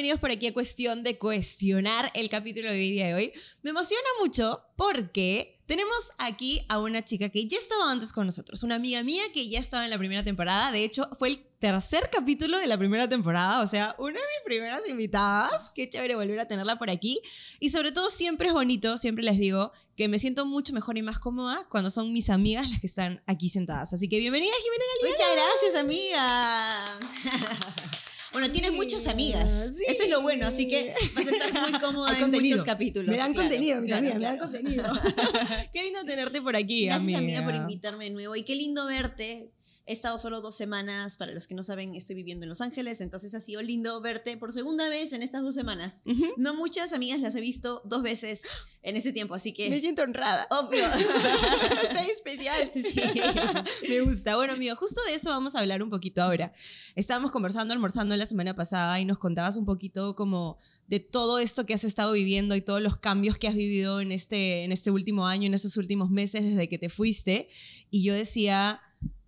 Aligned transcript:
Bienvenidos 0.00 0.20
por 0.20 0.30
aquí 0.30 0.46
a 0.46 0.54
Cuestión 0.54 1.02
de 1.02 1.18
Cuestionar 1.18 2.10
el 2.14 2.30
capítulo 2.30 2.72
de 2.72 2.78
hoy 2.78 2.90
día 2.90 3.08
de 3.08 3.14
hoy. 3.14 3.32
Me 3.60 3.68
emociona 3.68 4.02
mucho 4.22 4.64
porque 4.74 5.60
tenemos 5.66 6.12
aquí 6.16 6.64
a 6.70 6.78
una 6.78 7.04
chica 7.04 7.28
que 7.28 7.46
ya 7.46 7.58
ha 7.58 7.60
estado 7.60 7.84
antes 7.84 8.14
con 8.14 8.24
nosotros, 8.24 8.62
una 8.62 8.76
amiga 8.76 9.02
mía 9.02 9.22
que 9.34 9.50
ya 9.50 9.60
estaba 9.60 9.84
en 9.84 9.90
la 9.90 9.98
primera 9.98 10.24
temporada, 10.24 10.72
de 10.72 10.84
hecho 10.84 11.06
fue 11.18 11.28
el 11.28 11.46
tercer 11.58 12.08
capítulo 12.10 12.58
de 12.58 12.66
la 12.66 12.78
primera 12.78 13.10
temporada, 13.10 13.60
o 13.62 13.66
sea, 13.66 13.94
una 13.98 14.18
de 14.18 14.26
mis 14.38 14.44
primeras 14.46 14.80
invitadas, 14.88 15.70
qué 15.74 15.90
chévere 15.90 16.14
volver 16.14 16.40
a 16.40 16.48
tenerla 16.48 16.78
por 16.78 16.88
aquí 16.88 17.20
y 17.58 17.68
sobre 17.68 17.92
todo 17.92 18.08
siempre 18.08 18.48
es 18.48 18.54
bonito, 18.54 18.96
siempre 18.96 19.22
les 19.22 19.36
digo 19.36 19.70
que 19.98 20.08
me 20.08 20.18
siento 20.18 20.46
mucho 20.46 20.72
mejor 20.72 20.96
y 20.96 21.02
más 21.02 21.18
cómoda 21.18 21.68
cuando 21.68 21.90
son 21.90 22.10
mis 22.14 22.30
amigas 22.30 22.70
las 22.70 22.80
que 22.80 22.86
están 22.86 23.22
aquí 23.26 23.50
sentadas, 23.50 23.92
así 23.92 24.08
que 24.08 24.18
bienvenida 24.18 24.54
Jimena 24.62 24.84
Galeana. 24.94 25.18
Muchas 25.18 25.36
gracias 25.36 25.74
amiga. 25.84 27.80
Bueno, 28.32 28.50
tienes 28.50 28.72
muchas 28.72 29.06
amigas. 29.06 29.78
Eso 29.88 30.04
es 30.04 30.08
lo 30.08 30.22
bueno, 30.22 30.46
así 30.46 30.68
que 30.68 30.94
vas 31.14 31.26
a 31.26 31.30
estar 31.30 31.52
muy 31.52 31.72
cómoda 31.80 32.18
en 32.18 32.30
muchos 32.30 32.64
capítulos. 32.64 33.08
Me 33.08 33.16
dan 33.16 33.34
contenido, 33.34 33.80
mis 33.80 33.92
amigas, 33.92 34.18
me 34.18 34.24
dan 34.24 34.38
contenido. 34.38 34.84
qué 35.72 35.82
lindo 35.82 36.04
tenerte 36.04 36.40
por 36.40 36.54
aquí, 36.54 36.86
Gracias, 36.86 37.18
amiga, 37.18 37.44
por 37.44 37.54
invitarme 37.54 38.04
de 38.04 38.10
nuevo. 38.10 38.36
Y 38.36 38.42
qué 38.44 38.54
lindo 38.54 38.86
verte. 38.86 39.50
He 39.86 39.92
estado 39.92 40.18
solo 40.18 40.40
dos 40.40 40.56
semanas, 40.56 41.16
para 41.16 41.32
los 41.32 41.46
que 41.46 41.54
no 41.54 41.62
saben, 41.62 41.94
estoy 41.94 42.14
viviendo 42.14 42.44
en 42.44 42.48
Los 42.48 42.60
Ángeles, 42.60 43.00
entonces 43.00 43.34
ha 43.34 43.40
sido 43.40 43.60
lindo 43.60 44.00
verte 44.00 44.36
por 44.36 44.52
segunda 44.52 44.88
vez 44.88 45.12
en 45.12 45.22
estas 45.22 45.42
dos 45.42 45.54
semanas. 45.54 46.02
No 46.36 46.54
muchas 46.54 46.92
amigas 46.92 47.20
las 47.20 47.34
he 47.34 47.40
visto 47.40 47.82
dos 47.84 48.02
veces 48.02 48.42
en 48.82 48.96
ese 48.96 49.12
tiempo, 49.12 49.34
así 49.34 49.52
que... 49.52 49.68
Me 49.68 49.80
siento 49.80 50.02
honrada. 50.02 50.46
Obvio. 50.50 50.82
Soy 51.92 52.10
especial. 52.10 52.70
Sí. 52.80 53.88
Me 53.88 54.00
gusta. 54.00 54.36
Bueno, 54.36 54.54
amigo, 54.54 54.74
justo 54.76 55.00
de 55.08 55.14
eso 55.14 55.30
vamos 55.30 55.54
a 55.54 55.60
hablar 55.60 55.82
un 55.82 55.90
poquito 55.90 56.22
ahora. 56.22 56.52
Estábamos 56.94 57.30
conversando, 57.30 57.74
almorzando 57.74 58.16
la 58.16 58.26
semana 58.26 58.54
pasada 58.54 58.98
y 59.00 59.04
nos 59.04 59.18
contabas 59.18 59.56
un 59.56 59.64
poquito 59.64 60.16
como 60.16 60.58
de 60.86 61.00
todo 61.00 61.38
esto 61.38 61.66
que 61.66 61.74
has 61.74 61.84
estado 61.84 62.12
viviendo 62.12 62.56
y 62.56 62.62
todos 62.62 62.80
los 62.80 62.96
cambios 62.96 63.38
que 63.38 63.48
has 63.48 63.54
vivido 63.54 64.00
en 64.00 64.12
este, 64.12 64.64
en 64.64 64.72
este 64.72 64.90
último 64.90 65.26
año, 65.26 65.46
en 65.46 65.54
estos 65.54 65.76
últimos 65.76 66.10
meses 66.10 66.42
desde 66.42 66.68
que 66.68 66.78
te 66.78 66.88
fuiste. 66.88 67.48
Y 67.90 68.02
yo 68.02 68.14
decía 68.14 68.80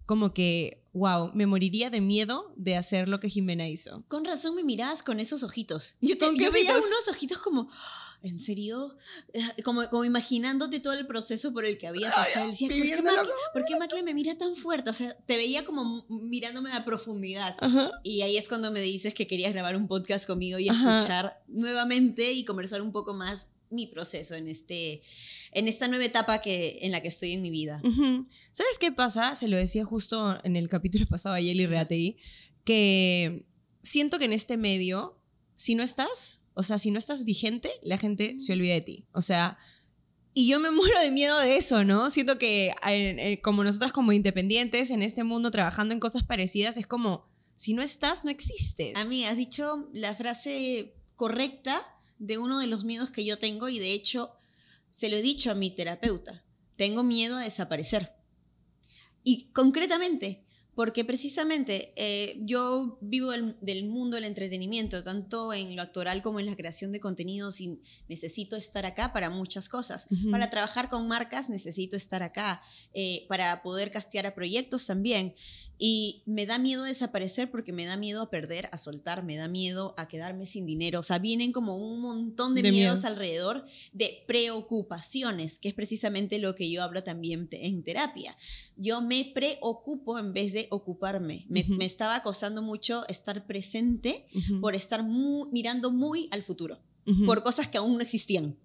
como 0.07 0.35
que, 0.35 0.83
wow, 0.93 1.31
me 1.35 1.47
moriría 1.47 1.91
de 1.91 2.01
miedo 2.01 2.53
de 2.57 2.77
hacer 2.77 3.09
lo 3.09 3.21
que 3.21 3.29
Jimena 3.29 3.69
hizo. 3.69 4.05
Con 4.09 4.25
razón 4.25 4.55
me 4.55 4.65
mirabas 4.65 5.03
con 5.03 5.21
esos 5.21 5.43
ojitos. 5.43 5.97
Yo, 6.01 6.19
te, 6.19 6.27
yo 6.37 6.51
veía 6.51 6.77
unos 6.77 7.09
ojitos 7.09 7.39
como, 7.39 7.69
¿en 8.23 8.39
serio? 8.41 8.97
Eh, 9.33 9.63
como, 9.63 9.89
como 9.89 10.05
imaginándote 10.05 10.81
todo 10.81 10.95
el 10.95 11.07
proceso 11.07 11.53
por 11.53 11.65
el 11.65 11.79
que 11.79 11.87
había 11.87 12.11
pasado. 12.11 12.49
Decía, 12.49 12.69
¿por, 12.69 12.77
qué 12.83 13.03
Macle, 13.03 13.33
¿por 13.53 13.65
qué 13.65 13.77
Macle 13.77 14.03
me 14.03 14.15
mira 14.15 14.37
tan 14.37 14.57
fuerte? 14.57 14.91
O 14.91 14.95
sea, 14.95 15.15
te 15.15 15.37
veía 15.37 15.65
como 15.65 16.05
mirándome 16.09 16.73
a 16.73 16.85
profundidad. 16.85 17.57
Y 18.03 18.23
ahí 18.23 18.37
es 18.37 18.49
cuando 18.49 18.71
me 18.71 18.81
dices 18.81 19.15
que 19.15 19.27
querías 19.27 19.53
grabar 19.53 19.77
un 19.77 19.87
podcast 19.89 20.27
conmigo 20.27 20.59
y 20.59 20.69
escuchar 20.69 21.43
nuevamente 21.47 22.33
y 22.33 22.45
conversar 22.45 22.83
un 22.83 22.93
poco 22.93 23.15
más 23.15 23.49
mi 23.73 23.87
proceso 23.87 24.35
en, 24.35 24.49
este, 24.49 25.03
en 25.53 25.69
esta 25.69 25.89
nueva 25.89 26.05
etapa 26.05 26.41
que, 26.41 26.79
en 26.83 26.93
la 26.93 27.01
que 27.01 27.09
estoy 27.09 27.33
en 27.33 27.43
mi 27.43 27.51
vida. 27.51 27.81
¿Sabes 28.53 28.79
qué 28.79 28.93
pasa? 28.93 29.35
Se 29.35 29.49
lo 29.49 29.57
decía 29.57 29.85
justo 29.85 30.39
en 30.45 30.57
el 30.57 30.69
capítulo 30.69 31.07
pasado 31.11 31.35
a 31.35 31.41
Yeli 31.41 31.67
Reatei, 31.67 32.17
que 32.65 33.47
siento 33.83 34.19
que 34.19 34.27
en 34.27 34.33
este 34.33 34.57
medio, 34.57 35.21
si 35.55 35.75
no 35.75 35.83
estás, 35.83 36.43
o 36.55 36.63
sea, 36.63 36.79
si 36.79 36.91
no 36.91 36.99
estás 36.99 37.25
vigente, 37.25 37.71
la 37.83 37.99
gente 37.99 38.37
se 38.39 38.53
olvida 38.53 38.75
de 38.75 38.83
ti. 38.83 39.07
O 39.13 39.23
sea, 39.23 39.59
y 40.35 40.49
yo 40.49 40.61
me 40.61 40.71
muero 40.73 41.01
de 41.01 41.11
miedo 41.11 41.39
de 41.41 41.57
eso, 41.57 41.85
¿no? 41.85 42.11
Siento 42.11 42.39
que 42.39 42.73
como 43.43 43.65
nosotras 43.65 43.93
como 43.93 44.13
independientes 44.13 44.91
en 44.91 45.03
este 45.03 45.25
mundo 45.25 45.51
trabajando 45.51 45.95
en 45.95 46.01
cosas 46.01 46.23
parecidas, 46.23 46.77
es 46.77 46.87
como, 46.87 47.27
si 47.57 47.75
no 47.75 47.83
estás, 47.83 48.25
no 48.25 48.31
existes. 48.31 48.97
A 48.97 49.05
mí 49.05 49.25
has 49.25 49.37
dicho 49.37 49.89
la 49.93 50.15
frase 50.15 50.95
correcta 51.17 51.81
de 52.23 52.39
uno 52.39 52.61
de 52.61 52.69
los 52.69 52.85
miedos 52.85 53.11
que 53.11 53.25
yo 53.25 53.39
tengo 53.39 53.69
y 53.69 53.81
de 53.81 53.93
hecho 53.93 54.31
se 54.93 55.09
lo 55.09 55.17
he 55.17 55.23
dicho 55.23 55.51
a 55.51 55.55
mi 55.55 55.71
terapeuta. 55.71 56.45
Tengo 56.77 57.03
miedo 57.03 57.37
a 57.37 57.43
desaparecer. 57.43 58.13
Y 59.25 59.51
concretamente, 59.53 60.45
porque 60.77 61.05
precisamente 61.05 61.93
eh, 61.97 62.39
yo 62.43 62.99
vivo 63.01 63.33
del 63.61 63.89
mundo 63.89 64.15
del 64.17 64.25
entretenimiento, 64.25 65.03
tanto 65.03 65.53
en 65.53 65.75
lo 65.75 65.83
actoral 65.83 66.23
como 66.23 66.39
en 66.39 66.47
la 66.47 66.55
creación 66.55 66.93
de 66.93 67.01
contenidos 67.01 67.61
y 67.61 67.81
necesito 68.09 68.55
estar 68.57 68.87
acá 68.87 69.13
para 69.13 69.29
muchas 69.29 69.69
cosas. 69.69 70.07
Para 70.31 70.49
trabajar 70.49 70.89
con 70.89 71.09
marcas 71.09 71.51
necesito 71.51 71.97
estar 71.97 72.23
acá, 72.23 72.63
eh, 72.95 73.27
para 73.29 73.63
poder 73.63 73.91
castear 73.91 74.27
a 74.27 74.35
proyectos 74.35 74.87
también. 74.87 75.35
Y 75.85 76.23
me 76.27 76.47
da 76.47 76.61
miedo 76.61 76.85
desaparecer 76.85 77.51
porque 77.51 77.73
me 77.73 77.85
da 77.85 77.97
miedo 77.97 78.23
a 78.23 78.31
perder, 78.31 78.69
a 78.71 78.79
soltar, 78.79 79.25
me 79.25 79.35
da 79.35 79.49
miedo 79.49 79.97
a 79.97 80.07
quedarme 80.07 80.47
sin 80.47 80.65
dinero. 80.65 81.01
O 81.01 81.03
sea, 81.03 81.19
vienen 81.19 81.51
como 81.51 81.77
un 81.77 82.01
montón 82.01 82.55
de, 82.55 82.71
miedos, 82.71 83.05
alrededor 83.05 83.65
de 83.93 84.23
preocupaciones, 84.29 85.59
que 85.59 85.71
es 85.71 85.75
precisamente 85.75 86.39
lo 86.39 86.55
que 86.55 86.71
yo 86.71 86.85
hablo 86.85 87.03
también 87.03 87.49
en 87.51 87.83
terapia. 87.83 88.37
Yo 88.77 89.03
me 89.03 89.33
preocupo 89.35 90.21
en 90.21 90.33
vez 90.33 90.53
de 90.53 90.69
ocuparme. 90.71 91.47
Me, 91.49 91.67
estaba 91.81 92.23
costando 92.23 92.63
mucho 92.63 93.05
estar 93.09 93.45
presente 93.49 94.25
por 94.61 94.77
estar 94.77 95.05
mirando 95.51 95.91
muy 95.91 96.29
al 96.31 96.45
futuro, 96.45 96.79
por 97.27 97.43
cosas 97.43 97.67
que 97.67 97.79
aún 97.79 97.95
no 97.95 98.03
existían. 98.03 98.57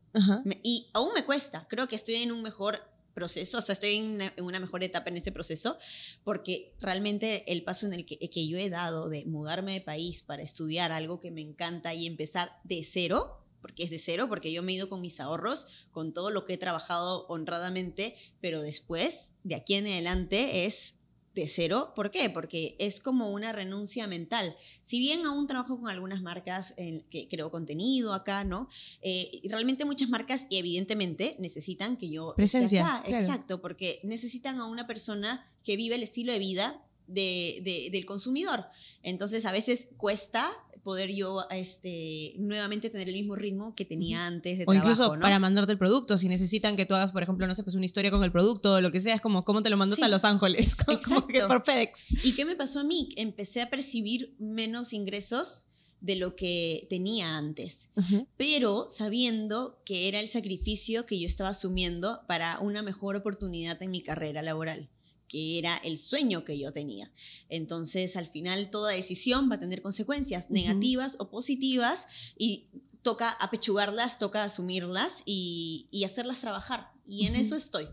y 0.61 0.85
aún 0.93 1.09
me 1.15 1.25
cuesta. 1.25 1.65
Creo 1.67 1.87
que 1.87 1.95
estoy 1.95 2.17
en 2.17 2.31
un 2.31 2.43
mejor 2.43 2.79
proceso, 3.17 3.57
o 3.57 3.61
sea, 3.61 3.73
estoy 3.73 3.95
en 3.95 4.21
una, 4.37 4.59
mejor 4.59 4.83
etapa 4.83 5.09
en 5.09 5.17
este 5.17 5.31
proceso, 5.31 5.79
porque 6.23 6.75
realmente 6.79 7.51
el 7.51 7.63
paso 7.63 7.87
en 7.87 7.93
el 7.93 8.05
que, 8.05 8.19
que 8.19 8.47
yo 8.47 8.59
he 8.59 8.69
dado 8.69 9.09
de 9.09 9.25
mudarme 9.25 9.73
de 9.73 9.81
país 9.81 10.21
para 10.21 10.43
estudiar 10.43 10.91
algo 10.91 11.19
que 11.19 11.31
me 11.31 11.41
encanta 11.41 11.95
y 11.95 12.05
empezar 12.05 12.51
de 12.63 12.83
cero, 12.83 13.43
porque 13.59 13.81
es 13.81 13.89
de 13.89 13.97
cero, 13.97 14.27
porque 14.29 14.51
yo 14.51 14.61
me 14.61 14.71
he 14.71 14.75
ido 14.75 14.87
con 14.87 15.01
mis 15.01 15.19
ahorros, 15.19 15.65
con 15.89 16.13
todo 16.13 16.29
lo 16.29 16.45
que 16.45 16.53
he 16.53 16.57
trabajado 16.59 17.25
honradamente, 17.25 18.15
pero 18.39 18.61
después, 18.61 19.33
de 19.43 19.55
aquí 19.55 19.73
en 19.73 19.87
adelante, 19.87 20.67
es 20.67 20.96
de 21.41 21.47
cero. 21.47 21.93
¿Por 21.95 22.11
qué? 22.11 22.29
Porque 22.29 22.75
es 22.79 22.99
como 22.99 23.31
una 23.31 23.51
renuncia 23.51 24.07
mental. 24.07 24.55
Si 24.81 24.99
bien 24.99 25.25
aún 25.25 25.47
trabajo 25.47 25.79
con 25.79 25.89
algunas 25.89 26.21
marcas 26.21 26.73
en 26.77 27.01
que 27.09 27.27
creo 27.27 27.51
contenido 27.51 28.13
acá, 28.13 28.43
¿no? 28.43 28.69
Eh, 29.01 29.41
realmente 29.45 29.85
muchas 29.85 30.09
marcas 30.09 30.47
y 30.49 30.57
evidentemente 30.57 31.35
necesitan 31.39 31.97
que 31.97 32.09
yo 32.09 32.33
presencia. 32.35 33.03
Exacto, 33.07 33.61
porque 33.61 33.99
necesitan 34.03 34.59
a 34.59 34.65
una 34.65 34.87
persona 34.87 35.49
que 35.63 35.77
vive 35.77 35.95
el 35.95 36.03
estilo 36.03 36.33
de 36.33 36.39
vida 36.39 36.83
de, 37.07 37.89
del 37.91 38.05
consumidor. 38.05 38.65
Entonces 39.03 39.45
a 39.45 39.51
veces 39.51 39.89
cuesta 39.97 40.49
poder 40.87 41.13
yo 41.13 41.45
este, 41.51 42.33
nuevamente 42.37 42.89
tener 42.89 43.09
el 43.09 43.15
mismo 43.15 43.35
ritmo 43.35 43.75
que 43.75 43.83
tenía 43.83 44.25
antes 44.25 44.57
de 44.57 44.63
O 44.65 44.73
incluso 44.73 45.19
para 45.19 45.37
mandarte 45.37 45.73
el 45.73 45.77
producto, 45.77 46.17
si 46.17 46.29
necesitan 46.29 46.77
que 46.77 46.85
tú 46.85 46.95
hagas, 46.95 47.11
por 47.11 47.21
ejemplo, 47.21 47.45
no 47.45 47.53
sé, 47.53 47.61
pues 47.61 47.75
una 47.75 47.83
historia 47.83 48.09
con 48.09 48.23
el 48.23 48.31
producto 48.31 48.75
o 48.75 48.79
lo 48.79 48.89
que 48.89 49.01
sea, 49.01 49.13
es 49.13 49.19
como, 49.19 49.43
¿cómo 49.43 49.61
te 49.61 49.69
lo 49.69 49.75
mandaste 49.75 50.05
a 50.05 50.07
Los 50.07 50.23
Ángeles? 50.23 50.77
Como, 50.77 51.27
que 51.27 51.41
por 51.41 51.65
FedEx. 51.65 52.23
¿Y 52.23 52.35
qué 52.35 52.45
me 52.45 52.55
pasó 52.55 52.79
a 52.79 52.83
mí? 52.85 53.09
Empecé 53.17 53.61
a 53.61 53.69
percibir 53.69 54.33
menos 54.39 54.93
ingresos 54.93 55.65
de 55.99 56.15
lo 56.15 56.37
que 56.37 56.87
tenía 56.89 57.35
antes, 57.35 57.89
pero 58.37 58.85
sabiendo 58.87 59.81
que 59.83 60.07
era 60.07 60.21
el 60.21 60.29
sacrificio 60.29 61.05
que 61.05 61.19
yo 61.19 61.25
estaba 61.25 61.49
asumiendo 61.49 62.21
para 62.29 62.59
una 62.59 62.81
mejor 62.81 63.17
oportunidad 63.17 63.83
en 63.83 63.91
mi 63.91 64.01
carrera 64.01 64.41
laboral 64.41 64.89
que 65.27 65.59
era 65.59 65.75
el 65.77 65.97
sueño 65.97 66.43
que 66.43 66.57
yo 66.57 66.71
tenía. 66.71 67.11
Entonces, 67.49 68.15
al 68.15 68.27
final, 68.27 68.69
toda 68.69 68.91
decisión 68.91 69.49
va 69.51 69.55
a 69.55 69.59
tener 69.59 69.81
consecuencias 69.81 70.49
negativas 70.49 71.17
o 71.19 71.29
positivas 71.29 72.07
y 72.37 72.67
toca 73.01 73.29
apechugarlas, 73.29 74.19
toca 74.19 74.43
asumirlas 74.43 75.23
y, 75.25 75.87
hacerlas 76.05 76.41
trabajar. 76.41 76.91
Y 77.05 77.25
en 77.25 77.35
eso 77.35 77.55
estoy. 77.55 77.87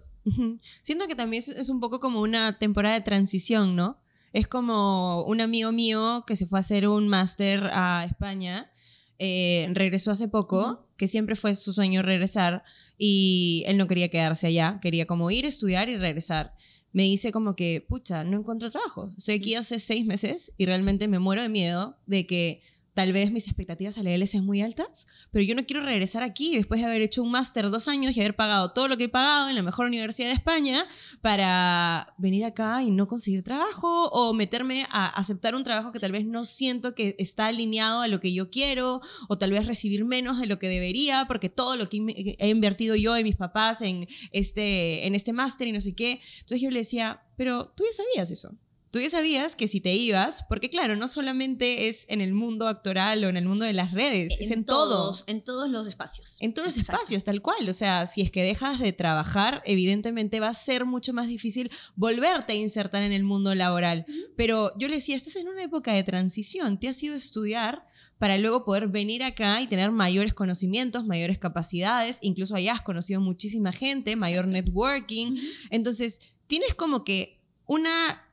Siento 0.83 1.07
que 1.07 1.15
también 1.15 1.43
es, 1.47 1.69
un 1.69 1.81
poco 1.81 2.01
como 2.01 2.21
una 2.21 2.59
temporada 2.59 2.95
de 2.95 3.03
transición, 3.03 3.77
¿no? 3.77 4.01
Es 4.33 4.49
como 4.49 5.23
un 5.25 5.41
amigo 5.41 5.71
mío 5.71 6.25
que 6.27 6.35
se 6.35 6.47
fue 6.47 6.59
a 6.59 6.61
hacer 6.61 6.89
un 6.89 7.07
máster 7.07 7.71
a 7.73 8.05
España, 8.05 8.73
eh, 9.19 9.69
regresó 9.73 10.11
hace 10.11 10.27
poco, 10.27 10.89
que 10.97 11.07
siempre 11.07 11.37
fue 11.37 11.55
su 11.55 11.73
sueño 11.73 12.03
regresar 12.03 12.65
y 12.99 13.63
él 13.67 13.77
no 13.79 13.87
quería 13.87 14.09
quedarse 14.09 14.49
allá, 14.49 14.79
quería 14.83 15.07
como 15.07 15.31
ir, 15.31 15.45
estudiar 15.45 15.89
y 15.89 15.97
regresar 15.97 16.57
me 16.95 17.03
dice 17.03 17.33
como 17.33 17.57
que, 17.57 17.85
pucha, 17.87 18.23
no 18.23 18.39
encuentro 18.39 18.71
trabajo. 18.71 19.11
Estoy 19.19 19.35
aquí 19.35 19.57
hace 19.57 19.81
seis 19.81 20.07
meses 20.07 20.55
y 20.57 20.65
realmente 20.65 21.09
me 21.09 21.19
muero 21.19 21.43
de 21.43 21.49
miedo 21.49 21.99
de 22.07 22.25
que 22.25 22.63
tal 22.95 23.13
vez 23.13 23.33
mis 23.33 23.47
expectativas 23.47 23.97
salariales 23.97 24.31
sean 24.31 24.47
muy 24.47 24.63
altas, 24.63 25.07
pero 25.33 25.45
yo 25.45 25.55
no 25.55 25.67
quiero 25.67 25.85
regresar 25.85 26.23
aquí 26.23 26.57
después 26.57 26.81
de 26.81 26.87
haber 26.87 27.03
hecho 27.03 27.23
un 27.23 27.31
máster 27.31 27.69
dos 27.71 27.89
años 27.89 28.17
y 28.17 28.21
haber 28.21 28.37
pagado 28.37 28.73
todo 28.73 28.89
lo 28.89 28.97
que 28.97 29.05
he 29.05 29.09
pagado 29.09 29.49
en 29.49 29.57
la 29.57 29.63
mejor 29.63 29.87
universidad 29.87 30.29
de 30.29 30.35
España 30.35 30.87
para 31.21 32.15
venir 32.19 32.45
acá 32.45 32.83
y 32.83 32.93
no 32.93 33.09
conseguir 33.09 33.43
trabajo 33.43 34.09
o 34.11 34.33
meterme 34.33 34.87
a 34.91 35.09
aceptar 35.09 35.55
un 35.55 35.65
trabajo 35.65 35.93
que 35.93 35.99
tal 35.99 36.13
vez 36.13 36.27
no 36.27 36.45
siento 36.45 36.95
que 36.95 37.17
está 37.19 37.47
alineado 37.47 38.01
a 38.01 38.09
lo 38.09 38.21
que 38.21 38.33
yo 38.33 38.51
quiero 38.51 39.01
o 39.29 39.39
tal 39.39 39.51
vez 39.51 39.67
recibir 39.67 40.05
menos 40.05 40.39
de 40.39 40.47
lo 40.47 40.59
que 40.59 40.69
debería 40.69 41.25
porque 41.27 41.49
todo 41.49 41.77
lo 41.77 41.89
que 41.89 42.37
he 42.39 42.49
invertido 42.49 42.95
yo 42.95 43.19
y 43.19 43.25
mis 43.25 43.37
papás 43.37 43.83
en 43.83 44.07
este, 44.31 45.07
en 45.07 45.15
este 45.17 45.33
máster 45.33 45.67
y 45.67 45.73
no 45.73 45.81
sé 45.81 45.95
qué. 45.95 46.21
Entonces 46.41 46.61
yo 46.61 46.71
le 46.71 46.81
decía, 46.81 47.25
pero 47.37 47.73
tú 47.77 47.85
ya 47.85 48.05
sabías 48.05 48.31
eso 48.31 48.57
tú 48.95 49.01
ya 49.01 49.11
sabías 49.11 49.57
que 49.57 49.67
si 49.67 49.81
te 49.81 49.93
ibas, 49.93 50.45
porque 50.49 50.71
claro, 50.71 50.95
no 50.95 51.09
solamente 51.09 51.89
es 51.89 52.07
en 52.09 52.21
el 52.21 52.33
mundo 52.33 52.69
actoral 52.69 53.25
o 53.25 53.29
en 53.29 53.37
el 53.37 53.45
mundo 53.45 53.65
de 53.65 53.73
las 53.73 53.91
redes, 53.91 54.37
es 54.39 54.53
en 54.53 54.65
todos, 54.65 55.25
todo. 55.25 55.25
En 55.27 55.43
todos 55.43 55.69
los 55.69 55.89
espacios. 55.89 56.37
En 56.39 56.55
todos 56.55 56.69
los 56.69 56.77
espacios, 56.77 57.25
tal 57.25 57.43
cual. 57.43 57.69
O 57.69 57.73
sea, 57.73 58.07
si 58.07 58.23
es 58.23 58.31
que 58.31 58.45
dejas 58.45 58.79
de 58.79 58.93
trabajar, 58.93 59.65
evidentemente 59.67 60.39
va 60.39 60.51
a 60.51 60.55
ser 60.55 60.85
mucho 60.85 61.13
más 61.13 61.27
difícil 61.27 61.73
volverte 61.97 62.53
a 62.53 62.55
insertar 62.55 63.03
en 63.03 63.11
el 63.11 63.25
mundo 63.25 63.53
laboral. 63.57 64.07
Pero 64.37 64.71
yo 64.79 64.87
le 64.87 64.95
decía, 64.95 65.17
estás 65.17 65.35
en 65.35 65.49
una 65.49 65.65
época 65.65 65.93
de 65.93 66.05
transición, 66.05 66.79
te 66.79 66.89
has 66.89 67.03
ido 67.03 67.15
a 67.15 67.17
estudiar 67.17 67.89
para 68.19 68.39
luego 68.39 68.65
poder 68.65 68.87
venir 68.87 69.25
acá 69.25 69.61
y 69.61 69.67
tener 69.67 69.91
mayores 69.91 70.35
conocimientos, 70.35 71.05
mayores 71.05 71.41
capacidades, 71.41 72.19
incluso 72.23 72.55
hayas 72.55 72.81
conocido 72.81 73.21
muchísima 73.21 73.73
gente, 73.73 74.15
mayor 74.15 74.47
networking. 74.47 75.35
Entonces, 75.71 76.21
tienes 76.47 76.77
como 76.77 77.03
que 77.03 77.41
una 77.67 78.24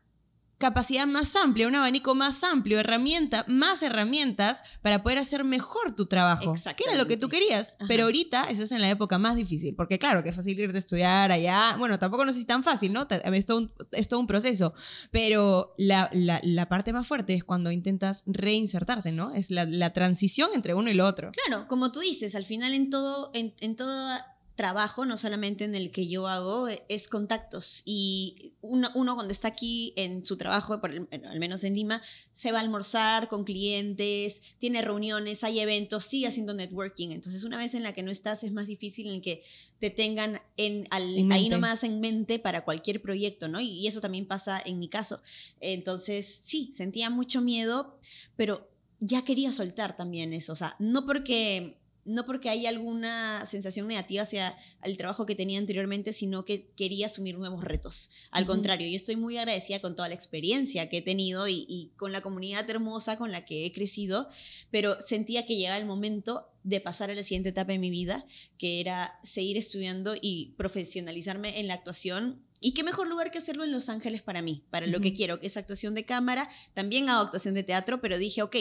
capacidad 0.62 1.06
más 1.06 1.36
amplia, 1.36 1.68
un 1.68 1.76
abanico 1.76 2.16
más 2.16 2.46
amplio, 2.46 2.80
herramienta, 2.80 3.44
más 3.48 3.82
herramientas 3.82 4.64
para 4.82 5.04
poder 5.04 5.18
hacer 5.18 5.44
mejor 5.44 5.94
tu 5.96 6.06
trabajo. 6.06 6.54
Que 6.78 6.84
era 6.86 6.96
lo 6.96 7.08
que 7.08 7.18
tú 7.18 7.28
querías. 7.28 7.76
Pero 7.88 8.06
ahorita 8.06 8.44
eso 8.46 8.64
en 8.74 8.82
la 8.82 8.90
época 8.90 9.18
más 9.18 9.36
difícil, 9.36 9.76
porque 9.76 10.00
claro, 10.00 10.24
que 10.24 10.30
es 10.30 10.36
fácil 10.36 10.58
ir 10.58 10.72
de 10.72 10.80
estudiar 10.80 11.32
allá. 11.32 11.76
Bueno, 11.78 12.00
tampoco 12.00 12.24
no 12.24 12.32
es 12.32 12.46
tan 12.46 12.64
fácil, 12.64 12.94
¿no? 12.94 13.08
Es 13.10 13.46
todo 13.46 13.58
un, 13.58 13.74
es 13.92 14.08
todo 14.08 14.20
un 14.20 14.28
proceso. 14.28 14.74
Pero 15.12 15.74
la, 15.78 16.10
la, 16.14 16.70
parte 16.70 16.94
más 16.94 17.08
fuerte 17.08 17.34
es 17.34 17.44
cuando 17.44 17.72
intentas 17.72 18.24
reinsertarte, 18.28 19.12
¿no? 19.12 19.34
Es 19.34 19.50
la, 19.52 19.66
la, 19.66 19.92
transición 19.92 20.50
entre 20.54 20.74
uno 20.74 20.90
y 20.90 20.94
lo 20.94 21.06
otro. 21.06 21.32
Claro, 21.32 21.68
como 21.68 21.92
tú 21.92 22.00
dices, 22.00 22.36
al 22.36 22.46
final 22.46 22.74
en 22.74 22.90
todo, 22.90 23.32
en, 23.34 23.54
en 23.60 23.76
todo 23.76 24.18
trabajo, 24.56 25.06
no 25.06 25.18
solamente 25.18 25.64
en 25.64 25.76
el 25.76 25.92
que 25.92 26.08
yo 26.08 26.28
hago, 26.28 26.68
e, 26.68 26.84
es 26.90 27.08
contactos. 27.08 27.82
Y 27.86 28.54
uno, 28.62 28.92
cuando 28.94 29.32
está 29.32 29.50
aquí 29.50 29.94
en 29.96 30.26
su 30.26 30.38
trabajo, 30.38 30.80
por 30.82 30.92
al 30.92 31.40
menos 31.40 31.64
en 31.64 31.76
Lima, 31.76 32.02
se 32.32 32.52
va 32.52 32.60
a 32.60 32.62
almorzar 32.62 33.28
con 33.28 33.44
clientes, 33.44 34.42
tiene 34.60 34.82
reuniones, 34.82 35.44
hay 35.44 35.60
eventos, 35.60 36.06
sigue 36.06 36.28
haciendo 36.28 36.54
networking. 36.54 37.10
Entonces, 37.10 37.44
una 37.44 37.58
vez 37.58 37.74
en 37.74 37.84
la 37.84 37.94
que 37.94 38.04
no 38.04 38.12
estás, 38.12 38.44
es 38.44 38.52
más 38.52 38.68
difícil 38.68 39.10
en 39.10 39.22
que 39.22 39.44
te 39.80 39.90
tengan 39.90 40.42
en, 40.58 40.88
ahí 40.92 41.50
nomás 41.50 41.84
en 41.84 42.00
mente 42.00 42.38
para 42.38 42.64
cualquier 42.64 43.02
proyecto, 43.02 43.48
¿no? 43.48 43.60
Y, 43.60 43.70
y 43.70 43.88
eso 43.88 44.02
también 44.02 44.28
pasa 44.28 44.62
en 44.64 44.80
mi 44.80 44.90
caso. 44.90 45.22
Entonces, 45.60 46.40
sí, 46.42 46.72
sentía 46.74 47.10
mucho 47.10 47.42
miedo, 47.42 47.98
pero 48.36 48.70
ya 49.00 49.24
quería 49.24 49.52
soltar 49.52 49.98
también 49.98 50.32
eso. 50.34 50.54
O 50.54 50.56
sea, 50.56 50.76
no 50.80 51.06
porque 51.06 51.81
no 52.06 52.26
porque 52.26 52.50
hay 52.50 52.66
alguna 52.66 53.46
sensación 53.46 53.88
negativa 53.88 54.24
hacia 54.24 54.58
el 54.84 54.98
trabajo 54.98 55.26
que 55.26 55.36
tenía 55.36 55.60
anteriormente, 55.60 56.14
sino 56.14 56.46
que 56.46 56.68
quería 56.76 57.06
asumir 57.06 57.38
nuevos 57.38 57.64
retos. 57.64 58.10
Al 58.32 58.46
contrario, 58.46 58.88
yo 58.88 58.96
estoy 58.96 59.16
muy 59.16 59.38
agradecida 59.38 59.80
con 59.82 59.96
toda 59.96 60.08
la 60.08 60.16
experiencia 60.16 60.90
que 60.90 60.98
he 60.98 61.02
tenido 61.02 61.48
y, 61.48 61.92
con 61.98 62.12
la 62.12 62.22
comunidad 62.22 62.70
hermosa 62.70 63.18
con 63.18 63.32
la 63.32 63.46
que 63.46 63.66
he 63.66 63.72
crecido, 63.72 64.30
pero 64.72 65.00
sentía 65.00 65.46
que 65.46 65.56
llegaba 65.56 65.78
el 65.78 65.86
momento 65.86 66.48
de 66.64 66.80
pasar 66.80 67.12
a 67.12 67.16
la 67.16 67.24
siguiente 67.24 67.50
etapa 67.50 67.72
de 67.72 67.80
mi 67.80 67.90
vida, 67.90 68.26
que 68.58 68.80
era 68.80 69.20
seguir 69.24 69.58
estudiando 69.58 70.16
y 70.20 70.54
profesionalizarme 70.58 71.60
en 71.60 71.68
la 71.68 71.76
actuación 71.76 72.42
y 72.64 72.74
qué 72.74 72.84
mejor 72.84 73.08
lugar 73.08 73.32
que 73.32 73.40
hacerlo 73.40 73.64
en 73.64 73.72
Los 73.72 73.90
Ángeles 73.90 74.22
para 74.22 74.44
mí, 74.44 74.64
para 74.70 74.86
lo 74.86 75.02
que 75.02 75.14
quiero, 75.14 75.40
que 75.40 75.48
es 75.48 75.58
actuación 75.58 75.96
de 75.96 76.06
cámara. 76.06 76.48
También 76.76 77.10
hago 77.10 77.24
actuación 77.24 77.56
de 77.56 77.64
teatro, 77.64 78.00
pero 78.00 78.20
dije, 78.20 78.44
ok, 78.44 78.56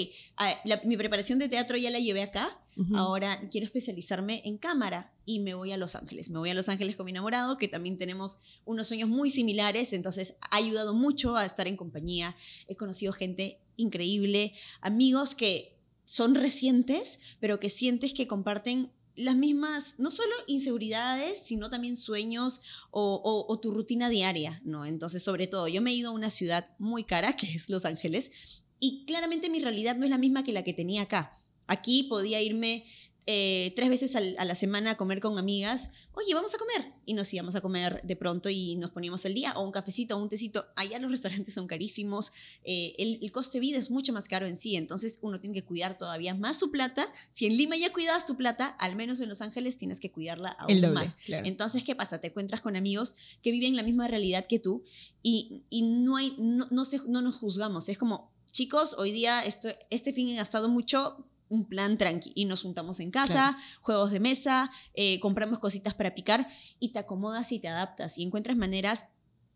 mi 0.84 0.96
preparación 0.96 1.38
de 1.38 1.50
teatro 1.50 1.76
ya 1.76 1.90
la 1.90 1.98
llevé 1.98 2.22
acá, 2.22 2.58
ahora 2.94 3.38
quiero 3.50 3.66
especializarme 3.66 4.40
en 4.46 4.56
cámara 4.56 5.12
y 5.26 5.40
me 5.40 5.52
voy 5.52 5.72
a 5.72 5.76
Los 5.76 5.94
Ángeles. 5.94 6.30
Me 6.30 6.38
voy 6.38 6.48
a 6.48 6.54
Los 6.54 6.70
Ángeles 6.70 6.96
con 6.96 7.04
mi 7.04 7.12
enamorado, 7.12 7.58
que 7.58 7.68
también 7.68 7.98
tenemos 7.98 8.38
unos 8.64 8.88
sueños 8.88 9.10
muy 9.10 9.28
similares, 9.28 9.92
entonces 9.92 10.36
ha 10.50 10.56
ayudado 10.56 10.94
mucho 10.94 11.36
a 11.36 11.44
estar 11.44 11.68
en 11.68 11.76
compañía. 11.76 12.34
He 12.68 12.76
conocido 12.76 13.12
gente 13.12 13.60
increíble, 13.76 14.54
amigos 14.80 15.34
que 15.34 15.76
son 16.06 16.34
recientes, 16.34 17.20
pero 17.38 17.60
que 17.60 17.68
sientes 17.68 18.14
que 18.14 18.26
comparten 18.26 18.90
las 19.20 19.36
mismas, 19.36 19.94
no 19.98 20.10
solo 20.10 20.32
inseguridades, 20.46 21.42
sino 21.42 21.70
también 21.70 21.96
sueños 21.96 22.60
o, 22.90 23.58
tu 23.62 23.72
rutina 23.72 24.08
diaria, 24.08 24.60
¿no? 24.64 24.86
Entonces, 24.86 25.22
sobre 25.22 25.46
todo, 25.46 25.68
yo 25.68 25.82
me 25.82 25.90
he 25.90 25.94
ido 25.94 26.10
a 26.10 26.14
una 26.14 26.30
ciudad 26.30 26.70
muy 26.78 27.04
cara, 27.04 27.36
que 27.36 27.52
es 27.52 27.68
Los 27.68 27.84
Ángeles, 27.84 28.30
y 28.78 29.04
claramente 29.04 29.50
mi 29.50 29.60
realidad 29.60 29.96
no 29.96 30.04
es 30.04 30.10
la 30.10 30.18
misma 30.18 30.42
que 30.42 30.52
la 30.52 30.64
que 30.64 30.72
tenía 30.72 31.02
acá. 31.02 31.32
Aquí 31.66 32.04
podía 32.04 32.40
irme 32.40 32.86
eh, 33.26 33.72
tres 33.76 33.88
veces 33.88 34.16
a 34.16 34.44
la 34.44 34.54
semana 34.54 34.92
a 34.92 34.96
comer 34.96 35.20
con 35.20 35.38
amigas, 35.38 35.90
oye, 36.14 36.34
vamos 36.34 36.54
a 36.54 36.58
comer. 36.58 36.92
Y 37.06 37.14
nos 37.14 37.32
íbamos 37.32 37.54
a 37.54 37.60
comer 37.60 38.00
de 38.02 38.16
pronto 38.16 38.48
y 38.48 38.76
nos 38.76 38.90
poníamos 38.90 39.24
el 39.24 39.34
día, 39.34 39.52
o 39.56 39.64
un 39.64 39.72
cafecito, 39.72 40.16
o 40.16 40.22
un 40.22 40.28
tecito. 40.28 40.66
Allá 40.76 40.98
los 40.98 41.10
restaurantes 41.12 41.54
son 41.54 41.66
carísimos, 41.66 42.32
eh, 42.64 42.94
el, 42.98 43.30
coste 43.32 43.58
de 43.58 43.60
vida 43.60 43.78
es 43.78 43.90
mucho 43.90 44.12
más 44.12 44.28
caro 44.28 44.46
en 44.46 44.56
sí, 44.56 44.76
entonces 44.76 45.18
uno 45.22 45.40
tiene 45.40 45.54
que 45.54 45.64
cuidar 45.64 45.98
todavía 45.98 46.34
más 46.34 46.58
su 46.58 46.70
plata. 46.70 47.12
Si 47.30 47.46
en 47.46 47.56
Lima 47.56 47.76
ya 47.76 47.92
cuidabas 47.92 48.26
tu 48.26 48.36
plata, 48.36 48.68
al 48.78 48.96
menos 48.96 49.20
en 49.20 49.28
Los 49.28 49.40
Ángeles 49.42 49.76
tienes 49.76 50.00
que 50.00 50.10
cuidarla 50.10 50.50
aún 50.50 50.92
más. 50.92 51.16
Entonces, 51.28 51.84
¿qué 51.84 51.94
pasa? 51.94 52.20
Te 52.20 52.28
encuentras 52.28 52.60
con 52.60 52.76
amigos 52.76 53.14
que 53.42 53.52
viven 53.52 53.76
la 53.76 53.82
misma 53.82 54.08
realidad 54.08 54.46
que 54.46 54.58
tú 54.58 54.84
y, 55.22 55.62
y 55.70 55.82
no, 55.82 56.16
hay, 56.16 56.34
no, 56.38 56.66
no, 56.70 56.82
no 57.06 57.22
nos 57.22 57.36
juzgamos. 57.36 57.88
Es 57.88 57.98
como, 57.98 58.32
chicos, 58.50 58.94
hoy 58.98 59.12
día 59.12 59.44
esto, 59.44 59.68
este 59.90 60.12
fin 60.12 60.28
he 60.28 60.36
gastado 60.36 60.68
mucho, 60.68 61.26
un 61.50 61.66
plan 61.66 61.98
tranqui 61.98 62.32
y 62.34 62.46
nos 62.46 62.62
juntamos 62.62 63.00
en 63.00 63.10
casa, 63.10 63.58
juegos 63.82 64.12
de 64.12 64.20
mesa, 64.20 64.70
eh, 64.94 65.20
compramos 65.20 65.58
cositas 65.58 65.92
para 65.92 66.14
picar 66.14 66.46
y 66.78 66.90
te 66.90 66.98
acomodas 66.98 67.52
y 67.52 67.58
te 67.58 67.68
adaptas 67.68 68.16
y 68.16 68.22
encuentras 68.22 68.56
maneras 68.56 69.08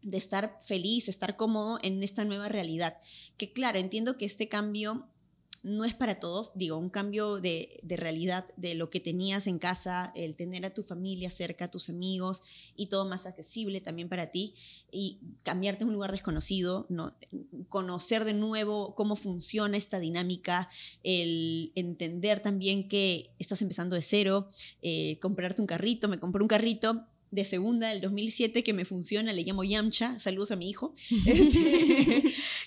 de 0.03 0.19
estar 0.19 0.59
feliz, 0.61 1.09
estar 1.09 1.37
cómodo 1.37 1.79
en 1.83 2.03
esta 2.03 2.27
nueva 2.27 2.49
realidad. 2.49 2.99
Que 3.39 3.53
claro, 3.53 3.79
entiendo 3.79 4.19
que 4.19 4.27
este 4.27 4.49
cambio 4.49 5.09
no 5.65 5.87
es 5.87 5.95
para 5.95 6.21
todos, 6.21 6.53
digo, 6.55 6.77
un 6.77 6.91
cambio 6.91 7.41
de, 7.41 7.81
realidad 7.89 8.45
de 8.57 8.75
lo 8.75 8.91
que 8.91 9.01
tenías 9.01 9.47
en 9.47 9.59
casa, 9.59 10.13
el 10.15 10.37
tener 10.37 10.67
a 10.67 10.75
tu 10.75 10.83
familia 10.83 11.31
cerca, 11.31 11.65
a 11.65 11.71
tus 11.71 11.89
amigos 11.89 12.43
y 12.77 12.87
todo 12.87 13.09
más 13.09 13.25
accesible 13.25 13.81
también 13.81 14.11
para 14.11 14.27
ti 14.27 14.55
y 14.93 15.21
cambiarte 15.43 15.85
a 15.85 15.87
un 15.87 15.95
lugar 15.95 16.13
desconocido, 16.13 16.87
¿no? 16.91 17.17
conocer 17.71 18.27
de 18.27 18.35
nuevo 18.35 18.95
cómo 18.95 19.17
funciona 19.17 19.79
esta 19.79 19.99
dinámica, 19.99 20.69
el 21.03 21.73
entender 21.75 22.41
también 22.41 22.87
que 22.87 23.31
estás 23.39 23.63
empezando 23.63 23.97
de 23.97 24.03
cero, 24.03 24.49
eh, 24.83 25.19
comprarte 25.21 25.63
un 25.63 25.67
carrito, 25.67 26.09
me 26.09 26.21
compré 26.21 26.43
un 26.43 26.49
carrito 26.49 27.07
de 27.35 27.45
segunda 27.45 27.89
del 27.89 28.01
2007 28.01 28.63
que 28.63 28.73
me 28.73 28.85
funciona, 28.85 29.33
le 29.33 29.43
llamo 29.43 29.65
Yamcha, 29.65 30.19
saludos 30.21 30.53
a 30.53 30.57
mi 30.57 30.71
hijo. 30.71 30.95
Este, 31.27 32.23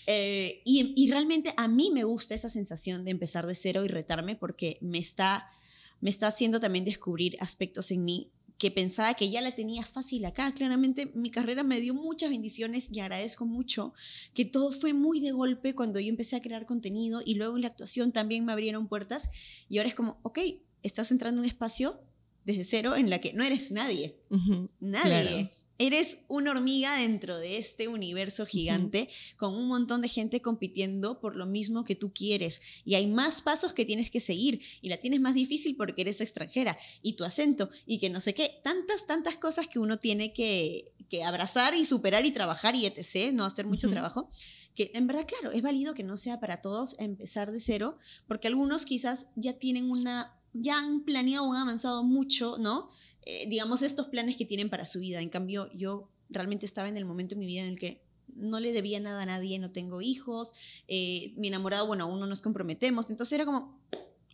eh, 0.09 0.61
y, 0.63 1.11
realmente 1.11 1.53
a 1.57 1.67
mí 1.67 1.91
me 1.93 2.05
gusta 2.05 2.33
esa 2.33 2.47
sensación 2.47 3.03
de 3.03 3.11
empezar 3.11 3.45
de 3.45 3.55
cero 3.55 3.83
y 3.83 3.89
retarme 3.89 4.37
porque 4.37 4.77
me 4.79 4.99
está, 4.99 5.51
me 5.99 6.09
está 6.09 6.27
haciendo 6.27 6.61
también 6.61 6.85
descubrir 6.85 7.35
aspectos 7.41 7.91
en 7.91 8.05
mí 8.05 8.31
que 8.57 8.71
pensaba 8.71 9.13
que 9.13 9.29
ya 9.29 9.41
la 9.41 9.51
tenía 9.51 9.85
fácil 9.85 10.23
acá. 10.23 10.53
Claramente 10.53 11.11
mi 11.13 11.29
carrera 11.29 11.63
me 11.63 11.81
dio 11.81 11.93
muchas 11.93 12.29
bendiciones 12.29 12.87
y 12.89 13.01
agradezco 13.01 13.45
mucho 13.45 13.93
que 14.33 14.45
todo 14.45 14.71
fue 14.71 14.93
muy 14.93 15.19
de 15.19 15.31
golpe 15.31 15.75
cuando 15.75 15.99
yo 15.99 16.07
empecé 16.07 16.37
a 16.37 16.41
crear 16.41 16.65
contenido 16.65 17.21
y 17.23 17.35
luego 17.35 17.57
en 17.57 17.63
la 17.63 17.67
actuación 17.67 18.13
también 18.13 18.45
me 18.45 18.53
abrieron 18.53 18.87
puertas 18.87 19.29
y 19.67 19.77
ahora 19.77 19.89
es 19.89 19.95
como, 19.95 20.19
ok, 20.23 20.39
estás 20.83 21.11
entrando 21.11 21.39
en 21.41 21.43
un 21.43 21.49
espacio 21.49 22.01
desde 22.45 22.63
cero 22.63 22.95
en 22.95 23.09
la 23.09 23.19
que 23.19 23.33
no 23.33 23.43
eres 23.43 23.71
nadie. 23.71 24.15
Nadie. 24.79 25.51
Eres 25.79 26.19
una 26.27 26.51
hormiga 26.51 26.95
dentro 26.97 27.37
de 27.37 27.57
este 27.57 27.87
universo 27.87 28.45
gigante 28.45 29.09
con 29.37 29.53
un 29.55 29.67
montón 29.67 30.01
de 30.01 30.09
gente 30.09 30.41
compitiendo 30.41 31.19
por 31.19 31.35
lo 31.35 31.45
mismo 31.45 31.83
que 31.83 31.95
tú 31.95 32.11
quieres. 32.11 32.61
Y 32.83 32.95
hay 32.95 33.07
más 33.07 33.41
pasos 33.41 33.73
que 33.73 33.85
tienes 33.85 34.09
que 34.09 34.19
seguir 34.19 34.61
y 34.81 34.89
la 34.89 34.97
tienes 34.97 35.21
más 35.21 35.35
difícil 35.35 35.75
porque 35.75 36.01
eres 36.01 36.19
extranjera 36.21 36.77
y 37.01 37.13
tu 37.13 37.23
acento 37.23 37.69
y 37.85 37.99
que 37.99 38.09
no 38.09 38.19
sé 38.19 38.33
qué. 38.33 38.59
Tantas, 38.63 39.05
tantas 39.05 39.37
cosas 39.37 39.67
que 39.67 39.79
uno 39.79 39.97
tiene 39.97 40.33
que, 40.33 40.93
abrazar 41.25 41.73
y 41.73 41.85
superar 41.85 42.25
y 42.25 42.31
trabajar 42.31 42.75
y 42.75 42.85
etc. 42.85 43.31
No 43.33 43.45
hacer 43.45 43.65
mucho 43.65 43.87
trabajo. 43.87 44.29
Que 44.75 44.91
en 44.93 45.07
verdad, 45.07 45.25
claro, 45.27 45.55
es 45.55 45.61
válido 45.61 45.93
que 45.93 46.03
no 46.03 46.17
sea 46.17 46.39
para 46.39 46.61
todos 46.61 46.95
empezar 46.99 47.51
de 47.51 47.59
cero 47.59 47.97
porque 48.27 48.47
algunos 48.47 48.85
quizás 48.85 49.27
ya 49.35 49.53
tienen 49.53 49.89
una 49.89 50.33
ya 50.53 50.79
han 50.79 51.03
planeado 51.03 51.51
han 51.53 51.61
avanzado 51.61 52.03
mucho, 52.03 52.57
¿no? 52.57 52.89
Eh, 53.29 53.45
digamos, 53.49 53.81
estos 53.81 54.07
planes 54.07 54.37
que 54.37 54.45
tienen 54.45 54.69
para 54.69 54.85
su 54.85 55.01
vida. 55.01 55.19
En 55.19 55.27
cambio, 55.27 55.69
yo 55.73 56.09
realmente 56.29 56.65
estaba 56.65 56.87
en 56.87 56.95
el 56.95 57.03
momento 57.03 57.35
en 57.35 57.39
mi 57.39 57.45
vida 57.45 57.63
en 57.63 57.67
el 57.67 57.77
que 57.77 58.01
no 58.33 58.61
le 58.61 58.71
debía 58.71 59.01
nada 59.01 59.23
a 59.23 59.25
nadie, 59.25 59.59
no 59.59 59.69
tengo 59.71 60.01
hijos, 60.01 60.53
eh, 60.87 61.33
mi 61.35 61.49
enamorado, 61.49 61.85
bueno, 61.85 62.05
aún 62.05 62.21
no 62.21 62.27
nos 62.27 62.41
comprometemos. 62.41 63.09
Entonces 63.09 63.33
era 63.33 63.43
como, 63.43 63.81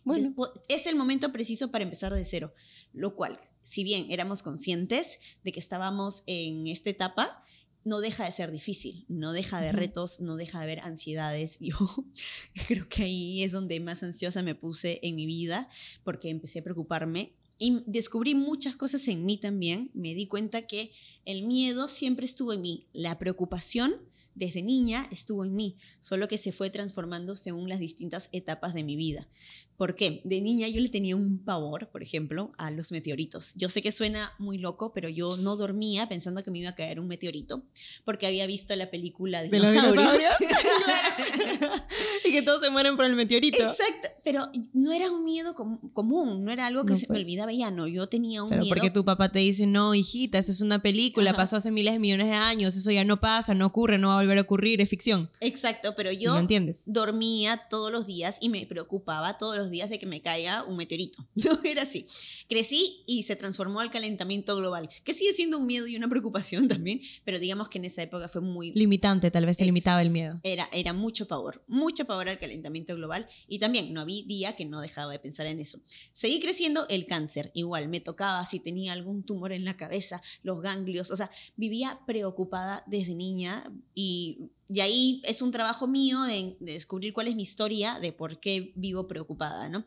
bueno, 0.04 0.32
es 0.68 0.86
el 0.86 0.94
momento 0.94 1.32
preciso 1.32 1.72
para 1.72 1.82
empezar 1.82 2.14
de 2.14 2.24
cero. 2.24 2.54
Lo 2.92 3.16
cual, 3.16 3.40
si 3.62 3.82
bien 3.82 4.06
éramos 4.10 4.44
conscientes 4.44 5.18
de 5.42 5.50
que 5.50 5.58
estábamos 5.58 6.22
en 6.26 6.68
esta 6.68 6.90
etapa, 6.90 7.42
no 7.82 8.00
deja 8.00 8.24
de 8.24 8.32
ser 8.32 8.52
difícil, 8.52 9.06
no 9.08 9.32
deja 9.32 9.60
de 9.60 9.72
retos, 9.72 10.20
no 10.20 10.36
deja 10.36 10.58
de 10.58 10.64
haber 10.64 10.80
ansiedades. 10.80 11.58
Yo 11.60 11.76
creo 12.68 12.88
que 12.88 13.02
ahí 13.02 13.42
es 13.42 13.50
donde 13.50 13.80
más 13.80 14.04
ansiosa 14.04 14.44
me 14.44 14.54
puse 14.54 15.00
en 15.02 15.16
mi 15.16 15.26
vida, 15.26 15.68
porque 16.04 16.30
empecé 16.30 16.60
a 16.60 16.62
preocuparme 16.62 17.34
y 17.58 17.82
descubrí 17.86 18.34
muchas 18.34 18.76
cosas 18.76 19.06
en 19.08 19.24
mí 19.24 19.38
también. 19.38 19.90
Me 19.94 20.14
di 20.14 20.26
cuenta 20.26 20.66
que 20.66 20.92
el 21.24 21.44
miedo 21.44 21.88
siempre 21.88 22.26
estuvo 22.26 22.52
en 22.52 22.62
mí, 22.62 22.86
la 22.92 23.18
preocupación 23.18 24.00
desde 24.34 24.62
niña 24.62 25.06
estuvo 25.10 25.44
en 25.44 25.54
mí, 25.54 25.76
solo 26.00 26.26
que 26.28 26.38
se 26.38 26.52
fue 26.52 26.70
transformando 26.70 27.36
según 27.36 27.68
las 27.68 27.78
distintas 27.78 28.28
etapas 28.32 28.74
de 28.74 28.82
mi 28.82 28.96
vida. 28.96 29.28
¿Por 29.76 29.94
qué? 29.94 30.20
De 30.24 30.40
niña 30.40 30.68
yo 30.68 30.80
le 30.80 30.88
tenía 30.88 31.16
un 31.16 31.38
pavor, 31.38 31.88
por 31.90 32.02
ejemplo, 32.02 32.52
a 32.58 32.70
los 32.70 32.92
meteoritos. 32.92 33.52
Yo 33.54 33.68
sé 33.68 33.82
que 33.82 33.92
suena 33.92 34.32
muy 34.38 34.58
loco, 34.58 34.92
pero 34.92 35.08
yo 35.08 35.36
no 35.36 35.56
dormía 35.56 36.08
pensando 36.08 36.42
que 36.42 36.50
me 36.50 36.58
iba 36.58 36.70
a 36.70 36.74
caer 36.74 37.00
un 37.00 37.08
meteorito, 37.08 37.64
porque 38.04 38.26
había 38.26 38.46
visto 38.46 38.74
la 38.76 38.90
película 38.90 39.42
de, 39.42 39.50
dinosaurios. 39.50 40.32
Y 42.24 42.32
que 42.32 42.42
todos 42.42 42.62
se 42.62 42.70
mueren 42.70 42.96
por 42.96 43.04
el 43.04 43.14
meteorito. 43.14 43.58
Exacto, 43.58 44.08
pero 44.22 44.48
no 44.72 44.92
era 44.92 45.10
un 45.10 45.24
miedo 45.24 45.54
común, 45.92 46.44
no 46.44 46.50
era 46.50 46.66
algo 46.66 46.84
que 46.84 46.96
se 46.96 47.02
me 47.02 47.08
pues. 47.08 47.20
olvidaba 47.20 47.52
ya, 47.52 47.70
no, 47.70 47.86
yo 47.86 48.06
tenía 48.08 48.42
un 48.42 48.48
pero 48.48 48.62
miedo. 48.62 48.74
porque 48.74 48.90
tu 48.90 49.04
papá 49.04 49.30
te 49.30 49.40
dice, 49.40 49.66
no, 49.66 49.94
hijita, 49.94 50.38
eso 50.38 50.52
es 50.52 50.60
una 50.60 50.80
película, 50.80 51.34
pasó 51.34 51.56
hace 51.56 51.70
miles 51.70 51.94
de 51.94 51.98
millones 51.98 52.28
de 52.28 52.34
años, 52.34 52.74
eso 52.76 52.90
ya 52.90 53.04
no 53.04 53.20
pasa, 53.20 53.54
no 53.54 53.66
ocurre, 53.66 53.98
no 53.98 54.08
va 54.08 54.14
a 54.14 54.22
volver 54.22 54.38
a 54.38 54.42
ocurrir, 54.42 54.80
es 54.80 54.88
ficción. 54.88 55.30
Exacto, 55.40 55.94
pero 55.94 56.10
yo 56.12 56.38
entiendes? 56.38 56.82
dormía 56.86 57.60
todos 57.68 57.92
los 57.92 58.06
días 58.06 58.38
y 58.40 58.48
me 58.48 58.64
preocupaba 58.66 59.36
todos 59.36 59.56
los 59.56 59.70
días 59.70 59.90
de 59.90 59.98
que 59.98 60.06
me 60.06 60.22
caiga 60.22 60.64
un 60.64 60.76
meteorito. 60.76 61.26
No 61.44 61.58
era 61.62 61.82
así. 61.82 62.06
Crecí 62.48 63.04
y 63.06 63.24
se 63.24 63.36
transformó 63.36 63.80
al 63.80 63.90
calentamiento 63.90 64.56
global, 64.56 64.88
que 65.04 65.12
sigue 65.12 65.34
siendo 65.34 65.58
un 65.58 65.66
miedo 65.66 65.86
y 65.86 65.96
una 65.96 66.08
preocupación 66.08 66.68
también, 66.68 67.00
pero 67.24 67.38
digamos 67.38 67.68
que 67.68 67.78
en 67.78 67.84
esa 67.84 68.02
época 68.02 68.28
fue 68.28 68.40
muy... 68.40 68.72
Limitante, 68.72 69.30
tal 69.30 69.44
vez 69.44 69.58
te 69.58 69.64
limitaba 69.66 70.00
el 70.00 70.08
miedo. 70.08 70.40
Era, 70.42 70.68
era 70.72 70.94
mucho 70.94 71.28
pavor, 71.28 71.62
mucho 71.68 72.06
pavor 72.06 72.13
al 72.20 72.38
calentamiento 72.38 72.94
global 72.94 73.26
y 73.48 73.58
también 73.58 73.92
no 73.92 74.00
había 74.00 74.24
día 74.24 74.56
que 74.56 74.64
no 74.64 74.80
dejaba 74.80 75.12
de 75.12 75.18
pensar 75.18 75.46
en 75.46 75.60
eso. 75.60 75.80
Seguí 76.12 76.40
creciendo 76.40 76.86
el 76.88 77.06
cáncer, 77.06 77.50
igual, 77.54 77.88
me 77.88 78.00
tocaba 78.00 78.44
si 78.46 78.60
tenía 78.60 78.92
algún 78.92 79.22
tumor 79.22 79.52
en 79.52 79.64
la 79.64 79.76
cabeza, 79.76 80.22
los 80.42 80.60
ganglios, 80.60 81.10
o 81.10 81.16
sea, 81.16 81.30
vivía 81.56 82.00
preocupada 82.06 82.84
desde 82.86 83.14
niña 83.14 83.70
y 83.94 84.50
y 84.68 84.80
ahí 84.80 85.22
es 85.24 85.42
un 85.42 85.50
trabajo 85.50 85.86
mío 85.86 86.22
de, 86.22 86.56
descubrir 86.58 87.12
cuál 87.12 87.28
es 87.28 87.36
mi 87.36 87.42
historia 87.42 87.98
de 88.00 88.12
por 88.12 88.40
qué 88.40 88.72
vivo 88.74 89.06
preocupada, 89.06 89.68
¿no? 89.68 89.84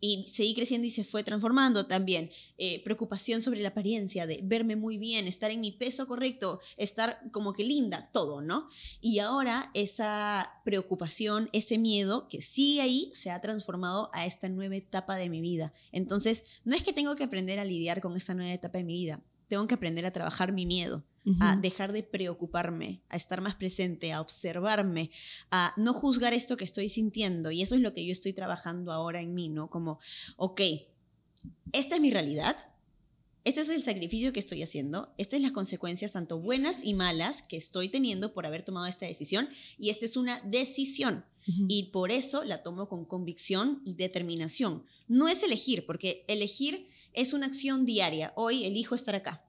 Y 0.00 0.26
seguí 0.28 0.54
creciendo 0.54 0.86
y 0.86 0.90
se 0.90 1.04
fue 1.04 1.24
transformando 1.24 1.86
también. 1.86 2.30
Eh, 2.58 2.82
preocupación 2.84 3.42
sobre 3.42 3.60
la 3.60 3.68
apariencia, 3.68 4.26
de 4.26 4.40
verme 4.42 4.76
muy 4.76 4.98
bien, 4.98 5.26
estar 5.26 5.50
en 5.50 5.60
mi 5.60 5.72
peso 5.72 6.06
correcto, 6.06 6.60
estar 6.76 7.20
como 7.32 7.52
que 7.52 7.64
linda, 7.64 8.10
todo, 8.12 8.40
¿no? 8.40 8.68
Y 9.00 9.18
ahora 9.18 9.70
esa 9.74 10.60
preocupación, 10.64 11.48
ese 11.52 11.78
miedo 11.78 12.28
que 12.28 12.42
sigue 12.42 12.80
ahí, 12.80 13.10
se 13.14 13.30
ha 13.30 13.40
transformado 13.40 14.10
a 14.12 14.26
esta 14.26 14.48
nueva 14.48 14.76
etapa 14.76 15.16
de 15.16 15.28
mi 15.28 15.40
vida. 15.40 15.72
Entonces, 15.92 16.44
no 16.64 16.74
es 16.74 16.82
que 16.82 16.92
tengo 16.92 17.16
que 17.16 17.24
aprender 17.24 17.58
a 17.58 17.64
lidiar 17.64 18.00
con 18.00 18.16
esta 18.16 18.34
nueva 18.34 18.52
etapa 18.52 18.78
de 18.78 18.84
mi 18.84 18.94
vida, 18.94 19.20
tengo 19.48 19.66
que 19.66 19.74
aprender 19.74 20.06
a 20.06 20.10
trabajar 20.12 20.52
mi 20.52 20.66
miedo 20.66 21.04
a 21.40 21.56
dejar 21.56 21.92
de 21.92 22.02
preocuparme, 22.02 23.02
a 23.08 23.16
estar 23.16 23.40
más 23.40 23.56
presente, 23.56 24.12
a 24.12 24.20
observarme, 24.20 25.10
a 25.50 25.74
no 25.76 25.92
juzgar 25.92 26.32
esto 26.32 26.56
que 26.56 26.64
estoy 26.64 26.88
sintiendo. 26.88 27.50
Y 27.50 27.62
eso 27.62 27.74
es 27.74 27.80
lo 27.80 27.92
que 27.92 28.06
yo 28.06 28.12
estoy 28.12 28.32
trabajando 28.32 28.92
ahora 28.92 29.20
en 29.20 29.34
mí, 29.34 29.48
¿no? 29.48 29.68
Como, 29.68 29.98
ok, 30.36 30.60
esta 31.72 31.96
es 31.96 32.00
mi 32.00 32.10
realidad, 32.10 32.56
este 33.44 33.60
es 33.60 33.70
el 33.70 33.82
sacrificio 33.82 34.32
que 34.32 34.40
estoy 34.40 34.62
haciendo, 34.62 35.14
estas 35.18 35.38
son 35.38 35.42
las 35.42 35.52
consecuencias 35.52 36.12
tanto 36.12 36.40
buenas 36.40 36.84
y 36.84 36.94
malas 36.94 37.42
que 37.42 37.56
estoy 37.56 37.88
teniendo 37.88 38.32
por 38.32 38.46
haber 38.46 38.62
tomado 38.62 38.86
esta 38.86 39.06
decisión 39.06 39.48
y 39.78 39.90
esta 39.90 40.04
es 40.04 40.16
una 40.16 40.40
decisión. 40.40 41.24
Y 41.68 41.90
por 41.92 42.10
eso 42.10 42.42
la 42.42 42.64
tomo 42.64 42.88
con 42.88 43.04
convicción 43.04 43.80
y 43.84 43.94
determinación. 43.94 44.82
No 45.06 45.28
es 45.28 45.44
elegir, 45.44 45.86
porque 45.86 46.24
elegir 46.26 46.88
es 47.16 47.32
una 47.32 47.46
acción 47.46 47.84
diaria. 47.84 48.32
Hoy 48.36 48.64
elijo 48.64 48.94
estar 48.94 49.16
acá 49.16 49.42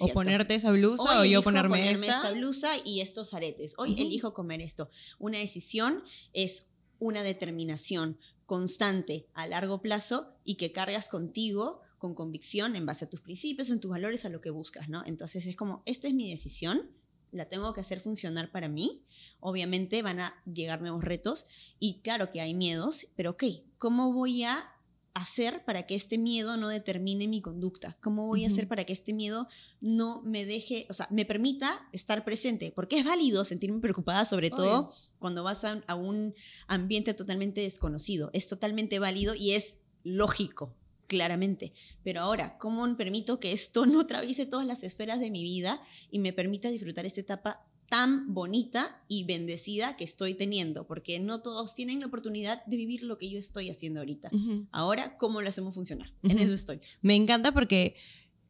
o 0.00 0.08
ponerte 0.08 0.54
esa 0.54 0.72
blusa 0.72 1.20
o 1.20 1.24
yo 1.24 1.42
ponerme, 1.42 1.90
esta. 1.92 2.32
blusa 2.32 2.70
y 2.84 3.00
estos 3.00 3.34
aretes. 3.34 3.74
Hoy 3.78 3.94
elijo 3.96 4.34
comer 4.34 4.60
esto. 4.60 4.90
Una 5.18 5.38
decisión 5.38 6.02
es 6.32 6.70
una 6.98 7.22
determinación 7.22 8.18
constante 8.46 9.28
a 9.32 9.46
largo 9.46 9.80
plazo 9.80 10.34
y 10.44 10.56
que 10.56 10.72
cargas 10.72 11.08
contigo 11.08 11.82
con 11.98 12.14
convicción 12.14 12.74
en 12.74 12.86
base 12.86 13.04
a 13.04 13.10
tus 13.10 13.20
principios, 13.20 13.70
en 13.70 13.78
tus 13.78 13.90
valores, 13.90 14.24
a 14.24 14.28
lo 14.28 14.40
que 14.40 14.50
buscas, 14.50 14.88
¿no? 14.88 15.04
Entonces 15.06 15.46
es 15.46 15.54
como, 15.54 15.82
esta 15.86 16.08
es 16.08 16.14
mi 16.14 16.30
decisión, 16.30 16.90
la 17.30 17.48
tengo 17.48 17.72
que 17.74 17.80
hacer 17.80 18.00
funcionar 18.00 18.50
para 18.50 18.68
mí. 18.68 19.04
Obviamente 19.38 20.02
van 20.02 20.18
a 20.18 20.34
llegar 20.52 20.80
nuevos 20.80 21.04
retos 21.04 21.46
y 21.78 22.00
claro 22.00 22.32
que 22.32 22.40
hay 22.40 22.54
miedos, 22.54 23.06
pero 23.14 23.32
ok, 23.32 23.44
¿cómo 23.78 24.12
voy 24.12 24.42
a 24.42 24.74
hacer 25.20 25.64
para 25.64 25.86
que 25.86 25.94
este 25.94 26.18
miedo 26.18 26.56
no 26.56 26.68
determine 26.68 27.28
mi 27.28 27.40
conducta? 27.40 27.96
¿Cómo 28.00 28.26
voy 28.26 28.44
a 28.44 28.48
hacer 28.48 28.68
para 28.68 28.84
que 28.84 28.92
este 28.92 29.12
miedo 29.12 29.48
no 29.80 30.22
me 30.22 30.46
deje, 30.46 30.86
o 30.88 30.92
sea, 30.92 31.08
me 31.10 31.24
permita 31.24 31.88
estar 31.92 32.24
presente? 32.24 32.72
Porque 32.74 32.98
es 32.98 33.04
válido 33.04 33.44
sentirme 33.44 33.80
preocupada, 33.80 34.24
sobre 34.24 34.50
todo 34.50 34.90
cuando 35.18 35.42
vas 35.44 35.64
a, 35.64 35.82
a, 35.86 35.94
un 35.94 36.34
ambiente 36.66 37.14
totalmente 37.14 37.60
desconocido. 37.60 38.30
Es 38.32 38.48
totalmente 38.48 38.98
válido 38.98 39.34
y 39.34 39.52
es 39.52 39.78
lógico, 40.04 40.74
claramente. 41.06 41.72
Pero 42.04 42.20
ahora, 42.20 42.56
¿cómo 42.58 42.96
permito 42.96 43.40
que 43.40 43.52
esto 43.52 43.86
no 43.86 44.00
atraviese 44.00 44.46
todas 44.46 44.66
las 44.66 44.82
esferas 44.82 45.20
de 45.20 45.30
mi 45.30 45.42
vida 45.42 45.82
y 46.10 46.18
me 46.18 46.32
permita 46.32 46.70
disfrutar 46.70 47.06
esta 47.06 47.20
etapa 47.20 47.66
tan 47.90 48.32
bonita 48.32 49.02
y 49.08 49.24
bendecida 49.24 49.96
que 49.96 50.04
estoy 50.04 50.34
teniendo, 50.34 50.86
porque 50.86 51.18
no 51.18 51.42
todos 51.42 51.74
tienen 51.74 51.98
la 51.98 52.06
oportunidad 52.06 52.64
de 52.64 52.76
vivir 52.76 53.02
lo 53.02 53.18
que 53.18 53.28
yo 53.28 53.38
estoy 53.38 53.68
haciendo 53.68 53.98
ahorita. 53.98 54.30
Ahora, 54.70 55.18
¿cómo 55.18 55.42
lo 55.42 55.48
hacemos 55.48 55.74
funcionar? 55.74 56.14
En 56.22 56.38
eso 56.38 56.54
estoy. 56.54 56.78
Me 57.02 57.16
encanta 57.16 57.50
porque, 57.50 57.96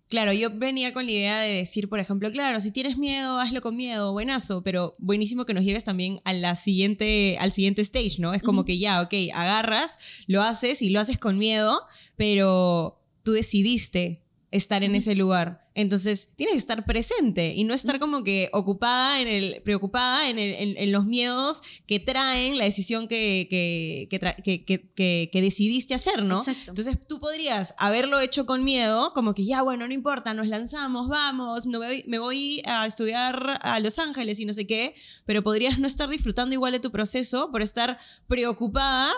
claro, 0.08 0.34
yo 0.34 0.50
venía 0.50 0.92
con 0.92 1.06
la 1.06 1.12
idea 1.12 1.40
de 1.40 1.54
decir, 1.54 1.88
por 1.88 2.00
ejemplo, 2.00 2.30
claro, 2.30 2.60
si 2.60 2.70
tienes 2.70 2.98
miedo, 2.98 3.40
hazlo 3.40 3.62
con 3.62 3.76
miedo, 3.76 4.12
buenazo, 4.12 4.62
pero 4.62 4.92
buenísimo 4.98 5.46
que 5.46 5.54
nos 5.54 5.64
lleves 5.64 5.84
también 5.84 6.20
a 6.24 6.34
la 6.34 6.54
siguiente, 6.54 7.38
al 7.40 7.50
siguiente 7.50 7.80
stage, 7.80 8.16
¿no? 8.18 8.34
Es 8.34 8.42
como 8.42 8.66
que 8.66 8.78
ya, 8.78 9.00
ok, 9.00 9.14
agarras, 9.32 9.96
lo 10.26 10.42
haces 10.42 10.82
y 10.82 10.90
lo 10.90 11.00
haces 11.00 11.16
con 11.16 11.38
miedo, 11.38 11.80
pero 12.14 13.02
tú 13.22 13.32
decidiste 13.32 14.22
estar 14.50 14.82
en 14.82 14.94
ese 14.94 15.14
lugar. 15.14 15.68
Entonces, 15.74 16.30
tienes 16.34 16.54
que 16.54 16.58
estar 16.58 16.84
presente 16.84 17.54
y 17.54 17.62
no 17.62 17.72
estar 17.72 18.00
como 18.00 18.24
que 18.24 18.50
ocupada, 18.52 19.20
en 19.20 19.28
el, 19.28 19.62
preocupada 19.62 20.28
en, 20.28 20.38
en, 20.38 20.92
los 20.92 21.06
miedos 21.06 21.62
que 21.86 22.00
traen 22.00 22.58
la 22.58 22.64
decisión 22.64 23.06
que, 23.06 23.46
que, 23.48 24.08
que, 24.10 25.30
que 25.32 25.40
decidiste 25.40 25.94
hacer, 25.94 26.24
¿no? 26.24 26.42
Entonces, 26.66 26.98
tú 27.06 27.20
podrías 27.20 27.74
haberlo 27.78 28.18
hecho 28.18 28.46
con 28.46 28.64
miedo, 28.64 29.12
como 29.14 29.32
que 29.32 29.44
ya, 29.44 29.62
bueno, 29.62 29.86
no 29.86 29.94
importa, 29.94 30.34
nos 30.34 30.48
lanzamos, 30.48 31.08
vamos, 31.08 31.66
no 31.66 31.78
me, 31.78 32.02
me 32.08 32.18
voy 32.18 32.60
a 32.66 32.86
estudiar 32.86 33.60
a 33.62 33.78
Los 33.78 34.00
Ángeles 34.00 34.40
y 34.40 34.44
no 34.44 34.52
sé 34.52 34.66
qué, 34.66 34.94
pero 35.24 35.44
podrías 35.44 35.78
no 35.78 35.86
estar 35.86 36.08
disfrutando 36.08 36.54
igual 36.54 36.72
de 36.72 36.80
tu 36.80 36.90
proceso 36.90 37.50
por 37.52 37.62
estar 37.62 37.98
preocupada, 38.26 39.12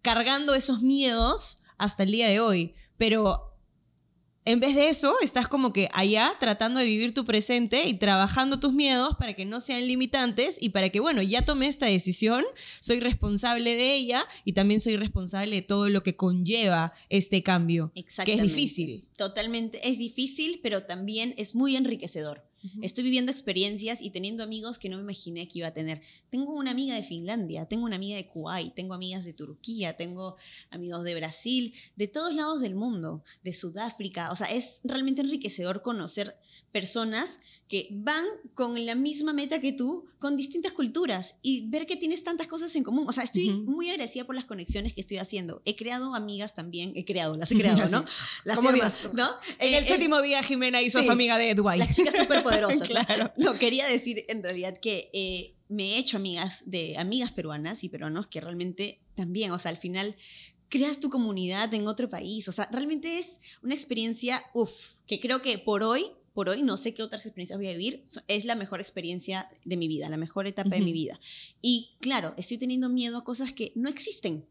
cargando 0.00 0.54
esos 0.54 0.80
miedos 0.80 1.58
hasta 1.76 2.02
el 2.04 2.12
día 2.12 2.28
de 2.28 2.40
hoy. 2.40 2.74
Pero 2.96 3.47
en 4.48 4.60
vez 4.60 4.74
de 4.74 4.88
eso, 4.88 5.12
estás 5.22 5.46
como 5.46 5.74
que 5.74 5.90
allá 5.92 6.32
tratando 6.40 6.80
de 6.80 6.86
vivir 6.86 7.12
tu 7.12 7.26
presente 7.26 7.86
y 7.86 7.92
trabajando 7.92 8.58
tus 8.58 8.72
miedos 8.72 9.14
para 9.18 9.34
que 9.34 9.44
no 9.44 9.60
sean 9.60 9.86
limitantes 9.86 10.56
y 10.58 10.70
para 10.70 10.88
que, 10.88 11.00
bueno, 11.00 11.20
ya 11.20 11.44
tomé 11.44 11.66
esta 11.66 11.84
decisión, 11.84 12.42
soy 12.80 12.98
responsable 12.98 13.76
de 13.76 13.92
ella 13.92 14.24
y 14.46 14.54
también 14.54 14.80
soy 14.80 14.96
responsable 14.96 15.56
de 15.56 15.62
todo 15.62 15.90
lo 15.90 16.02
que 16.02 16.16
conlleva 16.16 16.94
este 17.10 17.42
cambio. 17.42 17.92
Que 18.24 18.32
es 18.32 18.40
difícil. 18.40 19.06
Totalmente, 19.18 19.86
es 19.86 19.98
difícil, 19.98 20.60
pero 20.62 20.84
también 20.84 21.34
es 21.36 21.54
muy 21.54 21.76
enriquecedor. 21.76 22.47
Estoy 22.82 23.04
viviendo 23.04 23.30
experiencias 23.30 24.02
y 24.02 24.10
teniendo 24.10 24.42
amigos 24.42 24.78
que 24.78 24.88
no 24.88 24.96
me 24.96 25.02
imaginé 25.02 25.46
que 25.46 25.60
iba 25.60 25.68
a 25.68 25.74
tener. 25.74 26.00
Tengo 26.30 26.54
una 26.54 26.72
amiga 26.72 26.94
de 26.94 27.02
Finlandia, 27.02 27.66
tengo 27.66 27.84
una 27.84 27.96
amiga 27.96 28.16
de 28.16 28.26
Kuwait, 28.26 28.74
tengo 28.74 28.94
amigas 28.94 29.24
de 29.24 29.32
Turquía, 29.32 29.96
tengo 29.96 30.36
amigos 30.70 31.04
de 31.04 31.14
Brasil, 31.14 31.74
de 31.96 32.08
todos 32.08 32.34
lados 32.34 32.60
del 32.60 32.74
mundo, 32.74 33.22
de 33.44 33.52
Sudáfrica. 33.52 34.32
O 34.32 34.36
sea, 34.36 34.48
es 34.48 34.80
realmente 34.84 35.22
enriquecedor 35.22 35.82
conocer 35.82 36.36
personas 36.72 37.38
que 37.68 37.88
van 37.90 38.24
con 38.54 38.84
la 38.86 38.94
misma 38.94 39.32
meta 39.32 39.60
que 39.60 39.72
tú, 39.72 40.06
con 40.18 40.36
distintas 40.36 40.72
culturas 40.72 41.36
y 41.42 41.68
ver 41.68 41.86
que 41.86 41.96
tienes 41.96 42.24
tantas 42.24 42.46
cosas 42.46 42.74
en 42.76 42.82
común. 42.82 43.06
O 43.08 43.12
sea, 43.12 43.24
estoy 43.24 43.50
muy 43.50 43.90
agradecida 43.90 44.24
por 44.24 44.34
las 44.34 44.44
conexiones 44.44 44.94
que 44.94 45.00
estoy 45.00 45.18
haciendo. 45.18 45.62
He 45.64 45.76
creado 45.76 46.14
amigas 46.14 46.54
también, 46.54 46.92
he 46.94 47.04
creado, 47.04 47.36
las 47.36 47.50
he 47.52 47.54
creado, 47.58 47.78
¿no? 47.90 48.04
Las 48.44 48.62
¿no? 49.12 49.28
En 49.58 49.74
el 49.74 49.84
eh, 49.84 49.86
séptimo 49.86 50.20
día 50.22 50.42
Jimena 50.42 50.80
hizo 50.82 51.02
su 51.02 51.10
amiga 51.10 51.36
de 51.38 51.54
Dubai. 51.54 51.78
Las 51.78 51.94
chicas 51.94 52.14
súper 52.16 52.42
poderosas. 52.42 52.80
¿no? 52.90 53.04
Claro. 53.04 53.32
No, 53.36 53.54
quería 53.54 53.86
decir 53.86 54.24
en 54.28 54.42
realidad 54.42 54.78
que 54.78 55.10
eh, 55.12 55.54
me 55.68 55.94
he 55.94 55.98
hecho 55.98 56.16
amigas 56.16 56.64
de 56.66 56.96
amigas 56.96 57.32
peruanas 57.32 57.84
y 57.84 57.88
peruanos 57.88 58.26
que 58.28 58.40
realmente 58.40 59.00
también, 59.14 59.52
o 59.52 59.58
sea, 59.58 59.70
al 59.70 59.76
final 59.76 60.16
creas 60.68 61.00
tu 61.00 61.10
comunidad 61.10 61.72
en 61.74 61.86
otro 61.86 62.08
país. 62.08 62.48
O 62.48 62.52
sea, 62.52 62.68
realmente 62.72 63.18
es 63.18 63.40
una 63.62 63.74
experiencia, 63.74 64.42
uff, 64.54 64.92
que 65.06 65.20
creo 65.20 65.42
que 65.42 65.58
por 65.58 65.82
hoy, 65.82 66.06
por 66.34 66.48
hoy, 66.48 66.62
no 66.62 66.76
sé 66.76 66.94
qué 66.94 67.02
otras 67.02 67.26
experiencias 67.26 67.58
voy 67.58 67.68
a 67.68 67.72
vivir, 67.72 68.04
es 68.28 68.44
la 68.44 68.54
mejor 68.54 68.80
experiencia 68.80 69.48
de 69.64 69.76
mi 69.76 69.88
vida, 69.88 70.08
la 70.08 70.16
mejor 70.16 70.46
etapa 70.46 70.70
de 70.70 70.82
mi 70.82 70.92
vida. 70.92 71.18
Y 71.62 71.96
claro, 72.00 72.34
estoy 72.36 72.58
teniendo 72.58 72.88
miedo 72.88 73.18
a 73.18 73.24
cosas 73.24 73.52
que 73.52 73.72
no 73.74 73.88
existen, 73.88 74.46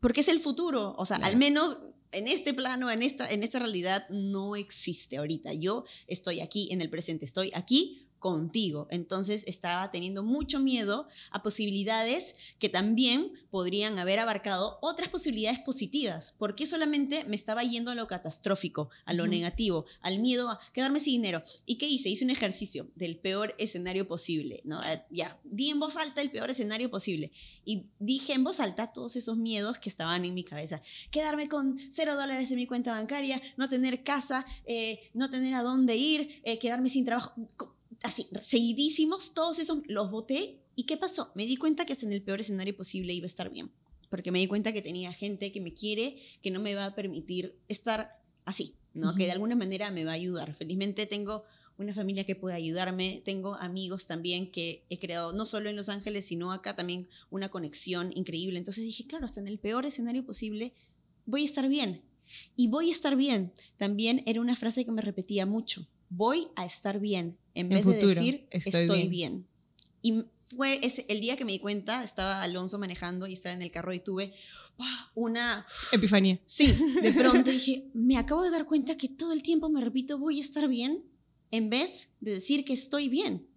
porque 0.00 0.20
es 0.20 0.28
el 0.28 0.40
futuro. 0.40 0.94
O 0.98 1.04
sea, 1.06 1.18
Claro. 1.18 1.32
al 1.32 1.38
menos 1.38 1.78
en 2.10 2.26
este 2.26 2.54
plano, 2.54 2.90
en 2.90 3.02
esta, 3.02 3.28
en 3.30 3.42
esta 3.42 3.58
realidad, 3.58 4.08
no 4.08 4.56
existe 4.56 5.18
ahorita. 5.18 5.52
Yo 5.52 5.84
estoy 6.06 6.40
aquí 6.40 6.68
en 6.72 6.80
el 6.80 6.88
presente, 6.90 7.24
estoy 7.24 7.50
aquí 7.54 8.07
contigo. 8.18 8.86
Entonces 8.90 9.44
estaba 9.46 9.90
teniendo 9.90 10.22
mucho 10.22 10.60
miedo 10.60 11.08
a 11.30 11.42
posibilidades 11.42 12.34
que 12.58 12.68
también 12.68 13.32
podrían 13.50 13.98
haber 13.98 14.18
abarcado 14.18 14.78
otras 14.82 15.08
posibilidades 15.08 15.60
positivas. 15.60 16.34
porque 16.38 16.66
solamente 16.66 17.24
me 17.24 17.36
estaba 17.36 17.62
yendo 17.62 17.90
a 17.90 17.94
lo 17.94 18.06
catastrófico, 18.06 18.90
a 19.04 19.12
lo 19.12 19.26
negativo, 19.26 19.84
al 20.00 20.18
miedo 20.18 20.50
a 20.50 20.60
quedarme 20.72 21.00
sin 21.00 21.14
dinero? 21.22 21.42
¿Y 21.66 21.76
qué 21.76 21.86
hice? 21.86 22.08
Hice 22.08 22.24
un 22.24 22.30
ejercicio 22.30 22.88
del 22.94 23.18
peor 23.18 23.54
escenario 23.58 24.06
posible. 24.06 24.60
¿no? 24.64 24.82
Eh, 24.84 25.02
Ya, 25.10 25.38
di 25.44 25.70
en 25.70 25.80
voz 25.80 25.96
alta 25.96 26.20
el 26.20 26.30
peor 26.30 26.50
escenario 26.50 26.90
posible. 26.90 27.30
Y 27.64 27.86
dije 27.98 28.32
en 28.34 28.44
voz 28.44 28.60
alta 28.60 28.92
todos 28.92 29.16
esos 29.16 29.36
miedos 29.36 29.78
que 29.78 29.88
estaban 29.88 30.24
en 30.24 30.34
mi 30.34 30.44
cabeza. 30.44 30.82
Quedarme 31.10 31.48
con 31.48 31.78
cero 31.90 32.14
dólares 32.16 32.50
en 32.50 32.56
mi 32.56 32.66
cuenta 32.66 32.92
bancaria, 32.92 33.40
no 33.56 33.68
tener 33.68 34.04
casa, 34.04 34.44
eh, 34.66 35.10
no 35.14 35.30
tener 35.30 35.54
a 35.54 35.62
dónde 35.62 35.96
ir, 35.96 36.40
eh, 36.44 36.58
quedarme 36.58 36.88
sin 36.88 37.04
trabajo. 37.04 37.34
Así, 38.02 38.28
seguidísimos, 38.40 39.34
todos 39.34 39.58
esos 39.58 39.80
los 39.86 40.10
boté. 40.10 40.60
¿Y 40.76 40.84
qué 40.84 40.96
pasó? 40.96 41.32
Me 41.34 41.46
di 41.46 41.56
cuenta 41.56 41.84
que 41.84 41.92
hasta 41.92 42.06
en 42.06 42.12
el 42.12 42.22
peor 42.22 42.40
escenario 42.40 42.76
posible 42.76 43.12
iba 43.12 43.24
a 43.24 43.26
estar 43.26 43.50
bien. 43.50 43.72
Porque 44.10 44.30
me 44.30 44.38
di 44.38 44.46
cuenta 44.46 44.72
que 44.72 44.82
tenía 44.82 45.12
gente 45.12 45.52
que 45.52 45.60
me 45.60 45.74
quiere, 45.74 46.22
que 46.42 46.50
no 46.50 46.60
me 46.60 46.74
va 46.74 46.86
a 46.86 46.94
permitir 46.94 47.58
estar 47.68 48.22
así, 48.44 48.76
¿no? 48.94 49.14
Que 49.14 49.26
de 49.26 49.32
alguna 49.32 49.56
manera 49.56 49.90
me 49.90 50.04
va 50.04 50.12
a 50.12 50.14
ayudar. 50.14 50.54
Felizmente 50.54 51.06
tengo 51.06 51.44
una 51.78 51.94
familia 51.94 52.24
que 52.24 52.34
puede 52.34 52.56
ayudarme, 52.56 53.22
tengo 53.24 53.54
amigos 53.54 54.06
también 54.06 54.50
que 54.50 54.84
he 54.90 54.98
creado, 54.98 55.32
no 55.32 55.46
solo 55.46 55.70
en 55.70 55.76
Los 55.76 55.88
Ángeles, 55.88 56.26
sino 56.26 56.52
acá 56.52 56.74
también 56.74 57.08
una 57.30 57.50
conexión 57.50 58.10
increíble. 58.14 58.58
Entonces 58.58 58.84
dije, 58.84 59.06
claro, 59.06 59.24
hasta 59.24 59.40
en 59.40 59.48
el 59.48 59.58
peor 59.58 59.86
escenario 59.86 60.24
posible 60.24 60.72
voy 61.24 61.42
a 61.42 61.44
estar 61.44 61.68
bien. 61.68 62.02
Y 62.56 62.68
voy 62.68 62.88
a 62.88 62.92
estar 62.92 63.16
bien 63.16 63.52
también 63.76 64.22
era 64.26 64.40
una 64.40 64.56
frase 64.56 64.84
que 64.84 64.92
me 64.92 65.02
repetía 65.02 65.46
mucho. 65.46 65.86
Voy 66.10 66.48
a 66.56 66.64
estar 66.64 67.00
bien, 67.00 67.38
en 67.58 67.68
vez 67.68 67.84
de 67.84 67.92
futuro, 67.92 68.14
decir 68.14 68.46
estoy 68.50 68.82
estoy, 68.82 69.08
bien. 69.08 69.10
bien. 69.10 69.46
Y 70.00 70.24
fue 70.46 70.78
ese, 70.82 71.04
el 71.08 71.20
día 71.20 71.36
que 71.36 71.44
me 71.44 71.52
di 71.52 71.58
cuenta, 71.58 72.04
estaba 72.04 72.42
Alonso 72.42 72.78
manejando 72.78 73.26
y 73.26 73.32
estaba 73.32 73.52
en 73.52 73.62
el 73.62 73.70
carro 73.70 73.92
y 73.92 74.00
tuve 74.00 74.32
una 75.14 75.66
Epifanía. 75.92 76.40
Sí, 76.46 76.66
de 77.02 77.12
pronto 77.12 77.50
dije, 77.50 77.90
me 77.94 78.16
acabo 78.16 78.44
de 78.44 78.50
dar 78.50 78.64
cuenta 78.64 78.96
que 78.96 79.08
todo 79.08 79.32
el 79.32 79.42
tiempo 79.42 79.68
me 79.68 79.80
repito 79.80 80.18
voy 80.18 80.38
a 80.38 80.42
estar 80.42 80.68
bien 80.68 81.04
en 81.50 81.68
vez 81.68 82.10
de 82.20 82.34
decir 82.34 82.64
que 82.64 82.74
estoy 82.74 83.08
bien. 83.08 83.48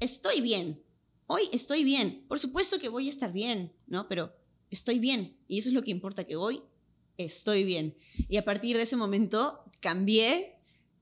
Estoy 0.00 0.42
bien. 0.42 0.82
Hoy 1.26 1.42
estoy 1.52 1.82
bien. 1.82 2.24
Por 2.28 2.38
supuesto 2.38 2.78
que 2.78 2.90
voy 2.90 3.06
a 3.06 3.10
estar 3.10 3.32
bien, 3.32 3.72
¿no? 3.86 4.06
Pero 4.06 4.36
estoy 4.70 4.98
bien. 4.98 5.36
Y 5.48 5.58
eso 5.58 5.70
es 5.70 5.74
lo 5.74 5.82
que 5.82 5.90
importa, 5.90 6.24
que 6.24 6.36
hoy 6.36 6.62
estoy 7.16 7.64
bien. 7.64 7.96
Y 8.28 8.36
a 8.36 8.44
partir 8.44 8.76
de 8.76 8.82
ese 8.82 8.96
momento 8.96 9.64
cambié 9.80 10.55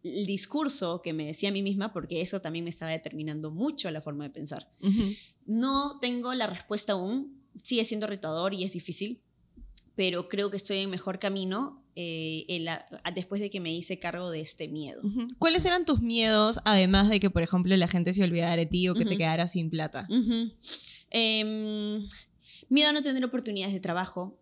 el 0.05 0.27
discurso 0.27 1.01
que 1.03 1.13
me 1.13 1.25
decía 1.27 1.49
a 1.49 1.53
mí 1.53 1.63
misma 1.63 1.93
porque 1.93 2.21
eso 2.21 2.41
también 2.41 2.65
me 2.65 2.71
estaba 2.71 2.93
determinando 2.93 3.51
mucho 3.51 3.91
la 3.91 4.01
forma 4.03 4.25
de 4.25 4.31
pensar. 4.31 4.71
Ujú. 4.83 5.03
No 5.47 5.99
tengo 6.01 6.35
la 6.35 6.47
respuesta 6.47 6.93
aún, 6.93 7.43
sigue 7.63 7.85
siendo 7.85 8.07
retador 8.07 8.53
y 8.55 8.65
es 8.65 8.73
difícil, 8.75 9.21
pero 9.97 10.29
creo 10.29 10.51
que 10.51 10.57
estoy 10.59 10.79
en 10.79 10.91
mejor 10.91 11.19
camino 11.19 11.83
eh, 11.97 12.45
en 12.49 12.65
la- 12.65 12.85
después 13.15 13.41
de 13.41 13.51
que 13.51 13.61
me 13.61 13.73
hice 13.73 13.99
cargo 14.01 14.31
de 14.31 14.41
este 14.41 14.67
miedo. 14.69 15.01
Ujú. 15.05 15.29
¿Cuáles 15.39 15.65
eran 15.65 15.85
tus 15.85 16.01
miedos, 16.01 16.59
además 16.65 17.09
de 17.09 17.21
que, 17.21 17.31
por 17.31 17.43
ejemplo, 17.43 17.77
la 17.77 17.87
gente 17.89 18.13
se 18.13 18.25
olvidara 18.25 18.57
de 18.57 18.67
ti 18.67 18.89
o 18.89 18.95
que 18.95 19.05
te 19.05 19.11
Ujú. 19.11 19.19
quedaras 19.19 19.53
sin 19.53 19.71
plata? 19.71 20.07
Em, 21.11 22.05
miedo 22.69 22.89
a 22.89 22.93
no 22.93 23.03
tener 23.03 23.25
oportunidades 23.25 23.73
de 23.75 23.81
trabajo. 23.81 24.39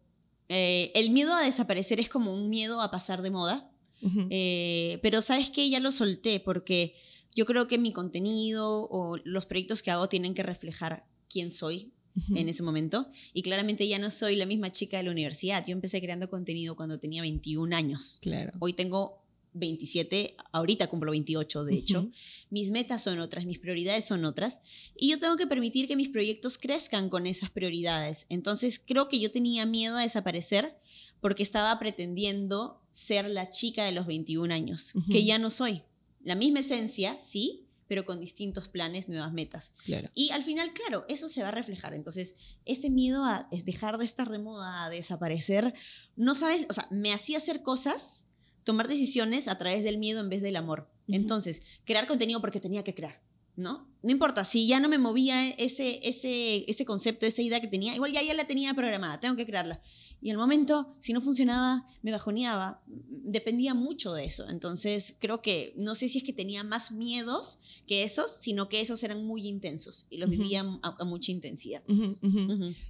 Eh, 0.48 0.90
el 0.94 1.10
miedo 1.10 1.34
a 1.34 1.42
desaparecer 1.44 2.00
es 2.00 2.08
como 2.08 2.32
un 2.34 2.48
miedo 2.48 2.80
a 2.80 2.90
pasar 2.90 3.22
de 3.22 3.30
moda. 3.30 3.70
Ujú. 4.02 4.26
Eh, 4.30 4.98
pero 5.02 5.22
sabes 5.22 5.50
que 5.50 5.68
ya 5.70 5.80
lo 5.80 5.90
solté 5.92 6.40
porque 6.40 6.94
yo 7.34 7.46
creo 7.46 7.66
que 7.68 7.78
mi 7.78 7.92
contenido 7.92 8.88
o 8.90 9.16
los 9.24 9.46
proyectos 9.46 9.82
que 9.82 9.90
hago 9.90 10.08
tienen 10.08 10.34
que 10.34 10.42
reflejar 10.42 11.06
quién 11.30 11.50
soy 11.50 11.92
Ujú. 12.16 12.36
en 12.36 12.48
ese 12.48 12.62
momento. 12.62 13.10
Y 13.32 13.42
claramente 13.42 13.88
ya 13.88 13.98
no 13.98 14.10
soy 14.10 14.36
la 14.36 14.44
misma 14.46 14.70
chica 14.70 14.98
de 14.98 15.04
la 15.04 15.10
universidad. 15.12 15.64
Yo 15.66 15.72
empecé 15.72 16.00
creando 16.02 16.28
contenido 16.28 16.76
cuando 16.76 16.98
tenía 16.98 17.22
21 17.22 17.72
años. 17.74 18.18
Claro. 18.20 18.52
Hoy 18.58 18.74
tengo 18.74 19.22
27, 19.54 20.36
ahorita 20.52 20.88
cumplo 20.88 21.10
28 21.10 21.64
de 21.64 21.74
hecho. 21.74 22.00
Ujú. 22.00 22.12
Mis 22.50 22.70
metas 22.70 23.02
son 23.02 23.18
otras, 23.18 23.44
mis 23.46 23.58
prioridades 23.58 24.04
son 24.04 24.24
otras. 24.24 24.60
Y 24.96 25.10
yo 25.10 25.18
tengo 25.18 25.36
que 25.36 25.46
permitir 25.46 25.88
que 25.88 25.96
mis 25.96 26.08
proyectos 26.08 26.58
crezcan 26.58 27.08
con 27.08 27.26
esas 27.26 27.50
prioridades. 27.50 28.26
Entonces 28.28 28.80
creo 28.84 29.08
que 29.08 29.20
yo 29.20 29.30
tenía 29.30 29.66
miedo 29.66 29.96
a 29.96 30.02
desaparecer 30.02 30.76
porque 31.22 31.44
estaba 31.44 31.78
pretendiendo 31.78 32.82
ser 32.90 33.30
la 33.30 33.48
chica 33.48 33.84
de 33.84 33.92
los 33.92 34.06
21 34.06 34.52
años, 34.52 34.92
que 35.10 35.24
ya 35.24 35.38
no 35.38 35.50
soy. 35.50 35.82
La 36.24 36.34
misma 36.34 36.60
esencia, 36.60 37.18
sí, 37.20 37.64
pero 37.86 38.04
con 38.04 38.18
distintos 38.18 38.68
planes, 38.68 39.08
nuevas 39.08 39.32
metas. 39.32 39.72
Claro. 39.84 40.10
Y 40.14 40.30
al 40.30 40.42
final, 40.42 40.72
claro, 40.72 41.04
eso 41.08 41.28
se 41.28 41.42
va 41.42 41.48
a 41.48 41.52
reflejar. 41.52 41.94
Entonces, 41.94 42.34
ese 42.64 42.90
miedo 42.90 43.24
a 43.24 43.48
dejar 43.64 43.98
de 43.98 44.04
estar 44.04 44.30
de 44.30 44.40
moda, 44.40 44.84
a 44.84 44.90
desaparecer, 44.90 45.72
no 46.16 46.34
sabes, 46.34 46.66
o 46.68 46.72
sea, 46.72 46.88
me 46.90 47.12
hacía 47.12 47.38
hacer 47.38 47.62
cosas, 47.62 48.26
tomar 48.64 48.88
decisiones 48.88 49.46
a 49.46 49.58
través 49.58 49.84
del 49.84 49.98
miedo 49.98 50.20
en 50.20 50.28
vez 50.28 50.42
del 50.42 50.56
amor. 50.56 50.90
Entonces, 51.06 51.62
crear 51.84 52.08
contenido 52.08 52.40
porque 52.40 52.58
tenía 52.58 52.82
que 52.82 52.94
crear, 52.94 53.22
¿no? 53.54 53.91
No 54.02 54.10
importa, 54.10 54.44
si 54.44 54.66
ya 54.66 54.80
no 54.80 54.88
me 54.88 54.98
movía 54.98 55.48
ese, 55.50 56.00
ese, 56.02 56.64
ese 56.68 56.84
concepto, 56.84 57.24
esa 57.26 57.42
idea 57.42 57.60
que 57.60 57.68
tenía, 57.68 57.94
igual 57.94 58.12
ya, 58.12 58.22
ya 58.22 58.34
la 58.34 58.44
tenía 58.46 58.74
programada, 58.74 59.20
tengo 59.20 59.36
que 59.36 59.46
crearla. 59.46 59.80
Y 60.20 60.30
al 60.30 60.36
momento, 60.38 60.94
si 61.00 61.12
no 61.12 61.20
funcionaba, 61.20 61.84
me 62.02 62.12
bajoneaba. 62.12 62.80
Dependía 62.86 63.74
mucho 63.74 64.12
de 64.14 64.24
eso. 64.24 64.48
Entonces, 64.48 65.16
creo 65.18 65.42
que 65.42 65.74
no 65.76 65.96
sé 65.96 66.08
si 66.08 66.18
es 66.18 66.24
que 66.24 66.32
tenía 66.32 66.62
más 66.62 66.92
miedos 66.92 67.58
que 67.88 68.04
esos, 68.04 68.30
sino 68.40 68.68
que 68.68 68.80
esos 68.80 69.02
eran 69.02 69.24
muy 69.24 69.48
intensos 69.48 70.06
y 70.10 70.18
los 70.18 70.28
Ujú. 70.28 70.38
vivía 70.42 70.60
a, 70.82 70.94
a 71.00 71.04
mucha 71.04 71.32
intensidad. 71.32 71.82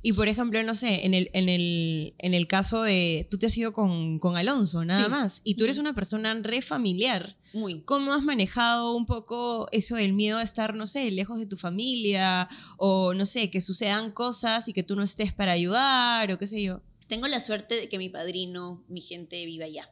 Y 0.03 0.13
por 0.13 0.29
ejemplo, 0.29 0.63
no 0.63 0.75
sé, 0.75 1.07
en 1.07 1.15
el, 1.15 1.31
en 1.33 1.49
el, 1.49 2.15
en 2.19 2.35
el 2.35 2.47
caso 2.47 2.83
de, 2.83 3.27
tú 3.31 3.39
te 3.39 3.47
has 3.47 3.57
ido 3.57 3.73
con, 3.73 4.19
con 4.19 4.37
Alonso, 4.37 4.85
nada 4.85 5.05
Sí. 5.05 5.11
más, 5.11 5.41
y 5.45 5.55
tú 5.55 5.65
eres 5.65 5.79
una 5.79 5.95
persona 5.95 6.35
re 6.43 6.61
familiar. 6.63 7.37
Muy. 7.55 7.81
¿Cómo 7.83 8.13
has 8.13 8.23
manejado 8.23 8.95
un 8.95 9.05
poco 9.07 9.69
eso 9.73 9.97
del 9.97 10.13
miedo 10.15 10.39
a 10.39 10.43
estar, 10.43 10.75
no 10.75 10.87
sé, 10.87 11.02
lejos 11.11 11.39
de 11.39 11.47
tu 11.47 11.57
familia 11.57 12.49
o, 12.77 13.15
no 13.15 13.27
sé, 13.27 13.51
que 13.51 13.61
sucedan 13.61 14.13
cosas 14.13 14.69
y 14.69 14.73
que 14.73 14.83
tú 14.83 14.97
no 14.97 15.03
estés 15.03 15.33
para 15.33 15.53
ayudar 15.53 16.31
o 16.31 16.39
qué 16.39 16.47
sé 16.47 16.63
yo? 16.63 16.81
Tengo 17.07 17.29
la 17.29 17.41
suerte 17.41 17.75
de 17.75 17.89
que 17.89 17.99
mi 17.99 18.09
padrino, 18.09 18.85
mi 18.89 19.01
gente 19.01 19.45
vive 19.45 19.65
allá. 19.65 19.91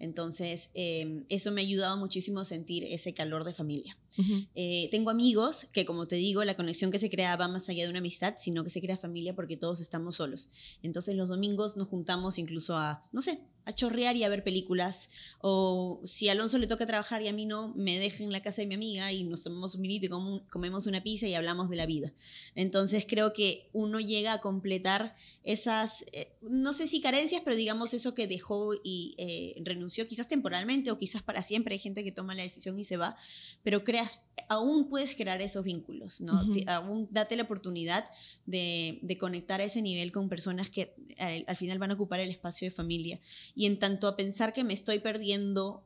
Entonces, 0.00 0.70
eh, 0.74 1.24
eso 1.28 1.50
me 1.50 1.60
ha 1.60 1.64
ayudado 1.64 1.96
muchísimo 1.96 2.40
a 2.40 2.44
sentir 2.44 2.84
ese 2.84 3.14
calor 3.14 3.44
de 3.44 3.52
familia. 3.52 3.96
Eh, 4.56 4.88
tengo 4.90 5.10
amigos 5.10 5.66
que, 5.72 5.84
como 5.84 6.08
te 6.08 6.16
digo, 6.16 6.44
la 6.44 6.56
conexión 6.56 6.90
que 6.90 6.98
se 6.98 7.08
crea 7.08 7.36
va 7.36 7.46
más 7.46 7.68
allá 7.68 7.84
de 7.84 7.90
una 7.90 8.00
amistad, 8.00 8.34
sino 8.38 8.64
que 8.64 8.70
se 8.70 8.80
crea 8.80 8.96
familia 8.96 9.34
porque 9.34 9.56
todos 9.56 9.80
estamos 9.80 10.16
solos. 10.16 10.50
Entonces 10.82 11.14
los 11.14 11.28
domingos 11.28 11.76
nos 11.76 11.88
juntamos 11.88 12.38
incluso 12.38 12.76
a, 12.76 13.00
no 13.12 13.22
sé, 13.22 13.40
a 13.68 13.72
chorrear 13.74 14.16
y 14.16 14.24
a 14.24 14.28
ver 14.28 14.42
películas. 14.42 15.10
O 15.40 16.00
si 16.04 16.28
a 16.28 16.32
Alonso 16.32 16.58
le 16.58 16.66
toca 16.66 16.86
trabajar 16.86 17.22
y 17.22 17.28
a 17.28 17.32
mí 17.32 17.44
no, 17.46 17.72
me 17.76 17.98
deja 17.98 18.24
en 18.24 18.32
la 18.32 18.40
casa 18.42 18.62
de 18.62 18.66
mi 18.66 18.74
amiga 18.74 19.12
y 19.12 19.24
nos 19.24 19.42
tomamos 19.42 19.74
un 19.74 19.82
minuto 19.82 20.06
y 20.06 20.08
com- 20.08 20.40
comemos 20.50 20.86
una 20.86 21.02
pizza 21.02 21.26
y 21.28 21.34
hablamos 21.34 21.68
de 21.70 21.76
la 21.76 21.86
vida. 21.86 22.12
Entonces 22.54 23.04
creo 23.06 23.32
que 23.32 23.68
uno 23.72 24.00
llega 24.00 24.32
a 24.32 24.40
completar 24.40 25.14
esas, 25.44 26.04
eh, 26.12 26.32
no 26.40 26.72
sé 26.72 26.86
si 26.86 27.00
carencias, 27.00 27.42
pero 27.44 27.56
digamos 27.56 27.94
eso 27.94 28.14
que 28.14 28.26
dejó 28.26 28.72
y 28.82 29.14
eh, 29.18 29.54
renunció, 29.64 30.06
quizás 30.08 30.28
temporalmente 30.28 30.90
o 30.90 30.98
quizás 30.98 31.22
para 31.22 31.42
siempre. 31.42 31.74
Hay 31.74 31.78
gente 31.78 32.02
que 32.04 32.12
toma 32.12 32.34
la 32.34 32.42
decisión 32.42 32.78
y 32.78 32.84
se 32.84 32.96
va, 32.96 33.16
pero 33.62 33.84
creas, 33.84 34.22
aún 34.48 34.88
puedes 34.88 35.14
crear 35.14 35.40
esos 35.42 35.62
vínculos, 35.64 36.20
¿no? 36.20 36.50
Te- 36.52 36.64
aún 36.68 37.06
date 37.10 37.36
la 37.36 37.42
oportunidad 37.42 38.08
de, 38.46 38.98
de 39.02 39.18
conectar 39.18 39.60
a 39.60 39.64
ese 39.64 39.82
nivel 39.82 40.10
con 40.10 40.28
personas 40.28 40.70
que 40.70 40.94
al, 41.18 41.44
al 41.46 41.56
final 41.56 41.78
van 41.78 41.90
a 41.90 41.94
ocupar 41.94 42.20
el 42.20 42.30
espacio 42.30 42.66
de 42.66 42.70
familia. 42.70 43.20
Y 43.58 43.66
en 43.66 43.80
tanto 43.80 44.06
a 44.06 44.16
pensar 44.16 44.52
que 44.52 44.62
me 44.62 44.72
estoy 44.72 45.00
perdiendo 45.00 45.84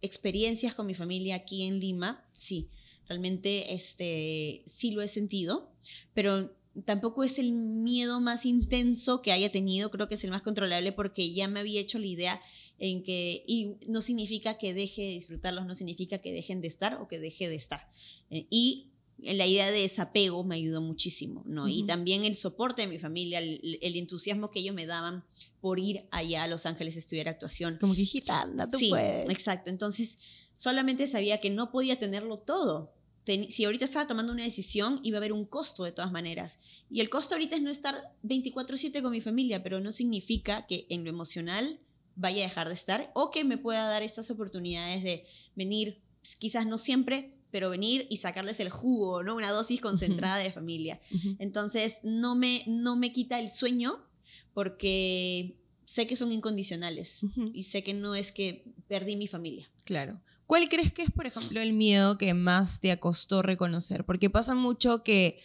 experiencias 0.00 0.74
con 0.74 0.86
mi 0.86 0.94
familia 0.94 1.34
aquí 1.34 1.64
en 1.64 1.78
Lima, 1.78 2.26
sí, 2.32 2.70
realmente 3.06 3.74
este, 3.74 4.62
sí 4.64 4.92
lo 4.92 5.02
he 5.02 5.08
sentido, 5.08 5.70
pero 6.14 6.56
tampoco 6.86 7.22
es 7.22 7.38
el 7.38 7.52
miedo 7.52 8.22
más 8.22 8.46
intenso 8.46 9.20
que 9.20 9.32
haya 9.32 9.52
tenido, 9.52 9.90
creo 9.90 10.08
que 10.08 10.14
es 10.14 10.24
el 10.24 10.30
más 10.30 10.40
controlable 10.40 10.92
porque 10.92 11.30
ya 11.34 11.46
me 11.46 11.60
había 11.60 11.82
hecho 11.82 11.98
la 11.98 12.06
idea 12.06 12.40
en 12.78 13.02
que, 13.02 13.44
y 13.46 13.76
no 13.86 14.00
significa 14.00 14.56
que 14.56 14.72
deje 14.72 15.02
de 15.02 15.08
disfrutarlos, 15.08 15.66
no 15.66 15.74
significa 15.74 16.22
que 16.22 16.32
dejen 16.32 16.62
de 16.62 16.68
estar 16.68 17.02
o 17.02 17.06
que 17.06 17.20
deje 17.20 17.50
de 17.50 17.56
estar. 17.56 17.86
Eh, 18.30 18.46
y 18.48 18.89
la 19.22 19.46
idea 19.46 19.70
de 19.70 19.80
desapego 19.82 20.44
me 20.44 20.56
ayudó 20.56 20.80
muchísimo, 20.80 21.42
¿no? 21.46 21.68
Y 21.68 21.84
también 21.84 22.24
el 22.24 22.36
soporte 22.36 22.82
de 22.82 22.88
mi 22.88 22.98
familia, 22.98 23.38
el, 23.38 23.78
el 23.82 23.96
entusiasmo 23.96 24.50
que 24.50 24.60
ellos 24.60 24.74
me 24.74 24.86
daban 24.86 25.24
por 25.60 25.78
ir 25.78 26.04
allá 26.10 26.44
a 26.44 26.46
Los 26.48 26.66
Ángeles 26.66 26.96
a 26.96 27.00
estudiar 27.00 27.28
actuación. 27.28 27.76
Como 27.80 27.94
que 27.94 28.02
hijita, 28.02 28.42
anda, 28.42 28.68
tú 28.68 28.78
sí, 28.78 28.88
puedes. 28.90 29.28
exacto. 29.28 29.70
Entonces, 29.70 30.18
solamente 30.56 31.06
sabía 31.06 31.38
que 31.38 31.50
no 31.50 31.70
podía 31.70 31.98
tenerlo 31.98 32.36
todo. 32.36 32.92
Ten- 33.24 33.50
si 33.50 33.64
ahorita 33.64 33.84
estaba 33.84 34.06
tomando 34.06 34.32
una 34.32 34.44
decisión, 34.44 35.00
iba 35.02 35.18
a 35.18 35.20
haber 35.20 35.32
un 35.32 35.44
costo 35.44 35.84
de 35.84 35.92
todas 35.92 36.10
maneras. 36.12 36.58
Y 36.90 37.00
el 37.00 37.10
costo 37.10 37.34
ahorita 37.34 37.56
es 37.56 37.62
no 37.62 37.70
estar 37.70 37.94
24/7 38.22 39.02
con 39.02 39.12
mi 39.12 39.20
familia, 39.20 39.62
pero 39.62 39.80
no 39.80 39.92
significa 39.92 40.66
que 40.66 40.86
en 40.88 41.04
lo 41.04 41.10
emocional 41.10 41.78
vaya 42.16 42.44
a 42.44 42.48
dejar 42.48 42.68
de 42.68 42.74
estar 42.74 43.10
o 43.14 43.30
que 43.30 43.44
me 43.44 43.58
pueda 43.58 43.86
dar 43.88 44.02
estas 44.02 44.30
oportunidades 44.30 45.02
de 45.02 45.24
venir, 45.54 45.98
quizás 46.38 46.66
no 46.66 46.78
siempre, 46.78 47.34
pero 47.50 47.70
venir 47.70 48.06
y 48.10 48.18
sacarles 48.18 48.60
el 48.60 48.70
jugo, 48.70 49.22
¿no? 49.22 49.34
Una 49.34 49.50
dosis 49.50 49.80
concentrada 49.80 50.36
de 50.38 50.52
familia. 50.52 51.00
Entonces, 51.38 52.00
no 52.02 52.34
me, 52.34 52.62
no 52.66 52.96
me 52.96 53.12
quita 53.12 53.38
el 53.38 53.50
sueño 53.50 54.06
porque 54.52 55.58
sé 55.84 56.06
que 56.06 56.16
son 56.16 56.32
incondicionales 56.32 57.20
y 57.52 57.64
sé 57.64 57.82
que 57.82 57.94
no 57.94 58.14
es 58.14 58.32
que 58.32 58.64
perdí 58.86 59.16
mi 59.16 59.26
familia. 59.26 59.70
Claro. 59.84 60.20
¿Cuál 60.46 60.68
crees 60.68 60.92
que 60.92 61.02
es, 61.02 61.10
por 61.10 61.26
ejemplo, 61.26 61.60
el 61.60 61.72
miedo 61.72 62.18
que 62.18 62.34
más 62.34 62.80
te 62.80 62.96
costó 62.98 63.42
reconocer? 63.42 64.04
Porque 64.04 64.30
pasa 64.30 64.54
mucho 64.54 65.02
que, 65.02 65.38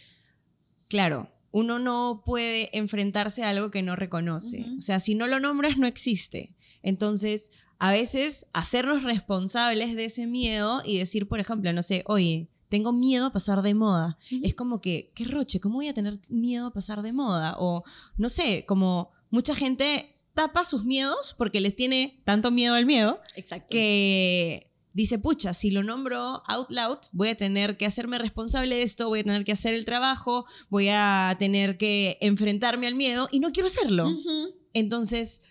claro, 0.88 1.32
uno 1.52 1.78
no 1.78 2.22
puede 2.24 2.76
enfrentarse 2.76 3.42
a 3.42 3.50
algo 3.50 3.70
que 3.70 3.82
no 3.82 3.96
reconoce. 3.96 4.66
O 4.76 4.80
sea, 4.80 5.00
si 5.00 5.14
no 5.14 5.26
lo 5.26 5.40
nombras, 5.40 5.78
no 5.78 5.86
existe. 5.86 6.54
Entonces, 6.82 7.50
a 7.78 7.92
veces, 7.92 8.46
hacernos 8.52 9.02
responsables 9.02 9.96
de 9.96 10.06
ese 10.06 10.26
miedo 10.26 10.80
y 10.84 10.98
decir, 10.98 11.28
por 11.28 11.40
ejemplo, 11.40 11.72
no 11.72 11.82
sé, 11.82 12.02
oye, 12.06 12.48
tengo 12.68 12.92
miedo 12.92 13.26
a 13.26 13.32
pasar 13.32 13.62
de 13.62 13.74
moda. 13.74 14.18
Es 14.42 14.54
como 14.54 14.80
que, 14.80 15.12
qué 15.14 15.24
roche, 15.24 15.60
¿cómo 15.60 15.76
voy 15.76 15.88
a 15.88 15.94
tener 15.94 16.18
miedo 16.30 16.66
a 16.66 16.72
pasar 16.72 17.02
de 17.02 17.12
moda? 17.12 17.56
O, 17.58 17.84
no 18.16 18.28
sé, 18.28 18.64
como 18.66 19.12
mucha 19.30 19.54
gente 19.54 20.16
tapa 20.34 20.64
sus 20.64 20.84
miedos 20.84 21.34
porque 21.36 21.60
les 21.60 21.74
tiene 21.74 22.20
tanto 22.24 22.50
miedo 22.50 22.74
al 22.74 22.84
miedo 22.86 23.20
Exacto. 23.36 23.68
que 23.70 24.72
dice, 24.92 25.18
pucha, 25.18 25.54
si 25.54 25.70
lo 25.70 25.82
nombro 25.82 26.42
out 26.46 26.70
loud, 26.70 26.98
voy 27.12 27.28
a 27.28 27.36
tener 27.36 27.76
que 27.76 27.86
hacerme 27.86 28.18
responsable 28.18 28.74
de 28.76 28.82
esto, 28.82 29.08
voy 29.08 29.20
a 29.20 29.24
tener 29.24 29.44
que 29.44 29.52
hacer 29.52 29.74
el 29.74 29.84
trabajo, 29.84 30.46
voy 30.70 30.88
a 30.90 31.36
tener 31.38 31.78
que 31.78 32.18
enfrentarme 32.20 32.86
al 32.86 32.94
miedo 32.94 33.28
y 33.30 33.40
no 33.40 33.52
quiero 33.52 33.66
hacerlo. 33.66 34.10
Entonces, 34.72 35.42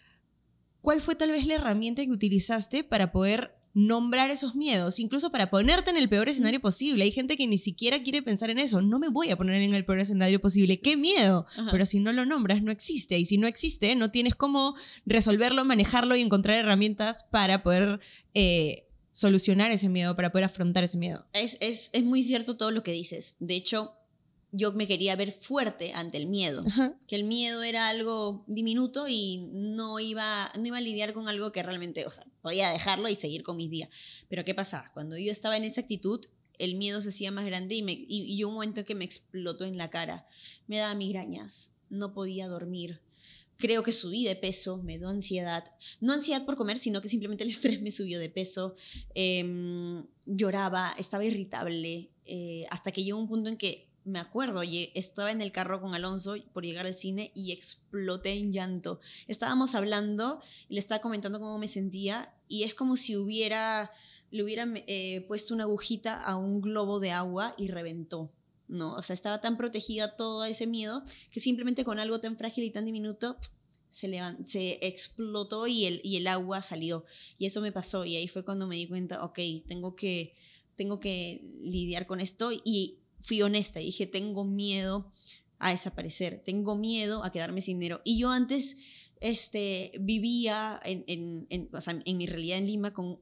¿cuál 0.85 1.01
fue 1.01 1.15
tal 1.15 1.31
vez 1.31 1.47
la 1.47 1.55
herramienta 1.55 2.05
que 2.05 2.11
utilizaste 2.11 2.83
para 2.83 3.11
poder 3.11 3.55
nombrar 3.73 4.29
esos 4.29 4.53
miedos, 4.53 4.99
incluso 4.99 5.31
para 5.31 5.49
ponerte 5.49 5.89
en 5.89 5.97
el 5.97 6.07
peor 6.07 6.29
escenario 6.29 6.61
posible? 6.61 7.03
Hay 7.03 7.11
gente 7.11 7.37
que 7.37 7.47
ni 7.47 7.57
siquiera 7.57 8.03
quiere 8.03 8.21
pensar 8.21 8.51
en 8.51 8.59
eso, 8.59 8.83
no 8.83 8.99
me 8.99 9.09
voy 9.09 9.31
a 9.31 9.35
poner 9.35 9.63
en 9.63 9.73
el 9.73 9.83
peor 9.83 9.97
escenario 9.97 10.39
posible, 10.39 10.79
qué 10.79 10.95
miedo, 10.95 11.47
Ajá. 11.57 11.69
pero 11.71 11.87
si 11.87 11.99
no 11.99 12.13
lo 12.13 12.23
nombras, 12.27 12.61
no 12.61 12.71
existe, 12.71 13.17
y 13.17 13.25
si 13.25 13.39
no 13.39 13.47
existe, 13.47 13.95
no 13.95 14.11
tienes 14.11 14.35
cómo 14.35 14.75
resolverlo, 15.07 15.65
manejarlo 15.65 16.15
y 16.15 16.21
encontrar 16.21 16.59
herramientas 16.59 17.23
para 17.31 17.63
poder 17.63 17.99
eh, 18.35 18.87
solucionar 19.09 19.71
ese 19.71 19.89
miedo, 19.89 20.15
para 20.15 20.31
poder 20.31 20.45
afrontar 20.45 20.83
ese 20.83 20.99
miedo. 20.99 21.25
Es, 21.33 21.57
es, 21.61 21.89
es 21.93 22.03
muy 22.03 22.21
cierto 22.21 22.57
todo 22.57 22.69
lo 22.69 22.83
que 22.83 22.91
dices. 22.91 23.37
De 23.39 23.55
hecho, 23.55 23.95
yo 24.55 24.71
me 24.71 24.87
quería 24.87 25.15
ver 25.15 25.31
fuerte 25.31 25.93
ante 25.93 26.17
el 26.17 26.27
miedo. 26.27 26.63
Ajá. 26.65 26.97
Que 27.07 27.15
el 27.15 27.25
miedo 27.25 27.61
era 27.63 27.89
algo 27.89 28.43
diminuto 28.47 29.07
y 29.07 29.49
no 29.51 29.99
iba, 29.99 30.51
no 30.57 30.65
iba 30.65 30.77
a 30.77 30.81
lidiar 30.81 31.13
con 31.13 31.27
algo 31.27 31.51
que 31.51 31.61
realmente, 31.61 32.05
o 32.05 32.11
sea, 32.11 32.25
podía 32.41 32.69
dejarlo 32.69 33.09
y 33.09 33.15
seguir 33.15 33.43
con 33.43 33.57
mis 33.57 33.69
días. 33.69 33.89
Pero 34.29 34.45
¿qué 34.45 34.55
pasaba? 34.55 34.91
Cuando 34.93 35.17
yo 35.17 35.31
estaba 35.31 35.57
en 35.57 35.65
esa 35.65 35.81
actitud, 35.81 36.25
el 36.57 36.75
miedo 36.75 37.01
se 37.01 37.09
hacía 37.09 37.31
más 37.31 37.45
grande 37.45 37.75
y, 37.75 37.83
me, 37.83 37.93
y, 37.93 38.33
y 38.33 38.43
un 38.43 38.53
momento 38.53 38.85
que 38.85 38.95
me 38.95 39.05
explotó 39.05 39.65
en 39.65 39.77
la 39.77 39.89
cara. 39.89 40.25
Me 40.67 40.77
daba 40.77 40.95
migrañas, 40.95 41.71
no 41.89 42.13
podía 42.13 42.47
dormir. 42.47 43.01
Creo 43.57 43.83
que 43.83 43.91
subí 43.91 44.25
de 44.25 44.35
peso, 44.35 44.77
me 44.77 44.97
dio 44.97 45.09
ansiedad. 45.09 45.63
No 46.01 46.13
ansiedad 46.13 46.45
por 46.45 46.55
comer, 46.55 46.77
sino 46.77 47.01
que 47.01 47.09
simplemente 47.09 47.43
el 47.43 47.49
estrés 47.49 47.81
me 47.81 47.91
subió 47.91 48.19
de 48.19 48.29
peso. 48.29 48.75
Em, 49.13 50.05
lloraba, 50.25 50.93
estaba 50.97 51.25
irritable, 51.25 52.09
eh, 52.25 52.65
hasta 52.69 52.91
que 52.91 53.03
llegó 53.03 53.19
un 53.19 53.27
punto 53.27 53.49
en 53.49 53.57
que 53.57 53.87
me 54.05 54.19
acuerdo, 54.19 54.61
estaba 54.93 55.31
en 55.31 55.41
el 55.41 55.51
carro 55.51 55.81
con 55.81 55.95
Alonso 55.95 56.35
por 56.53 56.63
llegar 56.63 56.85
al 56.85 56.93
cine 56.95 57.31
y 57.33 57.51
exploté 57.51 58.33
en 58.33 58.53
llanto. 58.53 58.99
Estábamos 59.27 59.73
hablando, 59.75 60.41
le 60.69 60.79
estaba 60.79 61.01
comentando 61.01 61.39
cómo 61.39 61.57
me 61.57 61.67
sentía 61.67 62.33
y 62.47 62.63
es 62.63 62.75
como 62.75 62.97
si 62.97 63.17
hubiera, 63.17 63.91
le 64.29 64.43
hubiera 64.43 64.67
eh, 64.87 65.25
puesto 65.27 65.55
una 65.55 65.63
agujita 65.63 66.21
a 66.21 66.35
un 66.35 66.61
globo 66.61 66.99
de 66.99 67.11
agua 67.11 67.55
y 67.57 67.67
reventó. 67.67 68.31
No, 68.67 68.95
o 68.95 69.01
sea, 69.01 69.13
estaba 69.15 69.41
tan 69.41 69.57
protegida 69.57 70.15
todo 70.15 70.45
ese 70.45 70.65
miedo 70.67 71.03
que 71.31 71.39
simplemente 71.39 71.83
con 71.83 71.99
algo 71.99 72.19
tan 72.19 72.37
frágil 72.37 72.63
y 72.63 72.71
tan 72.71 72.85
diminuto 72.85 73.37
se, 73.89 74.07
levan- 74.07 74.45
se 74.45 74.79
explotó 74.85 75.67
y 75.67 75.85
el, 75.85 76.01
y 76.03 76.17
el 76.17 76.27
agua 76.27 76.61
salió. 76.61 77.05
Y 77.37 77.45
eso 77.47 77.59
me 77.61 77.71
pasó 77.71 78.05
y 78.05 78.15
ahí 78.15 78.27
fue 78.27 78.45
cuando 78.45 78.67
me 78.67 78.75
di 78.75 78.87
cuenta, 78.87 79.23
ok, 79.23 79.39
tengo 79.67 79.95
que, 79.95 80.35
tengo 80.75 80.99
que 80.99 81.43
lidiar 81.61 82.05
con 82.05 82.19
esto 82.19 82.51
y 82.51 82.99
fui 83.25 83.41
honesta 83.41 83.81
y 83.81 83.85
dije, 83.85 84.05
tengo 84.05 84.45
miedo 84.45 85.11
a 85.57 85.71
desaparecer, 85.71 86.41
tengo 86.45 86.75
miedo 86.75 87.23
a 87.23 87.31
quedarme 87.31 87.61
sin 87.61 87.79
dinero. 87.79 88.01
Y 88.03 88.19
yo 88.19 88.29
antes 88.29 88.77
este, 89.19 89.93
vivía 89.99 90.79
en, 90.83 91.03
en, 91.07 91.47
en, 91.49 91.69
o 91.73 91.81
sea, 91.81 91.99
en 92.05 92.17
mi 92.17 92.27
realidad 92.27 92.59
en 92.59 92.67
Lima 92.67 92.93
con 92.93 93.19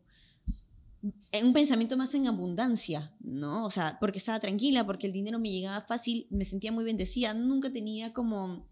un 1.42 1.54
pensamiento 1.54 1.98
más 1.98 2.14
en 2.16 2.28
abundancia, 2.28 3.14
¿no? 3.22 3.66
O 3.66 3.70
sea, 3.70 3.98
porque 4.00 4.18
estaba 4.18 4.40
tranquila, 4.40 4.86
porque 4.86 5.08
el 5.08 5.14
dinero 5.14 5.40
me 5.40 5.52
llegaba 5.52 5.82
fácil, 5.82 6.28
me 6.30 6.46
sentía 6.46 6.72
muy 6.72 6.84
bendecida, 6.84 7.34
nunca 7.34 7.72
tenía 7.72 8.14
como 8.14 8.68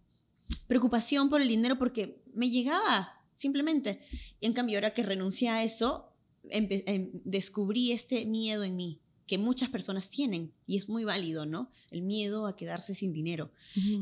preocupación 0.67 1.29
por 1.29 1.41
el 1.41 1.47
dinero 1.47 1.77
porque 1.77 2.21
me 2.33 2.49
llegaba 2.49 3.21
simplemente. 3.35 4.01
Y 4.39 4.47
en 4.47 4.53
cambio, 4.53 4.77
ahora 4.77 4.93
que 4.93 5.03
renuncié 5.03 5.49
a 5.49 5.63
eso, 5.63 6.13
em, 6.49 7.09
descubrí 7.23 7.91
este 7.91 8.25
miedo 8.25 8.63
en 8.63 8.75
mí 8.75 9.01
que 9.31 9.37
muchas 9.37 9.69
personas 9.69 10.09
tienen 10.09 10.51
y 10.67 10.75
es 10.77 10.89
muy 10.89 11.05
válido, 11.05 11.45
¿no? 11.45 11.71
El 11.89 12.01
miedo 12.01 12.47
a 12.47 12.57
quedarse 12.57 12.93
sin 12.93 13.13
dinero. 13.13 13.49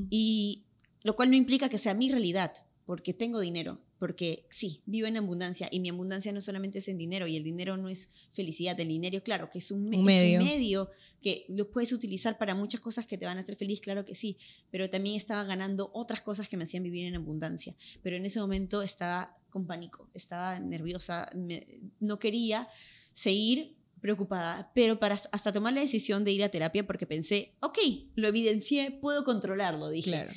Y 0.10 0.64
lo 1.04 1.16
cual 1.16 1.30
no 1.30 1.36
implica 1.36 1.70
que 1.70 1.78
sea 1.78 1.94
mi 1.94 2.10
realidad, 2.12 2.52
porque 2.88 3.14
tengo 3.14 3.40
dinero, 3.40 3.80
porque 4.00 4.44
sí, 4.50 4.82
vivo 4.88 5.06
en 5.08 5.18
abundancia 5.18 5.68
y 5.72 5.80
mi 5.82 5.90
abundancia 5.90 6.32
no 6.32 6.42
solamente 6.42 6.80
es 6.80 6.88
en 6.88 6.98
dinero 6.98 7.28
y 7.28 7.36
el 7.38 7.44
dinero 7.44 7.78
no 7.78 7.90
es 7.90 8.10
felicidad, 8.32 8.80
el 8.80 8.88
dinero, 8.88 9.22
claro, 9.22 9.52
que 9.52 9.60
es 9.60 9.70
un, 9.70 9.88
me- 9.88 9.98
Un 9.98 10.10
es 10.10 10.16
medio. 10.16 10.40
un 10.40 10.46
medio 10.48 10.90
que 11.22 11.46
lo 11.50 11.70
puedes 11.70 11.94
utilizar 11.94 12.40
para 12.40 12.56
muchas 12.56 12.82
cosas 12.82 13.06
que 13.06 13.18
te 13.20 13.26
van 13.28 13.38
a 13.38 13.42
hacer 13.42 13.56
feliz, 13.56 13.82
claro 13.82 14.06
que 14.06 14.16
sí, 14.16 14.38
pero 14.72 14.90
también 14.90 15.16
estaba 15.16 15.44
ganando 15.44 15.92
otras 15.94 16.22
cosas 16.24 16.50
que 16.50 16.58
me 16.58 16.64
hacían 16.64 16.82
vivir 16.82 17.06
en 17.06 17.16
abundancia, 17.16 17.76
pero 18.02 18.16
en 18.18 18.26
ese 18.26 18.40
momento 18.40 18.82
estaba 18.82 19.38
con 19.52 19.68
pánico, 19.68 20.10
estaba 20.16 20.60
nerviosa, 20.60 21.30
me- 21.36 21.68
no 22.00 22.18
quería 22.18 22.68
seguir 23.14 23.76
preocupada, 24.02 24.72
pero 24.74 25.00
para 25.00 25.16
hasta 25.16 25.54
tomar 25.54 25.74
la 25.74 25.82
decisión 25.82 26.24
de 26.24 26.32
ir 26.32 26.44
a 26.44 26.50
terapia 26.50 26.86
porque 26.86 27.06
pensé, 27.06 27.54
ok, 27.60 27.78
lo 28.16 28.28
evidencié, 28.28 28.92
puedo 28.92 29.24
controlarlo, 29.24 29.90
dije. 29.90 30.12
Claro. 30.12 30.32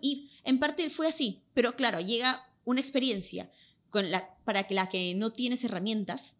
Y 0.00 0.30
en 0.44 0.58
parte 0.58 0.90
fue 0.90 1.08
así, 1.08 1.42
pero 1.54 1.76
claro, 1.76 2.00
llega 2.00 2.46
una 2.64 2.80
experiencia 2.80 3.50
con 3.90 4.10
la, 4.10 4.36
para 4.44 4.64
que 4.64 4.74
la 4.74 4.88
que 4.88 5.14
no 5.14 5.32
tienes 5.32 5.64
herramientas 5.64 6.36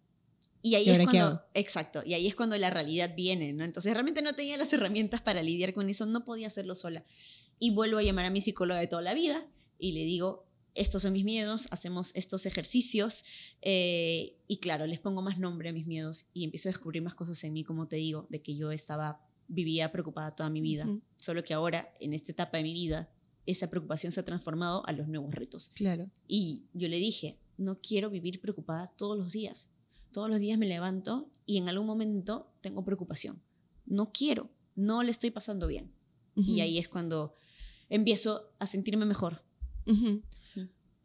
y 0.63 0.75
ahí 0.75 0.85
¿Y 0.87 0.91
es 0.91 1.01
cuando, 1.05 1.43
exacto, 1.55 2.03
y 2.05 2.15
ahí 2.15 2.27
es 2.27 2.35
cuando 2.35 2.57
la 2.57 2.71
realidad 2.71 3.15
viene, 3.15 3.53
¿no? 3.53 3.63
Entonces 3.65 3.93
realmente 3.93 4.23
no 4.23 4.35
tenía 4.35 4.57
las 4.57 4.73
herramientas 4.73 5.23
para 5.23 5.43
lidiar 5.43 5.73
con 5.73 5.89
eso, 5.89 6.07
no 6.07 6.25
podía 6.25 6.49
hacerlo 6.49 6.75
sola. 6.75 7.05
Y 7.61 7.71
vuelvo 7.71 7.99
a 7.99 8.03
llamar 8.03 8.25
a 8.25 8.31
mi 8.31 8.41
psicóloga 8.41 8.81
de 8.81 8.89
toda 8.89 9.03
la 9.03 9.15
vida 9.15 9.47
y 9.79 9.93
le 9.93 10.05
digo, 10.05 10.46
estos 10.77 11.03
son 11.03 11.13
mis 11.13 11.25
miedos, 11.25 11.69
hacemos 11.71 12.13
estos 12.15 12.47
ejercicios 12.47 13.25
eh, 13.63 14.37
y 14.47 14.59
claro, 14.59 14.87
les 14.87 15.01
pongo 15.01 15.23
más 15.23 15.39
nombre 15.39 15.69
a 15.69 15.73
mis 15.73 15.87
miedos 15.87 16.27
y 16.33 16.45
empiezo 16.45 16.69
a 16.69 16.73
descubrir 16.73 17.03
más 17.03 17.15
cosas 17.15 17.43
en 17.45 17.53
mí, 17.53 17.65
como 17.65 17.89
te 17.89 17.97
digo, 17.97 18.27
de 18.31 18.43
que 18.43 18.57
yo 18.57 18.71
estaba, 18.71 19.27
vivía 19.49 19.93
preocupada 19.93 20.35
toda 20.35 20.51
mi 20.51 20.61
vida, 20.61 20.89
solo 21.19 21.43
que 21.45 21.55
ahora, 21.55 21.93
en 22.01 22.15
esta 22.15 22.33
etapa 22.33 22.59
de 22.59 22.65
mi 22.65 22.75
vida, 22.75 23.11
esa 23.47 23.71
preocupación 23.71 24.13
se 24.13 24.21
ha 24.21 24.25
transformado 24.25 24.87
a 24.87 24.93
los 24.93 25.09
nuevos 25.09 25.35
retos. 25.35 25.71
Claro. 25.75 26.11
Y 26.27 26.65
yo 26.73 26.89
le 26.89 26.99
dije, 26.99 27.39
no 27.57 27.81
quiero 27.81 28.11
vivir 28.11 28.41
preocupada 28.41 28.89
todos 28.97 29.17
los 29.17 29.33
días. 29.33 29.71
Todos 30.13 30.29
los 30.29 30.41
días 30.41 30.59
me 30.59 30.67
levanto 30.67 31.31
y 31.45 31.59
en 31.59 31.69
algún 31.69 31.87
momento 31.87 32.53
tengo 32.61 32.85
preocupación. 32.85 33.41
No 33.87 34.13
quiero, 34.13 34.51
no 34.75 35.03
le 35.03 35.11
estoy 35.11 35.31
pasando 35.31 35.67
bien. 35.67 35.93
Y 36.35 36.61
ahí 36.61 36.77
es 36.77 36.87
cuando 36.87 37.35
empiezo 37.89 38.53
a 38.59 38.67
sentirme 38.67 39.07
mejor. 39.07 39.43
Ujú. 39.87 40.23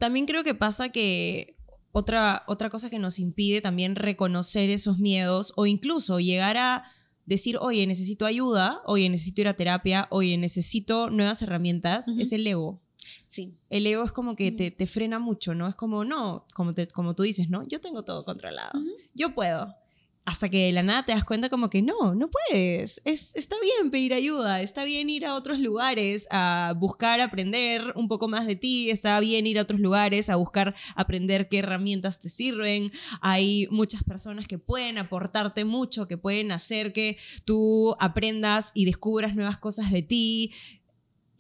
También 0.02 0.26
creo 0.26 0.44
que 0.44 0.56
pasa 0.56 0.90
que 0.90 1.58
otra, 1.92 2.44
otra 2.48 2.72
cosa 2.72 2.90
que 2.90 2.98
nos 2.98 3.20
impide 3.20 3.62
también 3.62 3.96
reconocer 3.96 4.72
esos 4.72 4.98
miedos 4.98 5.54
o 5.58 5.68
incluso 5.68 6.20
llegar 6.20 6.58
a 6.58 6.84
decir, 7.28 7.56
oye, 7.62 7.86
necesito 7.86 8.26
ayuda, 8.26 8.82
oye, 8.88 9.08
necesito 9.10 9.42
ir 9.42 9.48
a 9.48 9.56
terapia, 9.56 10.08
oye, 10.10 10.40
necesito 10.40 11.12
nuevas 11.12 11.44
herramientas, 11.44 12.08
es 12.18 12.32
el 12.32 12.48
ego. 12.48 12.82
Sí. 13.28 13.54
El 13.70 13.86
ego 13.86 14.04
es 14.04 14.12
como 14.12 14.36
que 14.36 14.52
te, 14.52 14.72
te 14.72 14.88
frena 14.88 15.20
mucho, 15.20 15.54
¿no? 15.54 15.68
Es 15.68 15.76
como, 15.76 16.04
no, 16.04 16.48
como, 16.56 16.74
te, 16.74 16.88
como 16.88 17.14
tú 17.14 17.22
dices, 17.22 17.52
¿no? 17.52 17.64
Yo 17.68 17.80
tengo 17.80 18.04
todo 18.04 18.26
controlado. 18.26 18.72
Yo 19.14 19.36
puedo. 19.36 19.76
Hasta 20.24 20.50
que 20.50 20.68
de 20.68 20.72
la 20.72 20.84
nada 20.84 21.04
te 21.04 21.14
das 21.14 21.24
cuenta 21.24 21.50
como 21.50 21.70
que 21.70 21.82
no, 21.82 22.14
no 22.14 22.30
puedes. 22.30 23.02
Es, 23.06 23.36
está 23.36 23.56
bien 23.60 23.90
pedir 23.90 24.14
ayuda, 24.14 24.62
está 24.62 24.84
bien 24.84 25.10
ir 25.10 25.26
a 25.26 25.36
otros 25.36 25.60
lugares 25.60 26.28
a 26.30 26.74
buscar 26.78 27.20
aprender 27.22 27.82
un 27.96 28.08
poco 28.08 28.28
más 28.28 28.46
de 28.46 28.56
ti, 28.56 28.92
está 28.92 29.20
bien 29.20 29.48
ir 29.48 29.58
a 29.58 29.64
otros 29.64 29.80
lugares 29.80 30.30
a 30.30 30.36
buscar 30.36 30.76
aprender 30.96 31.50
qué 31.50 31.60
herramientas 31.60 32.20
te 32.20 32.30
sirven. 32.30 32.92
Hay 33.22 33.68
muchas 33.72 34.04
personas 34.04 34.48
que 34.48 34.60
pueden 34.60 35.00
aportarte 35.00 35.66
mucho, 35.66 36.08
que 36.08 36.18
pueden 36.18 36.52
hacer 36.52 36.94
que 36.94 37.18
tú 37.44 37.96
aprendas 38.00 38.72
y 38.76 38.86
descubras 38.86 39.36
nuevas 39.36 39.58
cosas 39.58 39.92
de 39.92 40.04
ti. 40.04 40.54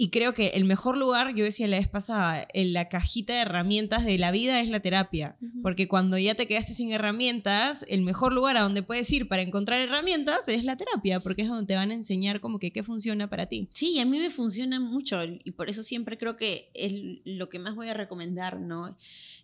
Y 0.01 0.09
creo 0.09 0.33
que 0.33 0.47
el 0.55 0.65
mejor 0.65 0.97
lugar, 0.97 1.35
yo 1.35 1.43
decía 1.43 1.67
la 1.67 1.77
vez 1.77 1.87
pasada, 1.87 2.47
en 2.55 2.73
la 2.73 2.89
cajita 2.89 3.35
de 3.35 3.41
herramientas 3.41 4.03
de 4.03 4.17
la 4.17 4.31
vida 4.31 4.59
es 4.59 4.67
la 4.67 4.79
terapia. 4.79 5.37
Porque 5.61 5.87
cuando 5.87 6.17
ya 6.17 6.33
te 6.33 6.47
quedaste 6.47 6.73
sin 6.73 6.91
herramientas, 6.91 7.85
el 7.87 8.01
mejor 8.01 8.33
lugar 8.33 8.57
a 8.57 8.61
donde 8.61 8.81
puedes 8.81 9.11
ir 9.11 9.27
para 9.27 9.43
encontrar 9.43 9.79
herramientas 9.79 10.47
es 10.47 10.63
la 10.63 10.75
terapia, 10.75 11.19
porque 11.19 11.43
es 11.43 11.49
donde 11.49 11.67
te 11.67 11.75
van 11.75 11.91
a 11.91 11.93
enseñar 11.93 12.39
como 12.39 12.57
que 12.57 12.71
qué 12.71 12.81
funciona 12.81 13.29
para 13.29 13.45
ti. 13.45 13.69
Sí, 13.73 13.99
a 13.99 14.05
mí 14.07 14.17
me 14.17 14.31
funciona 14.31 14.79
mucho 14.79 15.19
y 15.23 15.51
por 15.51 15.69
eso 15.69 15.83
siempre 15.83 16.17
creo 16.17 16.35
que 16.35 16.71
es 16.73 16.93
lo 17.23 17.49
que 17.49 17.59
más 17.59 17.75
voy 17.75 17.89
a 17.89 17.93
recomendar, 17.93 18.59
¿no? 18.59 18.97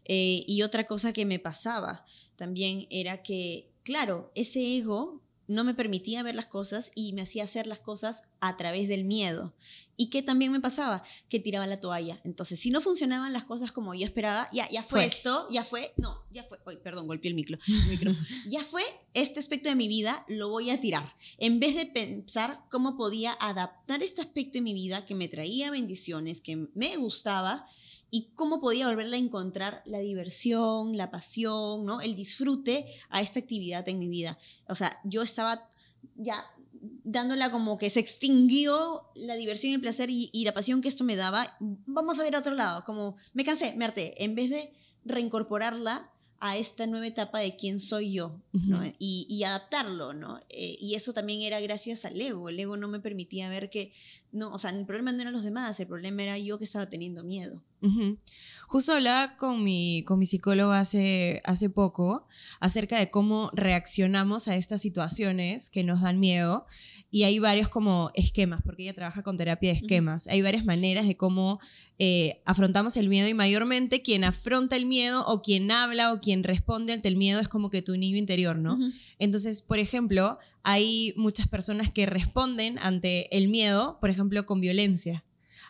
Eh, 0.05 0.43
y 0.47 0.63
otra 0.63 0.87
cosa 0.87 1.13
que 1.13 1.27
me 1.27 1.37
pasaba 1.37 2.03
también 2.35 2.87
era 2.89 3.21
que, 3.21 3.69
claro, 3.83 4.31
ese 4.33 4.75
ego 4.75 5.21
no 5.47 5.63
me 5.63 5.73
permitía 5.73 6.23
ver 6.23 6.35
las 6.35 6.47
cosas 6.47 6.91
y 6.93 7.13
me 7.13 7.21
hacía 7.21 7.43
hacer 7.43 7.67
las 7.67 7.79
cosas 7.79 8.23
a 8.39 8.57
través 8.57 8.87
del 8.87 9.05
miedo. 9.05 9.53
¿Y 9.95 10.09
qué 10.09 10.21
también 10.21 10.51
me 10.51 10.59
pasaba? 10.59 11.03
Que 11.29 11.39
tiraba 11.39 11.65
la 11.65 11.79
toalla. 11.79 12.19
Entonces, 12.23 12.59
si 12.59 12.69
no 12.69 12.81
funcionaban 12.81 13.33
las 13.33 13.45
cosas 13.45 13.71
como 13.71 13.95
yo 13.95 14.05
esperaba, 14.05 14.47
ya, 14.53 14.69
ya 14.69 14.83
fue, 14.83 14.99
Fue. 14.99 15.05
esto, 15.05 15.47
ya 15.49 15.63
fue, 15.63 15.93
no, 15.97 16.23
ya 16.31 16.43
fue, 16.43 16.59
Uy, 16.67 16.77
perdón, 16.83 17.07
golpeé 17.07 17.29
el 17.29 17.35
micro, 17.35 17.57
el 17.67 17.89
micro. 17.89 18.13
ya 18.47 18.63
fue 18.63 18.83
este 19.13 19.39
aspecto 19.39 19.69
de 19.69 19.75
mi 19.75 19.87
vida, 19.87 20.23
lo 20.27 20.49
voy 20.49 20.69
a 20.69 20.79
tirar. 20.79 21.15
En 21.39 21.59
vez 21.59 21.75
de 21.75 21.85
pensar 21.87 22.61
cómo 22.69 22.95
podía 22.97 23.35
adaptar 23.39 24.03
este 24.03 24.21
aspecto 24.21 24.53
de 24.59 24.61
mi 24.61 24.73
vida 24.73 25.05
que 25.05 25.15
me 25.15 25.27
traía 25.27 25.71
bendiciones, 25.71 26.41
que 26.41 26.67
me 26.75 26.95
gustaba, 26.97 27.65
y 28.09 28.29
cómo 28.35 28.59
podía 28.59 28.87
volverle 28.87 29.17
a 29.17 29.19
encontrar 29.19 29.81
la 29.85 29.99
diversión, 29.99 30.95
la 30.95 31.11
pasión, 31.11 31.85
¿no? 31.85 32.01
el 32.01 32.15
disfrute 32.15 32.87
a 33.09 33.21
esta 33.21 33.39
actividad 33.39 33.87
en 33.89 33.99
mi 33.99 34.07
vida. 34.07 34.37
O 34.67 34.75
sea, 34.75 34.99
yo 35.03 35.21
estaba 35.21 35.69
ya 36.15 36.45
dándola 37.03 37.51
como 37.51 37.77
que 37.77 37.89
se 37.89 37.99
extinguió 37.99 39.09
la 39.15 39.35
diversión 39.35 39.71
y 39.71 39.75
el 39.75 39.81
placer 39.81 40.09
y, 40.09 40.29
y 40.31 40.45
la 40.45 40.53
pasión 40.53 40.81
que 40.81 40.87
esto 40.87 41.03
me 41.03 41.15
daba. 41.15 41.57
Vamos 41.59 42.19
a 42.19 42.23
ver 42.23 42.35
a 42.35 42.39
otro 42.39 42.53
lado, 42.53 42.83
como 42.85 43.17
me 43.33 43.43
cansé, 43.43 43.75
me 43.75 43.85
harté, 43.85 44.23
en 44.23 44.35
vez 44.35 44.49
de 44.49 44.71
reincorporarla 45.05 46.11
a 46.39 46.57
esta 46.57 46.85
nueva 46.85 47.07
etapa 47.07 47.39
de 47.39 47.55
quién 47.55 47.79
soy 47.79 48.13
yo, 48.13 48.39
¿no? 48.53 48.81
Ujú. 48.81 48.93
y, 48.99 49.25
y 49.27 49.43
adaptarlo, 49.43 50.13
¿no? 50.13 50.39
Eh, 50.49 50.77
y 50.79 50.93
eso 50.93 51.13
también 51.13 51.41
era 51.41 51.59
gracias 51.59 52.05
al 52.05 52.19
ego. 52.21 52.49
El 52.49 52.59
ego 52.59 52.77
no 52.77 52.87
me 52.87 52.99
permitía 52.99 53.49
ver 53.49 53.69
que, 53.69 53.91
no, 54.31 54.53
o 54.53 54.59
sea, 54.59 54.69
el 54.69 54.85
problema 54.85 55.11
no 55.11 55.21
eran 55.21 55.33
los 55.33 55.43
demás, 55.43 55.79
el 55.79 55.87
problema 55.87 56.23
era 56.23 56.37
yo 56.37 56.59
que 56.59 56.63
estaba 56.65 56.89
teniendo 56.89 57.23
miedo. 57.23 57.63
Justo 58.67 58.93
hablaba 58.93 59.37
con 59.37 59.63
mi, 59.63 60.03
con 60.05 60.19
mi 60.19 60.25
psicóloga 60.25 60.79
hace, 60.79 61.41
hace 61.45 61.69
poco 61.69 62.27
acerca 62.59 62.99
de 62.99 63.09
cómo 63.09 63.49
reaccionamos 63.53 64.49
a 64.49 64.57
estas 64.57 64.81
situaciones 64.81 65.69
que 65.69 65.85
nos 65.85 66.01
dan 66.01 66.19
miedo 66.19 66.65
y 67.09 67.23
hay 67.23 67.39
varios 67.39 67.69
como 67.69 68.11
esquemas, 68.13 68.61
porque 68.65 68.83
ella 68.83 68.93
trabaja 68.93 69.23
con 69.23 69.37
terapia 69.37 69.71
de 69.71 69.77
esquemas, 69.77 70.27
hay 70.27 70.41
varias 70.41 70.65
maneras 70.65 71.07
de 71.07 71.15
cómo 71.15 71.59
eh, 71.97 72.41
afrontamos 72.45 72.97
el 72.97 73.07
miedo 73.07 73.29
y 73.29 73.33
mayormente 73.33 74.01
quien 74.01 74.25
afronta 74.25 74.75
el 74.75 74.85
miedo 74.85 75.25
o 75.27 75.41
quien 75.41 75.71
habla 75.71 76.11
o 76.11 76.19
quien 76.19 76.43
responde 76.43 76.91
ante 76.91 77.07
el 77.07 77.15
miedo 77.15 77.39
es 77.39 77.47
como 77.47 77.69
que 77.69 77.81
tu 77.81 77.95
niño 77.95 78.17
interior, 78.17 78.57
¿no? 78.57 78.77
Entonces, 79.17 79.61
por 79.61 79.79
ejemplo, 79.79 80.39
hay 80.63 81.13
muchas 81.15 81.47
personas 81.47 81.93
que 81.93 82.05
responden 82.05 82.79
ante 82.79 83.35
el 83.35 83.47
miedo, 83.47 83.97
por 84.01 84.09
ejemplo, 84.09 84.45
con 84.45 84.59
violencia. 84.59 85.23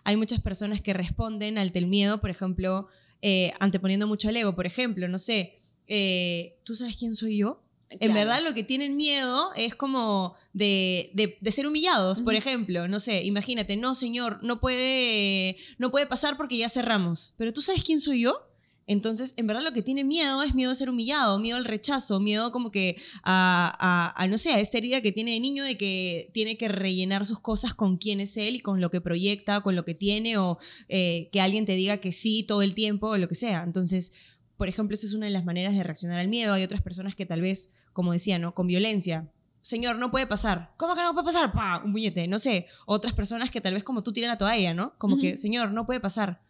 Hay 0.07 0.15
muchas 0.15 0.41
personas 0.41 0.79
que 0.81 0.93
responden 0.93 1.57
ante 1.57 1.79
el 1.79 1.87
miedo, 1.87 2.21
por 2.21 2.29
ejemplo, 2.29 2.87
eh, 3.21 3.51
anteponiendo 3.59 4.07
mucho 4.07 4.29
al 4.29 4.37
ego. 4.37 4.55
Por 4.55 4.65
ejemplo, 4.65 5.07
no 5.09 5.19
sé, 5.19 5.59
eh, 5.87 6.55
¿tú 6.63 6.75
sabes 6.75 6.95
quién 6.95 7.13
soy 7.13 7.37
yo? 7.37 7.61
En 7.89 8.13
verdad 8.13 8.39
lo 8.43 8.53
que 8.53 8.63
tienen 8.63 8.95
miedo 8.95 9.49
es 9.55 9.75
como 9.75 10.33
de, 10.53 11.11
de- 11.13 11.37
de 11.41 11.51
ser 11.51 11.67
humillados, 11.67 12.21
por 12.21 12.35
ejemplo. 12.35 12.87
No 12.87 12.99
sé, 12.99 13.23
imagínate, 13.23 13.75
no 13.75 13.95
señor, 13.95 14.39
no 14.43 14.59
puede, 14.59 15.57
no 15.77 15.91
puede 15.91 16.05
pasar 16.05 16.37
porque 16.37 16.57
ya 16.57 16.69
cerramos. 16.69 17.33
Pero 17.37 17.51
¿tú 17.53 17.61
sabes 17.61 17.83
quién 17.83 17.99
soy 17.99 18.21
yo? 18.21 18.46
Entonces, 18.87 19.33
en 19.35 19.47
verdad 19.47 19.63
lo 19.63 19.73
que 19.73 19.81
tiene 19.81 20.03
miedo 20.05 20.41
es 20.43 20.55
miedo 20.55 20.71
a 20.71 20.75
ser 20.75 20.89
humillado, 20.89 21.37
miedo 21.39 21.57
al 21.57 21.65
rechazo, 21.65 22.19
miedo 22.21 22.51
como 22.53 22.71
que 22.71 22.95
a, 23.23 23.71
a- 23.79 24.23
a, 24.23 24.27
no 24.27 24.37
sé, 24.37 24.51
a 24.51 24.59
esta 24.59 24.77
herida 24.77 25.01
que 25.01 25.11
tiene 25.11 25.31
de 25.31 25.39
niño 25.41 25.63
de 25.65 25.77
que 25.77 26.29
tiene 26.33 26.57
que 26.57 26.69
rellenar 26.69 27.25
sus 27.25 27.39
cosas 27.39 27.73
con 27.73 27.97
quién 27.97 28.19
es 28.21 28.37
él 28.37 28.55
y 28.55 28.59
con 28.61 28.79
lo 28.79 28.89
que 28.89 29.01
proyecta, 29.01 29.59
con 29.61 29.75
lo 29.75 29.83
que 29.85 29.93
tiene 29.93 30.37
o 30.37 30.57
eh, 30.87 31.29
que 31.33 31.41
alguien 31.41 31.65
te 31.65 31.75
diga 31.75 31.97
que 31.97 32.11
sí 32.13 32.43
todo 32.43 32.61
el 32.61 32.73
tiempo 32.75 33.09
o 33.09 33.17
lo 33.17 33.27
que 33.27 33.35
sea. 33.35 33.63
Entonces, 33.63 34.13
por 34.55 34.69
ejemplo, 34.69 34.93
esa 34.95 35.05
es 35.05 35.13
una 35.13 35.25
de 35.27 35.33
las 35.33 35.43
maneras 35.45 35.75
de 35.75 35.83
reaccionar 35.83 36.19
al 36.19 36.29
miedo. 36.29 36.53
Hay 36.53 36.63
otras 36.63 36.81
personas 36.81 37.13
que 37.13 37.25
tal 37.25 37.41
vez, 37.41 37.71
como 37.93 38.13
decía, 38.13 38.39
¿no? 38.39 38.55
Con 38.55 38.67
violencia. 38.67 39.29
Señor, 39.61 39.97
no 39.97 40.11
puede 40.11 40.27
pasar. 40.27 40.73
¿Cómo 40.77 40.95
que 40.95 41.01
no 41.01 41.13
puede 41.13 41.25
pasar? 41.25 41.51
Pa, 41.51 41.81
un 41.83 41.91
puñete, 41.91 42.25
no 42.29 42.39
sé. 42.39 42.67
Otras 42.85 43.13
personas 43.13 43.51
que 43.51 43.59
tal 43.59 43.73
vez 43.73 43.83
como 43.83 44.01
tú 44.01 44.13
tiran 44.13 44.29
la 44.29 44.37
toalla, 44.37 44.73
¿no? 44.73 44.97
Como 44.97 45.17
que, 45.19 45.37
señor, 45.37 45.71
no 45.73 45.85
puede 45.85 45.99
pasar. 45.99 46.41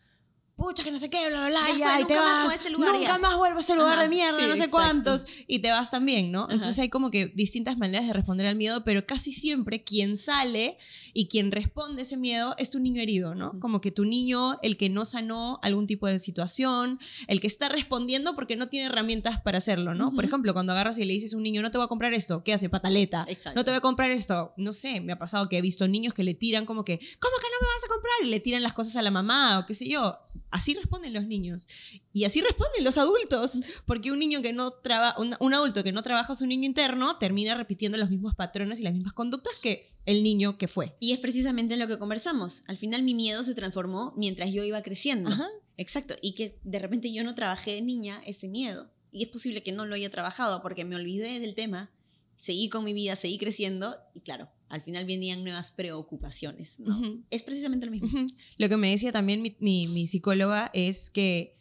Pucha, 0.58 0.84
que 0.84 0.90
no 0.90 0.98
sé 0.98 1.10
qué, 1.12 1.30
bla, 1.30 1.38
bla, 1.38 1.50
bla, 1.50 1.60
Ya 1.74 1.78
ya, 1.78 1.92
fue, 1.94 2.02
y 2.02 2.06
te 2.06 2.14
nunca 2.16 2.26
más 2.26 2.46
vas. 2.48 2.56
este 2.56 2.70
lugar, 2.72 2.92
nunca 2.94 3.08
ya. 3.08 3.18
más 3.20 3.38
vuelvo 3.38 3.58
a 3.58 3.62
ese 3.62 3.76
lugar 3.76 3.94
Ajá, 3.94 4.02
de 4.02 4.10
mierda, 4.10 4.40
sí, 4.40 4.46
no 4.48 4.54
sé 4.54 4.64
exacto. 4.64 4.72
cuántos. 4.72 5.28
Y 5.46 5.60
te 5.60 5.70
vas 5.70 5.92
también, 5.92 6.32
¿no? 6.32 6.46
Ajá. 6.46 6.54
Entonces 6.56 6.80
hay 6.80 6.90
como 6.90 7.12
que 7.12 7.28
distintas 7.28 7.78
maneras 7.78 8.08
de 8.08 8.14
responder 8.14 8.48
al 8.48 8.56
miedo, 8.56 8.84
pero 8.84 9.06
casi 9.06 9.32
siempre 9.34 9.84
quien 9.84 10.18
sale 10.18 10.80
y 11.14 11.28
quien 11.28 11.52
responde 11.52 12.02
ese 12.02 12.18
miedo 12.18 12.56
es 12.58 12.72
tu 12.72 12.80
niño 12.80 13.02
herido, 13.04 13.36
¿no? 13.36 13.60
Como 13.60 13.82
que 13.82 13.92
tu 13.92 14.04
niño, 14.04 14.58
el 14.64 14.78
que 14.78 14.90
no 14.90 15.06
sanó 15.06 15.60
algún 15.62 15.86
tipo 15.86 16.08
de 16.08 16.20
situación, 16.20 17.00
el 17.28 17.40
que 17.40 17.46
está 17.48 17.70
respondiendo 17.70 18.36
porque 18.36 18.56
no 18.56 18.68
tiene 18.68 18.88
herramientas 18.88 19.40
para 19.42 19.60
hacerlo, 19.60 19.94
¿no? 19.94 20.12
Por 20.16 20.26
ejemplo, 20.26 20.54
cuando 20.54 20.74
agarras 20.74 20.98
y 20.98 21.06
le 21.06 21.14
dices 21.14 21.36
a 21.36 21.38
un 21.38 21.44
niño, 21.44 21.62
no 21.62 21.70
te 21.70 21.78
voy 21.78 21.86
a 21.86 21.88
comprar 21.88 22.14
esto, 22.14 22.44
¿qué 22.44 22.54
hace? 22.54 22.68
Pataleta. 22.68 23.26
Exacto. 23.28 23.60
No 23.60 23.64
te 23.64 23.70
voy 23.70 23.78
a 23.78 23.82
comprar 23.82 24.10
esto. 24.12 24.54
No 24.58 24.74
sé, 24.74 25.02
me 25.02 25.14
ha 25.14 25.20
pasado 25.20 25.48
que 25.50 25.60
he 25.60 25.62
visto 25.62 25.88
niños 25.88 26.16
que 26.16 26.24
le 26.24 26.34
tiran 26.34 26.66
como 26.66 26.84
que, 26.84 26.98
¿cómo 27.20 27.36
que 27.38 27.48
no 27.48 27.58
me 27.62 27.68
vas 27.76 27.84
a 27.86 27.88
comprar? 27.94 28.14
Y 28.24 28.30
le 28.30 28.40
tiran 28.40 28.64
las 28.64 28.74
cosas 28.74 28.96
a 28.96 29.04
la 29.04 29.12
mamá 29.12 29.60
o 29.60 29.66
qué 29.68 29.76
sé 29.76 29.88
yo. 29.88 30.18
Así 30.50 30.74
responden 30.74 31.14
los 31.14 31.26
niños. 31.26 31.68
Y 32.14 32.24
así 32.24 32.42
responden 32.42 32.84
los 32.84 32.98
adultos. 32.98 33.60
Porque 33.86 34.12
un 34.12 34.20
niño 34.20 34.42
que 34.42 34.54
no 34.54 34.72
trabaja, 34.72 35.20
un, 35.20 35.36
un 35.40 35.54
adulto 35.54 35.84
que 35.84 35.92
no 35.92 36.04
trabaja 36.04 36.36
su 36.36 36.46
niño 36.46 36.66
interno 36.66 37.18
termina 37.18 37.56
repitiendo 37.56 37.98
los 37.98 38.10
mismos 38.10 38.36
patrones 38.36 38.80
y 38.80 38.84
las 38.84 38.94
mismas 38.94 39.14
conductas 39.14 39.54
que 39.62 39.96
el 40.06 40.24
niño 40.24 40.58
que 40.58 40.68
fue. 40.68 40.96
Y 41.00 41.12
es 41.12 41.20
precisamente 41.20 41.76
lo 41.76 41.88
que 41.88 42.00
conversamos. 42.00 42.64
Al 42.68 42.78
final 42.78 43.04
mi 43.04 43.14
miedo 43.14 43.44
se 43.44 43.54
transformó 43.54 44.14
mientras 44.16 44.52
yo 44.52 44.64
iba 44.64 44.82
creciendo. 44.82 45.30
Ajá. 45.30 45.48
Exacto. 45.78 46.16
Y 46.22 46.34
que 46.34 46.60
de 46.64 46.80
repente 46.80 47.12
yo 47.12 47.24
no 47.24 47.36
trabajé 47.36 47.74
de 47.74 47.82
niña 47.82 48.22
ese 48.26 48.48
miedo. 48.48 48.90
Y 49.12 49.24
es 49.24 49.30
posible 49.30 49.64
que 49.64 49.72
no 49.72 49.86
lo 49.86 49.96
haya 49.96 50.10
trabajado 50.10 50.62
porque 50.62 50.86
me 50.86 50.96
olvidé 50.96 51.40
del 51.40 51.56
tema, 51.56 51.92
seguí 52.36 52.70
con 52.70 52.84
mi 52.84 52.94
vida, 52.94 53.16
seguí 53.16 53.38
creciendo 53.38 53.98
y 54.14 54.22
claro, 54.22 54.50
al 54.70 54.82
final 54.82 55.06
venían 55.06 55.44
nuevas 55.44 55.72
preocupaciones. 55.72 56.80
¿no? 56.80 57.00
Es 57.30 57.44
precisamente 57.44 57.86
lo 57.86 57.92
mismo. 57.92 58.10
Lo 58.58 58.70
que 58.70 58.78
me 58.78 58.90
decía 58.92 59.12
también 59.12 59.42
mi, 59.42 59.56
mi- 59.60 59.88
mi 59.88 60.08
psicóloga 60.08 60.70
es 60.74 61.10
que 61.10 61.56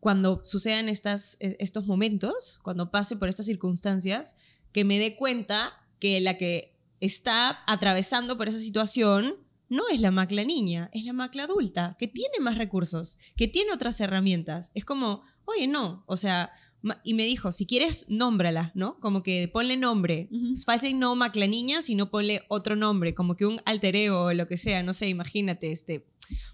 cuando 0.00 0.40
sucedan 0.44 0.88
estas, 0.88 1.36
eh, 1.40 1.56
estos 1.60 1.86
momentos, 1.86 2.58
cuando 2.62 2.90
pase 2.90 3.16
por 3.16 3.28
estas 3.28 3.46
circunstancias, 3.46 4.36
que 4.72 4.84
me 4.84 4.98
dé 4.98 5.16
cuenta 5.16 5.72
que 6.00 6.20
la 6.20 6.36
que 6.38 6.74
está 7.00 7.58
atravesando 7.66 8.36
por 8.36 8.48
esa 8.48 8.58
situación 8.58 9.34
no 9.68 9.84
es 9.90 10.00
la 10.00 10.10
macla 10.10 10.44
niña, 10.44 10.88
es 10.92 11.04
la 11.04 11.12
macla 11.12 11.44
adulta, 11.44 11.96
que 11.98 12.06
tiene 12.08 12.40
más 12.40 12.58
recursos, 12.58 13.18
que 13.36 13.48
tiene 13.48 13.72
otras 13.72 14.00
herramientas. 14.00 14.70
Es 14.74 14.84
como, 14.84 15.22
oye, 15.46 15.66
no, 15.66 16.04
o 16.06 16.16
sea, 16.16 16.50
y 17.04 17.14
me 17.14 17.24
dijo, 17.24 17.52
si 17.52 17.66
quieres, 17.66 18.06
nómbrala, 18.08 18.72
¿no? 18.74 18.98
Como 19.00 19.22
que 19.22 19.48
ponle 19.48 19.76
nombre. 19.76 20.28
Fácil 20.64 20.98
no 20.98 21.14
macla 21.14 21.46
niña, 21.46 21.82
sino 21.82 22.10
ponle 22.10 22.42
otro 22.48 22.76
nombre, 22.76 23.14
como 23.14 23.36
que 23.36 23.46
un 23.46 23.60
alter 23.64 23.96
ego 23.96 24.24
o 24.24 24.32
lo 24.32 24.48
que 24.48 24.56
sea, 24.56 24.82
no 24.82 24.92
sé, 24.92 25.08
imagínate, 25.08 25.72
este, 25.72 26.06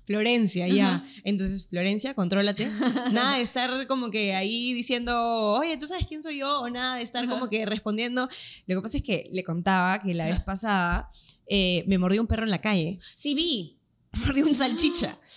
Florencia, 0.05 0.67
ya. 0.69 0.97
Ajá. 0.97 1.05
Entonces, 1.25 1.69
Florencia, 1.69 2.15
contrólate. 2.15 2.67
nada 3.13 3.37
de 3.37 3.43
estar 3.43 3.87
como 3.87 4.11
que 4.11 4.35
ahí 4.35 4.73
diciendo, 4.73 5.15
oye, 5.53 5.77
¿tú 5.77 5.87
sabes 5.87 6.07
quién 6.07 6.23
soy 6.23 6.39
yo? 6.39 6.61
O 6.61 6.69
nada 6.69 6.97
de 6.97 7.03
estar 7.03 7.29
como 7.29 7.49
que 7.49 7.67
respondiendo. 7.67 8.29
Lo 8.67 8.77
que 8.77 8.83
pasa 8.83 8.97
es 8.97 9.03
que 9.03 9.29
le 9.33 9.45
contaba 9.45 9.99
que 10.01 10.15
la 10.15 10.27
vez 10.27 10.41
pasada 10.41 11.11
eh, 11.47 11.85
me 11.87 11.99
mordió 11.99 12.21
un 12.21 12.27
perro 12.27 12.45
en 12.45 12.51
la 12.51 12.61
calle. 12.61 12.99
Sí, 13.17 13.35
vi. 13.35 13.79
Me 14.13 14.25
mordió 14.25 14.47
un 14.47 14.55
salchicha. 14.55 15.17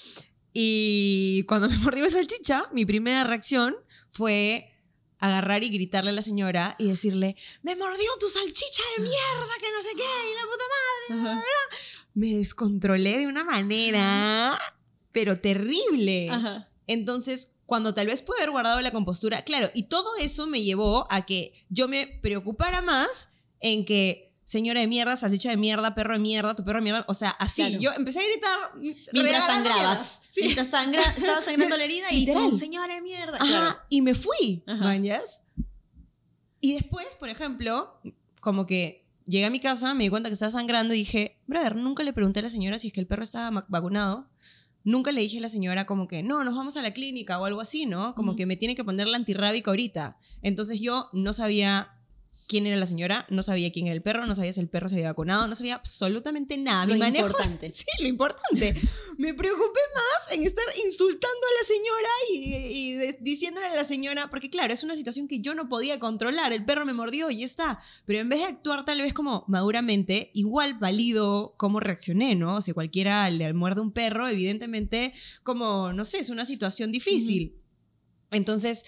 Y 0.54 1.44
cuando 1.44 1.70
me 1.70 1.78
mordió 1.78 2.04
el 2.04 2.12
salchicha, 2.12 2.66
mi 2.74 2.86
primera 2.86 3.24
reacción 3.24 3.74
fue 4.10 4.71
agarrar 5.22 5.64
y 5.64 5.70
gritarle 5.70 6.10
a 6.10 6.14
la 6.14 6.22
señora 6.22 6.76
y 6.78 6.88
decirle, 6.88 7.38
me 7.62 7.76
mordió 7.76 8.10
tu 8.20 8.28
salchicha 8.28 8.84
de 8.98 9.04
mierda, 9.04 9.54
que 9.60 9.68
no 9.72 9.84
sé 9.84 9.90
qué, 9.96 10.04
y 10.04 10.36
la 10.36 10.44
puta 10.44 11.30
madre. 11.30 11.44
Me 12.14 12.36
descontrolé 12.36 13.20
de 13.20 13.28
una 13.28 13.46
manera 13.46 14.60
pero 15.14 15.40
terrible. 15.40 16.30
Ajá. 16.30 16.70
Entonces, 16.88 17.54
cuando 17.66 17.94
tal 17.94 18.08
vez 18.08 18.22
pude 18.22 18.38
haber 18.38 18.52
guardado 18.52 18.82
la 18.82 18.92
compostura, 18.92 19.44
claro, 19.44 19.70
y 19.74 19.84
todo 19.84 20.10
eso 20.18 20.48
me 20.48 20.62
llevó 20.62 21.06
a 21.10 21.26
que 21.26 21.54
yo 21.70 21.88
me 21.88 22.20
preocupara 22.22 22.82
más 22.82 23.30
en 23.60 23.86
que 23.86 24.31
señora 24.52 24.82
de 24.82 24.88
mierda, 24.88 25.16
salchicha 25.16 25.50
de 25.50 25.56
mierda, 25.58 25.96
perro 25.96 26.14
de 26.14 26.20
mierda, 26.20 26.54
tu 26.56 26.64
perro 26.66 26.80
de 26.80 26.84
mierda, 26.84 27.06
o 27.08 27.14
sea, 27.14 27.30
así. 27.30 27.62
Claro. 27.64 27.80
Yo 27.80 27.92
empecé 27.94 28.20
a 28.20 28.24
gritar 28.24 28.60
Mientras 29.14 29.46
sangrabas. 29.48 30.22
Sí. 30.30 30.42
Mientras 30.44 30.68
sangra, 30.68 31.02
estaba 31.18 31.42
sangrando 31.42 31.78
la 31.78 31.84
herida 31.86 32.08
y 32.12 32.26
tú, 32.26 32.58
señora 32.60 32.94
de 32.94 33.02
mierda. 33.02 33.38
Ajá, 33.38 33.46
Claro. 33.48 33.78
y 33.90 34.02
me 34.02 34.14
fui. 34.14 34.64
¿mañas? 34.68 35.44
Y 36.60 36.74
después, 36.74 37.08
por 37.18 37.30
ejemplo, 37.30 38.02
como 38.42 38.66
que 38.66 39.08
llegué 39.26 39.46
a 39.46 39.50
mi 39.50 39.62
casa, 39.62 39.94
me 39.94 40.04
di 40.04 40.10
cuenta 40.10 40.30
que 40.30 40.34
estaba 40.34 40.52
sangrando 40.52 40.94
y 40.94 40.98
dije, 40.98 41.40
brother, 41.48 41.78
nunca 41.78 42.04
le 42.04 42.12
pregunté 42.12 42.42
a 42.42 42.44
la 42.44 42.50
señora 42.50 42.78
si 42.78 42.88
es 42.88 42.94
que 42.94 43.00
el 43.00 43.08
perro 43.08 43.24
estaba 43.24 43.66
vacunado. 43.70 44.30
Nunca 44.84 45.12
le 45.12 45.22
dije 45.22 45.38
a 45.38 45.42
la 45.42 45.50
señora 45.50 45.86
como 45.86 46.08
que, 46.08 46.24
no, 46.24 46.44
nos 46.44 46.56
vamos 46.56 46.76
a 46.76 46.82
la 46.82 46.92
clínica 46.92 47.40
o 47.40 47.46
algo 47.46 47.62
así, 47.62 47.86
¿no? 47.86 48.16
Como 48.16 48.36
que 48.36 48.46
me 48.46 48.58
tiene 48.58 48.76
que 48.76 48.84
poner 48.84 49.08
la 49.08 49.16
antirrábica 49.18 49.72
ahorita. 49.72 50.18
Entonces 50.42 50.82
yo 50.82 51.08
no 51.14 51.34
sabía 51.34 52.01
quién 52.52 52.68
era 52.68 52.76
la 52.76 52.86
señora, 52.86 53.26
no 53.30 53.44
sabía 53.44 53.72
quién 53.72 53.88
era 53.88 53.96
el 53.96 54.02
perro, 54.02 54.26
no 54.26 54.36
sabía 54.36 54.52
si 54.52 54.60
el 54.60 54.68
perro 54.68 54.90
se 54.90 54.96
había 54.96 55.08
vacunado, 55.08 55.48
no 55.48 55.56
sabía 55.56 55.76
absolutamente 55.76 56.58
nada. 56.58 56.86
Lo 56.86 56.96
Mi 56.96 57.00
manejo 57.00 57.28
importante. 57.28 57.72
Sí, 57.82 57.86
lo 58.02 58.10
importante. 58.10 58.76
Me 59.18 59.34
preocupé 59.34 59.80
más 59.96 60.34
en 60.34 60.44
estar 60.44 60.66
insultando 60.84 61.28
a 61.48 61.62
la 61.62 61.66
señora 61.66 62.10
y, 62.30 62.56
y 62.76 63.16
diciéndole 63.22 63.68
a 63.68 63.76
la 63.76 63.86
señora, 63.86 64.30
porque 64.30 64.50
claro, 64.50 64.74
es 64.74 64.84
una 64.84 64.98
situación 64.98 65.30
que 65.30 65.40
yo 65.40 65.56
no 65.56 65.70
podía 65.70 65.98
controlar. 65.98 66.52
El 66.52 66.66
perro 66.66 66.86
me 66.86 66.92
mordió 66.92 67.30
y 67.30 67.38
ya 67.38 67.46
está. 67.46 67.80
Pero 68.06 68.20
en 68.20 68.28
vez 68.28 68.40
de 68.40 68.48
actuar 68.48 68.84
tal 68.84 69.00
vez 69.00 69.14
como 69.14 69.46
maduramente, 69.48 70.30
igual 70.34 70.78
valido 70.78 71.56
cómo 71.56 71.80
reaccioné, 71.80 72.36
¿no? 72.36 72.58
O 72.58 72.62
sea, 72.62 72.74
cualquiera 72.74 73.30
le 73.30 73.54
muerde 73.54 73.80
un 73.80 73.94
perro, 73.94 74.28
evidentemente, 74.28 75.14
como, 75.44 75.94
no 75.94 76.04
sé, 76.04 76.20
es 76.20 76.30
una 76.30 76.46
situación 76.46 76.92
difícil. 76.92 77.56
Entonces, 78.30 78.84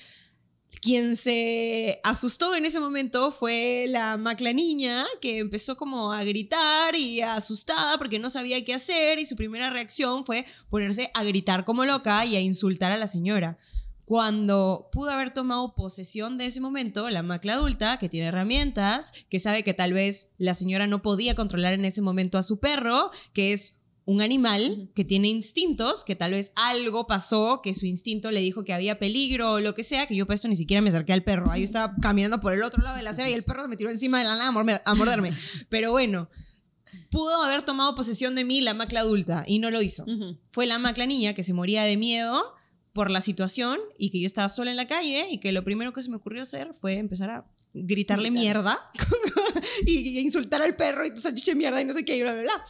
quien 0.81 1.15
se 1.15 1.99
asustó 2.03 2.55
en 2.55 2.65
ese 2.65 2.79
momento 2.79 3.31
fue 3.31 3.85
la 3.87 4.17
macla 4.17 4.53
niña, 4.53 5.05
que 5.21 5.37
empezó 5.37 5.77
como 5.77 6.11
a 6.11 6.23
gritar 6.23 6.95
y 6.95 7.21
asustada 7.21 7.97
porque 7.97 8.19
no 8.19 8.29
sabía 8.29 8.63
qué 8.65 8.73
hacer 8.73 9.19
y 9.19 9.25
su 9.25 9.35
primera 9.35 9.69
reacción 9.69 10.25
fue 10.25 10.45
ponerse 10.69 11.09
a 11.13 11.23
gritar 11.23 11.65
como 11.65 11.85
loca 11.85 12.25
y 12.25 12.35
a 12.35 12.41
insultar 12.41 12.91
a 12.91 12.97
la 12.97 13.07
señora. 13.07 13.57
Cuando 14.05 14.89
pudo 14.91 15.11
haber 15.11 15.33
tomado 15.33 15.75
posesión 15.75 16.37
de 16.37 16.47
ese 16.47 16.59
momento, 16.59 17.09
la 17.09 17.23
macla 17.23 17.53
adulta, 17.53 17.97
que 17.97 18.09
tiene 18.09 18.27
herramientas, 18.27 19.13
que 19.29 19.39
sabe 19.39 19.63
que 19.63 19.73
tal 19.73 19.93
vez 19.93 20.31
la 20.37 20.53
señora 20.53 20.87
no 20.87 21.01
podía 21.01 21.35
controlar 21.35 21.73
en 21.73 21.85
ese 21.85 22.01
momento 22.01 22.37
a 22.37 22.43
su 22.43 22.59
perro, 22.59 23.11
que 23.31 23.53
es 23.53 23.77
un 24.05 24.21
animal 24.21 24.89
que 24.95 25.05
tiene 25.05 25.29
instintos, 25.29 26.03
que 26.03 26.15
tal 26.15 26.31
vez 26.31 26.51
algo 26.55 27.07
pasó, 27.07 27.61
que 27.63 27.73
su 27.73 27.85
instinto 27.85 28.31
le 28.31 28.41
dijo 28.41 28.63
que 28.65 28.73
había 28.73 28.99
peligro 28.99 29.53
o 29.53 29.59
lo 29.61 29.73
que 29.73 29.83
sea, 29.83 30.07
que 30.07 30.15
yo 30.15 30.25
por 30.25 30.35
eso 30.35 30.47
ni 30.49 30.55
siquiera 30.57 30.81
me 30.81 30.89
acerqué 30.89 31.13
al 31.13 31.23
perro. 31.23 31.49
Ahí 31.51 31.61
yo 31.61 31.65
estaba 31.65 31.95
caminando 32.01 32.39
por 32.41 32.53
el 32.53 32.63
otro 32.63 32.83
lado 32.83 32.97
de 32.97 33.03
la 33.03 33.11
acera 33.11 33.29
y 33.29 33.33
el 33.33 33.43
perro 33.45 33.61
se 33.63 33.69
me 33.69 33.77
tiró 33.77 33.89
encima 33.89 34.17
de 34.19 34.25
la 34.25 34.35
nada 34.35 34.47
a 34.49 34.51
morder- 34.51 34.81
a 34.83 34.95
morderme. 34.95 35.31
Pero 35.69 35.91
bueno, 35.91 36.29
pudo 37.09 37.35
haber 37.43 37.63
tomado 37.63 37.95
posesión 37.95 38.35
de 38.35 38.43
mí 38.43 38.59
la 38.61 38.73
macla 38.73 38.99
adulta 39.01 39.45
y 39.47 39.59
no 39.59 39.71
lo 39.71 39.81
hizo. 39.81 40.05
Fue 40.51 40.65
la 40.65 40.79
macla 40.79 41.05
niña 41.05 41.33
que 41.33 41.43
se 41.43 41.53
moría 41.53 41.83
de 41.83 41.95
miedo 41.95 42.53
por 42.91 43.09
la 43.09 43.21
situación 43.21 43.79
y 43.97 44.09
que 44.11 44.19
yo 44.19 44.27
estaba 44.27 44.49
sola 44.49 44.69
en 44.71 44.77
la 44.77 44.85
calle 44.87 45.27
y 45.31 45.39
que 45.39 45.51
lo 45.51 45.63
primero 45.63 45.93
que 45.93 46.03
se 46.03 46.09
me 46.09 46.17
ocurrió 46.17 46.41
hacer 46.43 46.75
fue 46.79 46.95
empezar 46.95 47.29
a 47.29 47.45
gritarle 47.73 48.29
Gritar. 48.29 48.43
mierda 48.43 48.79
y, 49.87 49.97
y 50.09 50.19
insultar 50.19 50.61
al 50.61 50.75
perro 50.75 51.05
y 51.05 51.11
tu 51.13 51.21
salchicha 51.21 51.51
de 51.53 51.55
mierda 51.55 51.81
y 51.81 51.85
no 51.85 51.93
sé 51.93 52.03
qué 52.05 52.17
y 52.17 52.21
bla, 52.21 52.33
bla, 52.33 52.43
bla. 52.43 52.65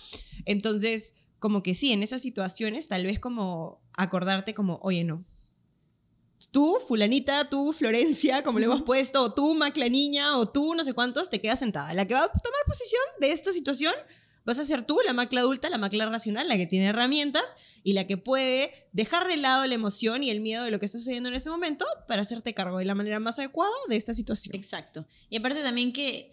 Entonces, 0.45 1.13
como 1.43 1.61
que 1.61 1.75
sí, 1.75 1.91
en 1.91 2.03
esas 2.03 2.21
situaciones 2.21 2.87
tal 2.87 3.03
vez 3.03 3.19
como 3.19 3.81
acordarte 3.97 4.53
como, 4.53 4.79
oye, 4.81 5.03
no. 5.03 5.25
Tú, 6.51 6.77
fulanita, 6.87 7.49
tú, 7.49 7.73
Florencia, 7.73 8.43
como 8.43 8.59
le 8.59 8.65
hemos 8.67 8.83
puesto, 8.83 9.21
o 9.21 9.33
tú, 9.33 9.53
macla 9.53 9.89
niña, 9.89 10.37
o 10.37 10.47
tú, 10.47 10.73
no 10.73 10.85
sé 10.85 10.93
cuántos, 10.93 11.29
te 11.29 11.41
quedas 11.41 11.59
sentada. 11.59 11.93
La 11.93 12.05
que 12.05 12.13
va 12.13 12.21
a 12.21 12.27
tomar 12.27 12.61
posición 12.65 13.01
de 13.19 13.33
esta 13.33 13.51
situación 13.51 13.93
vas 14.45 14.57
a 14.57 14.63
ser 14.63 14.83
tú, 14.83 14.97
la 15.05 15.11
macla 15.11 15.41
adulta, 15.41 15.69
la 15.69 15.77
macla 15.77 16.05
racional, 16.05 16.47
la 16.47 16.55
que 16.55 16.65
tiene 16.65 16.85
herramientas 16.85 17.43
y 17.83 17.91
la 17.91 18.07
que 18.07 18.15
puede 18.15 18.87
dejar 18.93 19.27
de 19.27 19.35
lado 19.35 19.65
la 19.65 19.75
emoción 19.75 20.23
y 20.23 20.29
el 20.29 20.39
miedo 20.39 20.63
de 20.63 20.71
lo 20.71 20.79
que 20.79 20.85
está 20.85 20.97
sucediendo 20.97 21.27
en 21.27 21.35
ese 21.35 21.49
momento 21.49 21.85
para 22.07 22.21
hacerte 22.21 22.53
cargo 22.53 22.77
de 22.77 22.85
la 22.85 22.95
manera 22.95 23.19
más 23.19 23.37
adecuada 23.37 23.73
de 23.89 23.97
esta 23.97 24.13
situación. 24.13 24.55
Exacto. 24.55 25.05
Y 25.29 25.35
aparte 25.35 25.61
también 25.61 25.91
que 25.91 26.31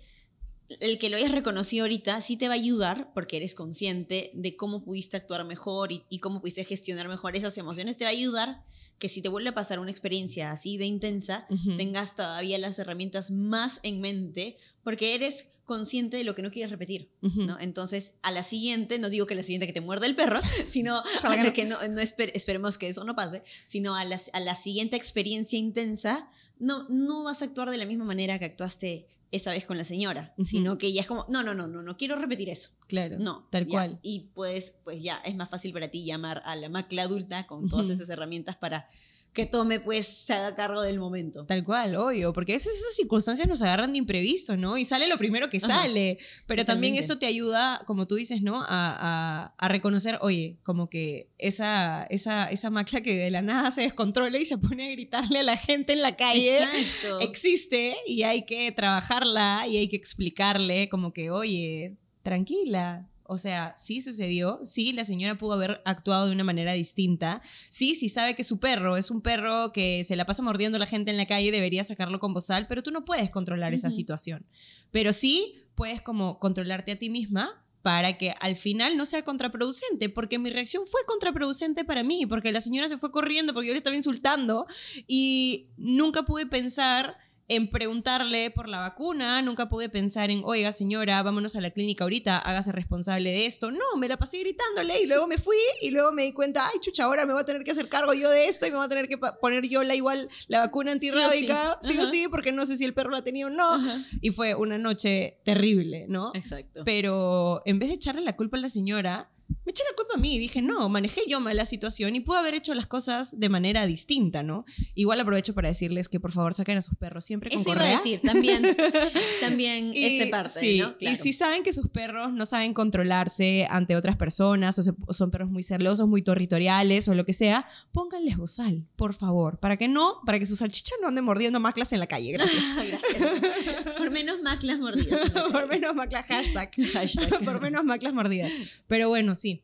el 0.80 0.98
que 0.98 1.10
lo 1.10 1.16
hayas 1.16 1.32
reconocido 1.32 1.84
ahorita 1.84 2.20
sí 2.20 2.36
te 2.36 2.46
va 2.48 2.54
a 2.54 2.56
ayudar 2.56 3.12
porque 3.12 3.36
eres 3.38 3.54
consciente 3.54 4.30
de 4.34 4.56
cómo 4.56 4.84
pudiste 4.84 5.16
actuar 5.16 5.44
mejor 5.44 5.90
y, 5.92 6.04
y 6.08 6.20
cómo 6.20 6.40
pudiste 6.40 6.64
gestionar 6.64 7.08
mejor 7.08 7.36
esas 7.36 7.58
emociones. 7.58 7.96
Te 7.96 8.04
va 8.04 8.10
a 8.10 8.12
ayudar 8.12 8.64
que 8.98 9.08
si 9.08 9.22
te 9.22 9.28
vuelve 9.28 9.48
a 9.48 9.54
pasar 9.54 9.78
una 9.80 9.90
experiencia 9.90 10.50
así 10.52 10.76
de 10.76 10.84
intensa, 10.84 11.46
tengas 11.76 12.14
todavía 12.14 12.58
las 12.58 12.78
herramientas 12.78 13.30
más 13.30 13.80
en 13.82 14.00
mente 14.00 14.58
porque 14.84 15.14
eres 15.14 15.48
consciente 15.64 16.16
de 16.16 16.24
lo 16.24 16.34
que 16.34 16.42
no 16.42 16.50
quieres 16.50 16.70
repetir. 16.70 17.10
¿no? 17.22 17.56
Entonces, 17.60 18.14
a 18.22 18.30
la 18.30 18.42
siguiente, 18.42 18.98
no 18.98 19.08
digo 19.08 19.26
que 19.26 19.34
la 19.36 19.42
siguiente 19.42 19.66
que 19.66 19.72
te 19.72 19.80
muerda 19.80 20.04
el 20.06 20.16
perro, 20.16 20.40
sino 20.68 21.02
que 21.02 21.26
a 21.28 21.36
no. 21.36 21.42
la 21.44 21.52
que 21.52 21.64
no, 21.64 21.76
no 21.88 22.00
esper- 22.00 22.32
esperemos 22.34 22.76
que 22.76 22.88
eso 22.88 23.04
no 23.04 23.14
pase, 23.16 23.42
sino 23.66 23.94
a 23.96 24.04
la, 24.04 24.20
a 24.32 24.40
la 24.40 24.54
siguiente 24.54 24.96
experiencia 24.96 25.58
intensa, 25.58 26.28
no, 26.58 26.86
no 26.90 27.22
vas 27.24 27.40
a 27.40 27.46
actuar 27.46 27.70
de 27.70 27.78
la 27.78 27.86
misma 27.86 28.04
manera 28.04 28.38
que 28.38 28.44
actuaste 28.44 29.06
esa 29.32 29.52
vez 29.52 29.64
con 29.64 29.76
la 29.78 29.84
señora, 29.84 30.34
sino 30.42 30.76
que 30.76 30.92
ya 30.92 31.02
es 31.02 31.06
como, 31.06 31.24
no, 31.28 31.42
no, 31.42 31.54
no, 31.54 31.68
no, 31.68 31.82
no 31.82 31.96
quiero 31.96 32.16
repetir 32.16 32.48
eso. 32.48 32.70
Claro. 32.88 33.18
No, 33.18 33.46
Tal 33.50 33.66
ya. 33.66 33.70
cual. 33.70 33.98
Y 34.02 34.30
pues, 34.34 34.76
pues 34.82 35.02
ya 35.02 35.16
es 35.24 35.36
más 35.36 35.48
fácil 35.48 35.72
para 35.72 35.88
ti 35.88 36.04
llamar 36.04 36.42
a 36.44 36.56
la 36.56 36.68
macla 36.68 37.02
adulta 37.02 37.46
con 37.46 37.68
todas 37.68 37.90
esas 37.90 38.08
herramientas 38.08 38.56
para 38.56 38.88
que 39.32 39.46
tome, 39.46 39.78
pues, 39.78 40.06
se 40.06 40.32
haga 40.32 40.54
cargo 40.56 40.82
del 40.82 40.98
momento. 40.98 41.46
Tal 41.46 41.62
cual, 41.64 41.94
obvio, 41.94 42.32
porque 42.32 42.52
a 42.52 42.56
veces 42.56 42.74
esas 42.76 42.94
circunstancias 42.96 43.46
nos 43.46 43.62
agarran 43.62 43.92
de 43.92 43.98
imprevisto, 43.98 44.56
¿no? 44.56 44.76
Y 44.76 44.84
sale 44.84 45.06
lo 45.06 45.16
primero 45.18 45.48
que 45.48 45.58
Ajá. 45.58 45.68
sale, 45.68 46.18
pero 46.48 46.64
también 46.64 46.96
eso 46.96 47.16
te 47.18 47.26
ayuda, 47.26 47.82
como 47.86 48.06
tú 48.08 48.16
dices, 48.16 48.42
¿no? 48.42 48.60
A, 48.62 48.66
a- 48.68 49.54
a 49.56 49.68
reconocer, 49.68 50.18
oye, 50.20 50.58
como 50.64 50.90
que 50.90 51.30
esa, 51.38 52.04
esa, 52.10 52.46
esa 52.50 52.70
macla 52.70 53.00
que 53.02 53.16
de 53.16 53.30
la 53.30 53.40
nada 53.42 53.70
se 53.70 53.82
descontrola 53.82 54.36
y 54.38 54.44
se 54.44 54.58
pone 54.58 54.88
a 54.88 54.90
gritarle 54.90 55.38
a 55.38 55.42
la 55.44 55.56
gente 55.56 55.92
en 55.92 56.02
la 56.02 56.16
calle. 56.16 56.64
Exacto. 56.64 57.20
Existe 57.20 57.96
y 58.06 58.24
hay 58.24 58.42
que 58.46 58.72
trabajarla 58.72 59.64
y 59.68 59.76
hay 59.76 59.88
que 59.88 59.96
explicarle 59.96 60.88
como 60.88 61.12
que, 61.12 61.30
oye, 61.30 61.96
tranquila. 62.22 63.06
O 63.32 63.38
sea, 63.38 63.74
sí 63.76 64.02
sucedió, 64.02 64.58
sí, 64.64 64.92
la 64.92 65.04
señora 65.04 65.38
pudo 65.38 65.52
haber 65.52 65.80
actuado 65.84 66.26
de 66.26 66.32
una 66.32 66.42
manera 66.42 66.72
distinta, 66.72 67.40
sí, 67.68 67.94
sí 67.94 68.08
sabe 68.08 68.34
que 68.34 68.42
su 68.42 68.58
perro 68.58 68.96
es 68.96 69.08
un 69.12 69.22
perro 69.22 69.72
que 69.72 70.02
se 70.04 70.16
la 70.16 70.26
pasa 70.26 70.42
mordiendo 70.42 70.74
a 70.74 70.80
la 70.80 70.86
gente 70.86 71.12
en 71.12 71.16
la 71.16 71.26
calle, 71.26 71.52
debería 71.52 71.84
sacarlo 71.84 72.18
con 72.18 72.34
bozal, 72.34 72.66
pero 72.66 72.82
tú 72.82 72.90
no 72.90 73.04
puedes 73.04 73.30
controlar 73.30 73.72
esa 73.72 73.92
situación. 73.92 74.44
Pero 74.90 75.12
sí 75.12 75.62
puedes 75.76 76.02
como 76.02 76.40
controlarte 76.40 76.90
a 76.90 76.98
ti 76.98 77.08
misma 77.08 77.64
para 77.82 78.18
que 78.18 78.34
al 78.40 78.56
final 78.56 78.96
no 78.96 79.06
sea 79.06 79.22
contraproducente, 79.22 80.08
porque 80.08 80.40
mi 80.40 80.50
reacción 80.50 80.82
fue 80.88 81.00
contraproducente 81.06 81.84
para 81.84 82.02
mí, 82.02 82.26
porque 82.26 82.50
la 82.50 82.60
señora 82.60 82.88
se 82.88 82.98
fue 82.98 83.12
corriendo 83.12 83.54
porque 83.54 83.68
yo 83.68 83.74
le 83.74 83.78
estaba 83.78 83.94
insultando 83.94 84.66
y 85.06 85.68
nunca 85.76 86.24
pude 86.24 86.46
pensar 86.46 87.16
en 87.50 87.68
preguntarle 87.68 88.52
por 88.52 88.68
la 88.68 88.78
vacuna, 88.78 89.42
nunca 89.42 89.68
pude 89.68 89.88
pensar 89.88 90.30
en, 90.30 90.40
oiga 90.44 90.72
señora, 90.72 91.20
vámonos 91.24 91.56
a 91.56 91.60
la 91.60 91.70
clínica 91.72 92.04
ahorita, 92.04 92.38
hágase 92.38 92.70
responsable 92.70 93.32
de 93.32 93.46
esto. 93.46 93.72
No, 93.72 93.96
me 93.98 94.06
la 94.06 94.16
pasé 94.16 94.38
gritándole 94.38 95.00
y 95.02 95.06
luego 95.06 95.26
me 95.26 95.36
fui 95.36 95.56
y 95.82 95.90
luego 95.90 96.12
me 96.12 96.22
di 96.22 96.32
cuenta, 96.32 96.64
ay 96.64 96.78
chucha, 96.80 97.04
ahora 97.04 97.26
me 97.26 97.32
voy 97.32 97.42
a 97.42 97.44
tener 97.44 97.64
que 97.64 97.72
hacer 97.72 97.88
cargo 97.88 98.14
yo 98.14 98.30
de 98.30 98.46
esto 98.46 98.66
y 98.66 98.70
me 98.70 98.76
voy 98.76 98.86
a 98.86 98.88
tener 98.88 99.08
que 99.08 99.18
poner 99.18 99.68
yo 99.68 99.82
la 99.82 99.96
igual, 99.96 100.28
la 100.46 100.60
vacuna 100.60 100.92
antirrábica, 100.92 101.78
Sí 101.80 101.88
o 101.88 101.90
sí. 101.90 101.92
sí 101.92 101.98
o 101.98 102.06
sí, 102.06 102.28
porque 102.30 102.52
no 102.52 102.64
sé 102.66 102.78
si 102.78 102.84
el 102.84 102.94
perro 102.94 103.10
la 103.10 103.22
tenía 103.22 103.48
o 103.48 103.50
no. 103.50 103.74
Ajá. 103.74 103.96
Y 104.20 104.30
fue 104.30 104.54
una 104.54 104.78
noche 104.78 105.40
terrible, 105.44 106.06
¿no? 106.08 106.30
Exacto. 106.34 106.82
Pero 106.84 107.62
en 107.64 107.80
vez 107.80 107.88
de 107.88 107.96
echarle 107.96 108.20
la 108.20 108.36
culpa 108.36 108.58
a 108.58 108.60
la 108.60 108.70
señora, 108.70 109.28
me 109.64 109.70
eché 109.72 109.82
la 109.88 109.96
culpa 109.96 110.14
a 110.14 110.18
mí 110.18 110.34
y 110.36 110.38
dije, 110.38 110.62
no, 110.62 110.88
manejé 110.88 111.20
yo 111.28 111.40
mal 111.40 111.56
la 111.56 111.64
situación 111.66 112.14
y 112.16 112.20
pude 112.20 112.38
haber 112.38 112.54
hecho 112.54 112.74
las 112.74 112.86
cosas 112.86 113.38
de 113.38 113.48
manera 113.48 113.86
distinta, 113.86 114.42
¿no? 114.42 114.64
Igual 114.94 115.20
aprovecho 115.20 115.54
para 115.54 115.68
decirles 115.68 116.08
que 116.08 116.18
por 116.20 116.32
favor 116.32 116.54
saquen 116.54 116.78
a 116.78 116.82
sus 116.82 116.96
perros 116.96 117.24
siempre 117.24 117.50
con 117.50 117.60
Eso 117.60 117.70
iba 117.70 117.78
correa. 117.78 117.94
a 117.94 117.96
decir, 117.96 118.20
también, 118.22 118.62
también 119.40 119.90
Y, 119.94 120.20
esa 120.20 120.30
parte, 120.30 120.60
sí, 120.60 120.78
¿no? 120.80 120.94
Y 121.00 121.16
si 121.16 121.32
saben 121.32 121.62
que 121.62 121.72
sus 121.72 121.88
perros 121.88 122.32
no 122.32 122.46
saben 122.46 122.74
controlarse 122.74 123.66
ante 123.70 123.96
otras 123.96 124.16
personas 124.16 124.78
o, 124.78 124.82
se- 124.82 124.92
o 125.06 125.12
son 125.12 125.30
perros 125.30 125.50
muy 125.50 125.62
celosos, 125.62 126.08
muy 126.08 126.22
territoriales 126.22 127.06
o 127.08 127.14
lo 127.14 127.24
que 127.24 127.32
sea, 127.32 127.66
pónganles 127.92 128.36
bozal, 128.36 128.86
por 128.96 129.14
favor, 129.14 129.58
para 129.58 129.76
que 129.76 129.88
no, 129.88 130.20
para 130.26 130.38
que 130.38 130.46
su 130.46 130.56
salchicha 130.56 130.94
no 131.02 131.08
ande 131.08 131.22
mordiendo 131.22 131.60
maclas 131.60 131.92
en 131.92 132.00
la 132.00 132.06
calle, 132.06 132.32
gracias. 132.32 132.60
Gracias. 132.90 133.94
Por 133.96 134.10
menos 134.10 134.40
maclas 134.42 134.78
mordidas. 134.78 135.30
por 135.52 135.68
menos 135.68 135.94
maclas, 135.94 136.26
hashtag. 136.26 136.70
Hashtag. 136.92 137.44
por 137.44 137.60
menos 137.60 137.84
maclas 137.84 138.12
mordidas. 138.14 138.50
Pero 138.86 139.08
bueno, 139.08 139.34
sí. 139.40 139.62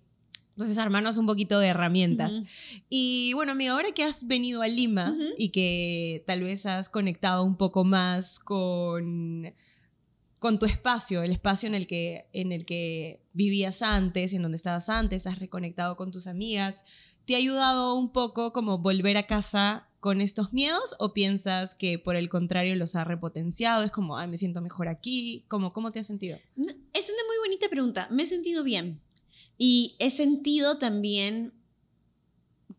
Entonces, 0.50 0.78
armarnos 0.78 1.18
un 1.18 1.26
poquito 1.26 1.58
de 1.58 1.68
herramientas. 1.68 2.38
Ujú. 2.38 2.46
Y 2.88 3.32
bueno, 3.34 3.52
amiga, 3.52 3.72
ahora 3.72 3.92
que 3.92 4.02
has 4.02 4.26
venido 4.26 4.62
a 4.62 4.68
Lima 4.68 5.10
Ujú. 5.10 5.34
y 5.36 5.50
que 5.50 6.24
tal 6.26 6.42
vez 6.42 6.64
has 6.64 6.88
conectado 6.88 7.44
un 7.44 7.56
poco 7.56 7.84
más 7.84 8.38
con 8.38 9.52
con 10.38 10.58
tu 10.58 10.66
espacio, 10.66 11.22
el 11.22 11.32
espacio 11.32 11.66
en 11.68 11.74
el, 11.74 11.86
que, 11.86 12.28
en 12.32 12.52
el 12.52 12.66
que 12.66 13.20
vivías 13.32 13.82
antes, 13.82 14.32
en 14.32 14.42
donde 14.42 14.56
estabas 14.56 14.88
antes, 14.88 15.26
has 15.26 15.38
reconectado 15.38 15.96
con 15.96 16.10
tus 16.10 16.26
amigas, 16.26 16.84
¿te 17.24 17.34
ha 17.34 17.38
ayudado 17.38 17.94
un 17.96 18.12
poco 18.12 18.52
como 18.52 18.78
volver 18.78 19.16
a 19.16 19.26
casa 19.26 19.88
con 19.98 20.20
estos 20.20 20.52
miedos 20.52 20.94
o 20.98 21.12
piensas 21.14 21.74
que 21.74 21.98
por 21.98 22.16
el 22.16 22.28
contrario 22.28 22.76
los 22.76 22.94
ha 22.94 23.04
repotenciado? 23.04 23.82
Es 23.82 23.90
como, 23.90 24.18
ay, 24.18 24.28
me 24.28 24.36
siento 24.36 24.60
mejor 24.60 24.88
aquí. 24.88 25.44
¿Cómo, 25.48 25.72
cómo 25.72 25.90
te 25.90 26.00
has 26.00 26.06
sentido? 26.06 26.38
Es 26.56 27.10
una 27.10 27.22
muy 27.26 27.38
bonita 27.42 27.68
pregunta. 27.70 28.06
Me 28.10 28.24
he 28.24 28.26
sentido 28.26 28.62
bien. 28.62 29.00
Y 29.58 29.96
he 29.98 30.10
sentido 30.10 30.78
también 30.78 31.52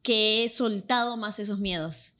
que 0.04 0.44
he 0.44 0.50
soltado 0.50 1.18
más 1.18 1.40
esos 1.40 1.60
miedos. 1.60 2.14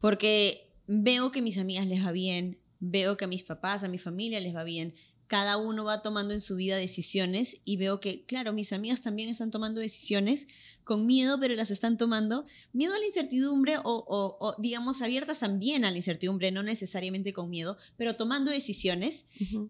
Porque 0.00 0.72
veo 0.86 1.30
que 1.30 1.40
a 1.40 1.42
mis 1.42 1.58
amigas 1.58 1.86
les 1.86 2.04
va 2.04 2.12
bien, 2.12 2.58
veo 2.80 3.16
que 3.16 3.26
a 3.26 3.28
mis 3.28 3.42
papás, 3.42 3.84
a 3.84 3.88
mi 3.88 3.98
familia 3.98 4.40
les 4.40 4.54
va 4.54 4.64
bien. 4.64 4.94
Cada 5.26 5.58
uno 5.58 5.84
va 5.84 6.02
tomando 6.02 6.34
en 6.34 6.40
su 6.40 6.56
vida 6.56 6.76
decisiones 6.76 7.58
y 7.64 7.76
veo 7.76 8.00
que, 8.00 8.24
claro, 8.24 8.52
mis 8.52 8.72
amigas 8.72 9.00
también 9.00 9.28
están 9.28 9.52
tomando 9.52 9.80
decisiones 9.80 10.48
con 10.82 11.06
miedo, 11.06 11.38
pero 11.38 11.54
las 11.54 11.70
están 11.70 11.96
tomando. 11.96 12.46
Miedo 12.72 12.94
a 12.94 12.98
la 12.98 13.06
incertidumbre 13.06 13.76
o, 13.84 14.56
digamos, 14.58 15.02
abiertas 15.02 15.38
también 15.38 15.84
a 15.84 15.90
la 15.92 15.96
incertidumbre, 15.96 16.50
no 16.50 16.64
necesariamente 16.64 17.32
con 17.32 17.48
miedo, 17.48 17.78
pero 17.96 18.16
tomando 18.16 18.50
decisiones. 18.50 19.26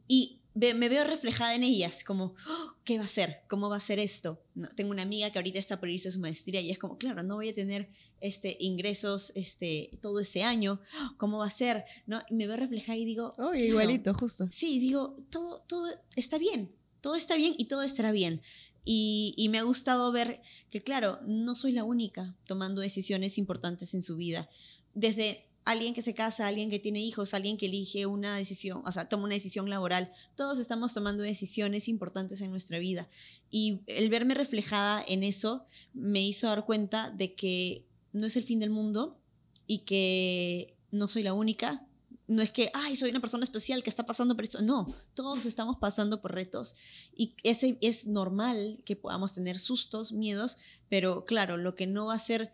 Y 0.08 0.39
me 0.54 0.88
veo 0.88 1.04
reflejada 1.04 1.54
en 1.54 1.62
ellas, 1.62 2.02
como, 2.04 2.34
oh, 2.48 2.74
¿qué 2.84 2.98
va 2.98 3.04
a 3.04 3.08
ser? 3.08 3.42
¿Cómo 3.48 3.68
va 3.68 3.76
a 3.76 3.80
ser 3.80 3.98
esto? 3.98 4.42
No, 4.54 4.68
tengo 4.68 4.90
una 4.90 5.02
amiga 5.02 5.30
que 5.30 5.38
ahorita 5.38 5.58
está 5.58 5.78
por 5.78 5.88
irse 5.88 6.08
a 6.08 6.12
su 6.12 6.18
maestría 6.18 6.60
y 6.60 6.70
es 6.70 6.78
como, 6.78 6.98
claro, 6.98 7.22
no 7.22 7.36
voy 7.36 7.50
a 7.50 7.54
tener 7.54 7.88
este, 8.20 8.56
ingresos 8.60 9.32
este, 9.34 9.90
todo 10.02 10.20
ese 10.20 10.42
año, 10.42 10.80
¿cómo 11.16 11.38
va 11.38 11.46
a 11.46 11.50
ser? 11.50 11.84
¿No? 12.06 12.20
me 12.30 12.46
veo 12.46 12.56
reflejada 12.56 12.98
y 12.98 13.04
digo, 13.04 13.32
oh, 13.38 13.54
igualito, 13.54 14.12
justo. 14.12 14.48
Sí, 14.50 14.78
digo, 14.80 15.16
todo, 15.30 15.62
todo 15.68 15.88
está 16.16 16.36
bien, 16.38 16.72
todo 17.00 17.14
está 17.14 17.36
bien 17.36 17.54
y 17.56 17.66
todo 17.66 17.82
estará 17.82 18.12
bien. 18.12 18.42
Y, 18.84 19.34
y 19.36 19.50
me 19.50 19.58
ha 19.58 19.62
gustado 19.62 20.10
ver 20.10 20.40
que, 20.70 20.82
claro, 20.82 21.20
no 21.26 21.54
soy 21.54 21.72
la 21.72 21.84
única 21.84 22.34
tomando 22.46 22.80
decisiones 22.80 23.38
importantes 23.38 23.94
en 23.94 24.02
su 24.02 24.16
vida. 24.16 24.48
Desde 24.94 25.49
alguien 25.64 25.94
que 25.94 26.02
se 26.02 26.14
casa, 26.14 26.46
alguien 26.46 26.70
que 26.70 26.78
tiene 26.78 27.00
hijos, 27.00 27.34
alguien 27.34 27.56
que 27.56 27.66
elige 27.66 28.06
una 28.06 28.36
decisión, 28.36 28.82
o 28.84 28.92
sea, 28.92 29.08
toma 29.08 29.24
una 29.24 29.34
decisión 29.34 29.68
laboral. 29.68 30.12
Todos 30.34 30.58
estamos 30.58 30.94
tomando 30.94 31.22
decisiones 31.22 31.88
importantes 31.88 32.40
en 32.40 32.50
nuestra 32.50 32.78
vida. 32.78 33.08
Y 33.50 33.80
el 33.86 34.08
verme 34.08 34.34
reflejada 34.34 35.04
en 35.06 35.22
eso 35.22 35.64
me 35.92 36.22
hizo 36.22 36.48
dar 36.48 36.64
cuenta 36.64 37.10
de 37.10 37.34
que 37.34 37.84
no 38.12 38.26
es 38.26 38.36
el 38.36 38.44
fin 38.44 38.58
del 38.58 38.70
mundo 38.70 39.18
y 39.66 39.78
que 39.78 40.74
no 40.90 41.08
soy 41.08 41.22
la 41.22 41.32
única. 41.32 41.86
No 42.26 42.42
es 42.42 42.52
que, 42.52 42.70
ay, 42.74 42.94
soy 42.94 43.10
una 43.10 43.20
persona 43.20 43.42
especial 43.42 43.82
que 43.82 43.90
está 43.90 44.06
pasando 44.06 44.36
por 44.36 44.44
esto. 44.44 44.62
No, 44.62 44.94
todos 45.14 45.46
estamos 45.46 45.78
pasando 45.78 46.20
por 46.22 46.32
retos 46.32 46.74
y 47.16 47.34
ese 47.42 47.76
es 47.80 48.06
normal 48.06 48.80
que 48.84 48.94
podamos 48.94 49.32
tener 49.32 49.58
sustos, 49.58 50.12
miedos, 50.12 50.56
pero 50.88 51.24
claro, 51.24 51.56
lo 51.56 51.74
que 51.74 51.88
no 51.88 52.06
va 52.06 52.14
a 52.14 52.20
ser 52.20 52.52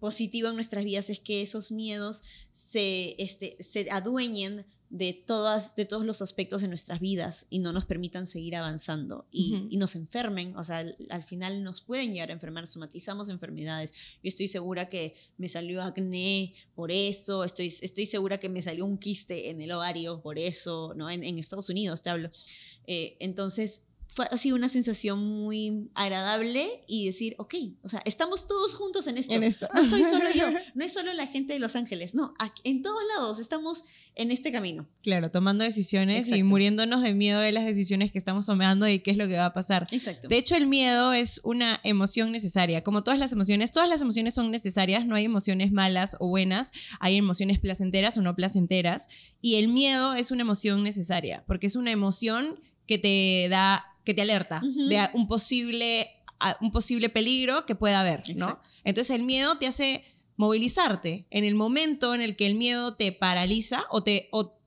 positivo 0.00 0.48
en 0.48 0.54
nuestras 0.54 0.84
vidas 0.84 1.10
es 1.10 1.20
que 1.20 1.42
esos 1.42 1.72
miedos 1.72 2.22
se, 2.52 3.14
este, 3.18 3.56
se 3.62 3.90
adueñen 3.90 4.64
de, 4.90 5.12
todas, 5.12 5.76
de 5.76 5.84
todos 5.84 6.04
los 6.04 6.22
aspectos 6.22 6.62
de 6.62 6.68
nuestras 6.68 7.00
vidas 7.00 7.46
y 7.50 7.58
no 7.58 7.72
nos 7.72 7.84
permitan 7.84 8.26
seguir 8.26 8.56
avanzando 8.56 9.26
y, 9.30 9.76
nos 9.76 9.94
enfermen, 9.96 10.56
o 10.56 10.64
sea, 10.64 10.84
al, 11.10 11.22
final 11.22 11.62
nos 11.62 11.82
pueden 11.82 12.12
llegar 12.12 12.30
a 12.30 12.32
enfermar, 12.32 12.66
somatizamos 12.66 13.28
enfermedades. 13.28 13.92
Yo 14.22 14.28
estoy 14.28 14.48
segura 14.48 14.88
que 14.88 15.14
me 15.36 15.48
salió 15.48 15.82
acné 15.82 16.54
por 16.74 16.90
eso, 16.90 17.44
estoy, 17.44 17.74
estoy 17.80 18.06
segura 18.06 18.38
que 18.38 18.48
me 18.48 18.62
salió 18.62 18.86
un 18.86 18.98
quiste 18.98 19.50
en 19.50 19.60
el 19.60 19.70
ovario 19.72 20.22
por 20.22 20.38
eso, 20.38 20.94
¿no? 20.96 21.10
En, 21.10 21.22
en 21.22 21.38
Estados 21.38 21.68
Unidos 21.68 22.02
te 22.02 22.10
hablo. 22.10 22.30
Eh, 22.86 23.16
entonces, 23.20 23.82
fue 24.10 24.26
así 24.30 24.52
una 24.52 24.68
sensación 24.68 25.22
muy 25.22 25.90
agradable 25.94 26.66
y 26.86 27.06
decir, 27.06 27.34
ok, 27.38 27.54
o 27.82 27.88
sea, 27.88 28.00
estamos 28.04 28.48
todos 28.48 28.74
juntos 28.74 29.06
en 29.06 29.18
esto. 29.18 29.34
En 29.34 29.42
esto. 29.42 29.68
No 29.74 29.84
soy 29.84 30.02
solo 30.02 30.30
yo, 30.34 30.46
no 30.74 30.84
es 30.84 30.92
solo 30.92 31.12
la 31.12 31.26
gente 31.26 31.52
de 31.52 31.58
Los 31.58 31.76
Ángeles, 31.76 32.14
no, 32.14 32.34
en 32.64 32.82
todos 32.82 33.00
lados 33.16 33.38
estamos 33.38 33.84
en 34.14 34.30
este 34.30 34.50
camino. 34.50 34.88
Claro, 35.02 35.30
tomando 35.30 35.64
decisiones 35.64 36.28
y 36.28 36.42
muriéndonos 36.42 37.02
de 37.02 37.14
miedo 37.14 37.40
de 37.40 37.52
las 37.52 37.64
decisiones 37.64 38.10
que 38.10 38.18
estamos 38.18 38.46
tomando 38.46 38.88
y 38.88 39.00
qué 39.00 39.10
es 39.10 39.16
lo 39.16 39.28
que 39.28 39.36
va 39.36 39.46
a 39.46 39.54
pasar. 39.54 39.86
Exacto. 39.90 40.28
De 40.28 40.38
hecho, 40.38 40.56
el 40.56 40.66
miedo 40.66 41.12
es 41.12 41.40
una 41.44 41.78
emoción 41.84 42.32
necesaria, 42.32 42.82
como 42.82 43.04
todas 43.04 43.20
las 43.20 43.32
emociones, 43.32 43.70
todas 43.70 43.88
las 43.88 44.00
emociones 44.00 44.34
son 44.34 44.50
necesarias, 44.50 45.06
no 45.06 45.14
hay 45.14 45.26
emociones 45.26 45.70
malas 45.70 46.16
o 46.18 46.28
buenas, 46.28 46.72
hay 47.00 47.16
emociones 47.16 47.58
placenteras 47.58 48.16
o 48.16 48.22
no 48.22 48.34
placenteras, 48.34 49.06
y 49.40 49.56
el 49.56 49.68
miedo 49.68 50.14
es 50.14 50.30
una 50.30 50.42
emoción 50.42 50.82
necesaria, 50.82 51.44
porque 51.46 51.66
es 51.66 51.76
una 51.76 51.90
emoción 51.90 52.58
que 52.86 52.98
te 52.98 53.48
da 53.50 53.87
que 54.08 54.14
te 54.14 54.22
alerta 54.22 54.62
de 54.62 55.06
un 55.12 55.26
posible, 55.26 56.08
un 56.62 56.72
posible 56.72 57.10
peligro 57.10 57.66
que 57.66 57.74
pueda 57.74 58.00
haber, 58.00 58.22
¿no? 58.36 58.58
Entonces 58.82 59.14
el 59.14 59.22
miedo 59.22 59.58
te 59.58 59.66
hace 59.66 60.02
movilizarte. 60.36 61.26
En 61.28 61.44
el 61.44 61.54
momento 61.54 62.14
en 62.14 62.22
el 62.22 62.34
que 62.34 62.46
el 62.46 62.54
miedo 62.54 62.94
te 62.94 63.12
paraliza 63.12 63.84
o 63.90 64.02
te 64.02 64.30
o 64.32 64.58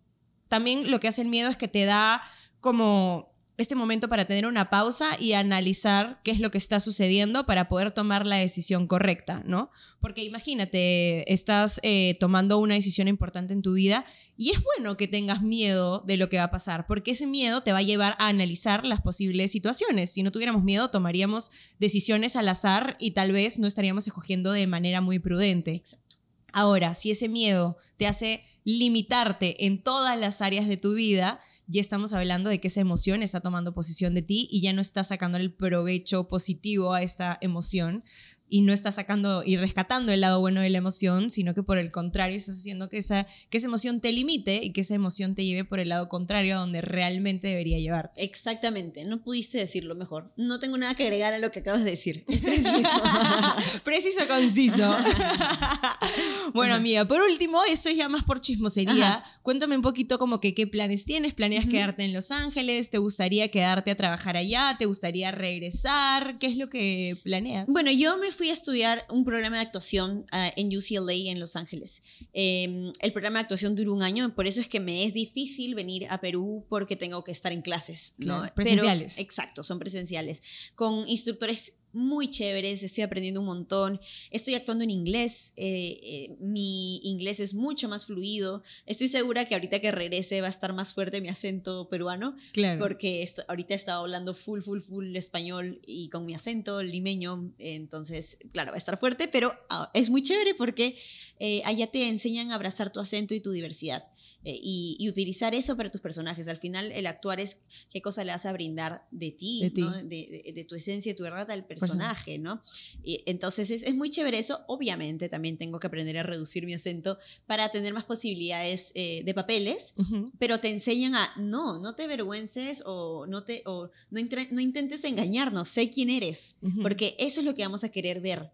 también 0.47 0.91
lo 0.91 0.99
que 0.99 1.07
hace 1.07 1.23
el 1.23 1.29
miedo 1.29 1.49
es 1.49 1.57
que 1.57 1.67
te 1.67 1.85
da 1.85 2.21
como 2.59 3.30
este 3.61 3.75
momento 3.75 4.09
para 4.09 4.25
tener 4.25 4.45
una 4.45 4.69
pausa 4.69 5.09
y 5.19 5.33
analizar 5.33 6.19
qué 6.23 6.31
es 6.31 6.39
lo 6.39 6.51
que 6.51 6.57
está 6.57 6.79
sucediendo 6.79 7.45
para 7.45 7.69
poder 7.69 7.91
tomar 7.91 8.25
la 8.25 8.37
decisión 8.37 8.87
correcta, 8.87 9.43
¿no? 9.45 9.71
Porque 9.99 10.23
imagínate, 10.23 11.31
estás 11.31 11.79
eh, 11.83 12.17
tomando 12.19 12.57
una 12.57 12.75
decisión 12.75 13.07
importante 13.07 13.53
en 13.53 13.61
tu 13.61 13.73
vida 13.73 14.05
y 14.37 14.51
es 14.51 14.61
bueno 14.63 14.97
que 14.97 15.07
tengas 15.07 15.41
miedo 15.41 16.03
de 16.05 16.17
lo 16.17 16.29
que 16.29 16.37
va 16.37 16.43
a 16.43 16.51
pasar, 16.51 16.87
porque 16.87 17.11
ese 17.11 17.27
miedo 17.27 17.61
te 17.61 17.71
va 17.71 17.79
a 17.79 17.83
llevar 17.83 18.15
a 18.19 18.27
analizar 18.27 18.85
las 18.85 19.01
posibles 19.01 19.51
situaciones. 19.51 20.11
Si 20.11 20.23
no 20.23 20.31
tuviéramos 20.31 20.63
miedo, 20.63 20.89
tomaríamos 20.89 21.51
decisiones 21.79 22.35
al 22.35 22.49
azar 22.49 22.97
y 22.99 23.11
tal 23.11 23.31
vez 23.31 23.59
no 23.59 23.67
estaríamos 23.67 24.07
escogiendo 24.07 24.51
de 24.51 24.67
manera 24.67 25.01
muy 25.01 25.19
prudente. 25.19 25.73
Exacto. 25.73 26.17
Ahora, 26.53 26.93
si 26.93 27.11
ese 27.11 27.29
miedo 27.29 27.77
te 27.97 28.07
hace 28.07 28.43
limitarte 28.63 29.65
en 29.65 29.81
todas 29.81 30.19
las 30.19 30.41
áreas 30.41 30.67
de 30.67 30.77
tu 30.77 30.93
vida, 30.93 31.39
ya 31.71 31.81
estamos 31.81 32.11
hablando 32.13 32.49
de 32.49 32.59
que 32.59 32.67
esa 32.67 32.81
emoción 32.81 33.23
está 33.23 33.39
tomando 33.39 33.73
posición 33.73 34.13
de 34.13 34.21
ti 34.21 34.47
y 34.51 34.61
ya 34.61 34.73
no 34.73 34.81
estás 34.81 35.07
sacando 35.07 35.37
el 35.37 35.53
provecho 35.53 36.27
positivo 36.27 36.93
a 36.93 37.01
esta 37.01 37.37
emoción 37.41 38.03
y 38.51 38.61
no 38.63 38.73
estás 38.73 38.95
sacando 38.95 39.43
y 39.45 39.55
rescatando 39.55 40.11
el 40.11 40.19
lado 40.19 40.41
bueno 40.41 40.59
de 40.59 40.69
la 40.69 40.77
emoción, 40.77 41.29
sino 41.29 41.53
que 41.53 41.63
por 41.63 41.77
el 41.77 41.89
contrario 41.89 42.35
estás 42.35 42.59
haciendo 42.59 42.89
que 42.89 42.97
esa, 42.97 43.25
que 43.49 43.57
esa 43.57 43.67
emoción 43.67 44.01
te 44.01 44.11
limite 44.11 44.59
y 44.61 44.73
que 44.73 44.81
esa 44.81 44.93
emoción 44.93 45.35
te 45.35 45.45
lleve 45.45 45.63
por 45.63 45.79
el 45.79 45.87
lado 45.87 46.09
contrario 46.09 46.57
a 46.57 46.59
donde 46.59 46.81
realmente 46.81 47.47
debería 47.47 47.79
llevarte. 47.79 48.21
Exactamente, 48.21 49.05
no 49.05 49.23
pudiste 49.23 49.57
decirlo 49.57 49.95
mejor. 49.95 50.33
No 50.35 50.59
tengo 50.59 50.77
nada 50.77 50.95
que 50.95 51.03
agregar 51.03 51.33
a 51.33 51.39
lo 51.39 51.49
que 51.49 51.59
acabas 51.59 51.85
de 51.85 51.91
decir. 51.91 52.25
Es 52.31 52.41
preciso. 52.41 53.81
preciso, 53.85 54.27
conciso. 54.27 54.97
bueno, 56.53 56.75
amiga, 56.75 57.05
por 57.05 57.21
último, 57.21 57.59
esto 57.69 57.89
es 57.89 57.97
ya 57.97 58.09
más 58.09 58.23
por 58.23 58.41
chismosería. 58.41 59.23
Cuéntame 59.41 59.75
un 59.75 59.81
poquito 59.81 60.19
como 60.19 60.39
que 60.39 60.53
qué 60.53 60.67
planes 60.67 61.05
tienes. 61.05 61.33
¿Planeas 61.33 61.67
quedarte 61.67 62.03
en 62.03 62.13
Los 62.13 62.31
Ángeles? 62.31 62.89
¿Te 62.89 62.97
gustaría 62.97 63.49
quedarte 63.49 63.91
a 63.91 63.95
trabajar 63.95 64.37
allá? 64.37 64.75
¿Te 64.77 64.85
gustaría 64.85 65.31
regresar? 65.31 66.37
¿Qué 66.39 66.47
es 66.47 66.57
lo 66.57 66.69
que 66.69 67.15
planeas? 67.23 67.71
Bueno, 67.71 67.91
yo 67.91 68.17
me 68.17 68.31
fui 68.31 68.49
a 68.49 68.53
estudiar 68.53 69.05
un 69.09 69.25
programa 69.25 69.57
de 69.57 69.63
actuación 69.63 70.25
ah, 70.31 70.51
en 70.55 70.67
UCLA 70.75 71.31
en 71.31 71.39
Los 71.39 71.55
Ángeles. 71.55 72.01
Em, 72.33 72.91
el 72.99 73.13
programa 73.13 73.39
de 73.39 73.43
actuación 73.43 73.75
dura 73.75 73.91
un 73.91 74.03
año, 74.03 74.33
por 74.35 74.47
eso 74.47 74.61
es 74.61 74.67
que 74.67 74.79
me 74.79 75.05
es 75.05 75.13
difícil 75.13 75.75
venir 75.75 76.07
a 76.09 76.19
Perú 76.19 76.65
porque 76.69 76.95
tengo 76.95 77.23
que 77.23 77.31
estar 77.31 77.51
en 77.51 77.61
clases. 77.61 78.13
¿no? 78.17 78.43
presenciales. 78.55 79.17
exacto, 79.17 79.63
son 79.63 79.79
presenciales. 79.79 80.41
Con 80.75 81.07
instructores 81.07 81.73
muy 81.93 82.29
chéveres, 82.29 82.83
estoy 82.83 83.03
aprendiendo 83.03 83.39
un 83.39 83.47
montón, 83.47 83.99
estoy 84.29 84.55
actuando 84.55 84.83
en 84.83 84.89
inglés, 84.89 85.53
eh, 85.55 85.99
eh, 86.03 86.35
mi 86.39 86.97
inglés 87.03 87.39
es 87.39 87.53
mucho 87.53 87.89
más 87.89 88.05
fluido, 88.05 88.63
estoy 88.85 89.07
segura 89.07 89.45
que 89.45 89.55
ahorita 89.55 89.79
que 89.79 89.91
regrese 89.91 90.41
va 90.41 90.47
a 90.47 90.49
estar 90.49 90.73
más 90.73 90.93
fuerte 90.93 91.21
mi 91.21 91.29
acento 91.29 91.89
peruano, 91.89 92.35
claro. 92.53 92.79
porque 92.79 93.27
ahorita 93.47 93.73
he 93.73 93.77
estado 93.77 94.01
hablando 94.01 94.33
full, 94.33 94.61
full, 94.61 94.81
full 94.81 95.15
español 95.15 95.81
y 95.85 96.09
con 96.09 96.25
mi 96.25 96.33
acento 96.33 96.81
limeño, 96.83 97.53
entonces, 97.57 98.37
claro, 98.51 98.71
va 98.71 98.75
a 98.75 98.77
estar 98.77 98.99
fuerte, 98.99 99.27
pero 99.27 99.53
ah, 99.69 99.91
es 99.93 100.09
muy 100.09 100.21
chévere 100.21 100.55
porque 100.55 100.95
eh, 101.39 101.61
allá 101.65 101.87
te 101.87 102.07
enseñan 102.07 102.51
a 102.51 102.55
abrazar 102.55 102.91
tu 102.91 102.99
acento 102.99 103.33
y 103.33 103.39
tu 103.39 103.51
diversidad. 103.51 104.07
Eh, 104.43 104.59
y, 104.61 105.07
utilizar 105.07 105.53
eso 105.53 105.75
para 105.75 105.91
tus 105.91 106.01
personajes. 106.01 106.47
Al 106.47 106.57
final, 106.57 106.91
el 106.91 107.05
actuar 107.05 107.39
es 107.39 107.57
qué 107.89 108.01
cosa 108.01 108.23
le 108.23 108.31
vas 108.31 108.45
a 108.45 108.53
brindar 108.53 109.05
de 109.11 109.31
ti, 109.31 109.61
de, 109.63 110.65
tu 110.67 110.75
esencia, 110.75 111.11
de 111.11 111.17
tu 111.17 111.23
verdad 111.23 111.49
al 111.51 111.65
personaje, 111.65 112.39
¿no? 112.39 112.61
Y, 113.03 113.23
entonces, 113.25 113.69
es, 113.69 113.95
muy 113.95 114.09
chévere 114.09 114.39
eso. 114.39 114.61
Obviamente, 114.67 115.29
también 115.29 115.57
tengo 115.57 115.79
que 115.79 115.87
aprender 115.87 116.17
a 116.17 116.23
reducir 116.23 116.65
mi 116.65 116.73
acento 116.73 117.19
para 117.45 117.69
tener 117.69 117.93
más 117.93 118.05
posibilidades 118.05 118.91
eh, 118.95 119.21
de 119.25 119.33
papeles, 119.33 119.93
pero 120.39 120.59
te 120.59 120.69
enseñan 120.69 121.15
a, 121.15 121.33
no, 121.37 121.79
no 121.79 121.95
te 121.95 122.03
avergüences 122.03 122.83
o 122.85 123.25
no, 123.27 123.43
te, 123.43 123.63
o 123.65 123.91
no, 124.09 124.21
no 124.51 124.61
intentes 124.61 125.03
engañarnos, 125.03 125.67
sé 125.67 125.89
quién 125.89 126.09
eres, 126.09 126.55
porque 126.81 127.15
eso 127.19 127.41
es 127.41 127.45
lo 127.45 127.53
que 127.53 127.63
vamos 127.63 127.83
a 127.83 127.89
querer 127.89 128.21
ver 128.21 128.49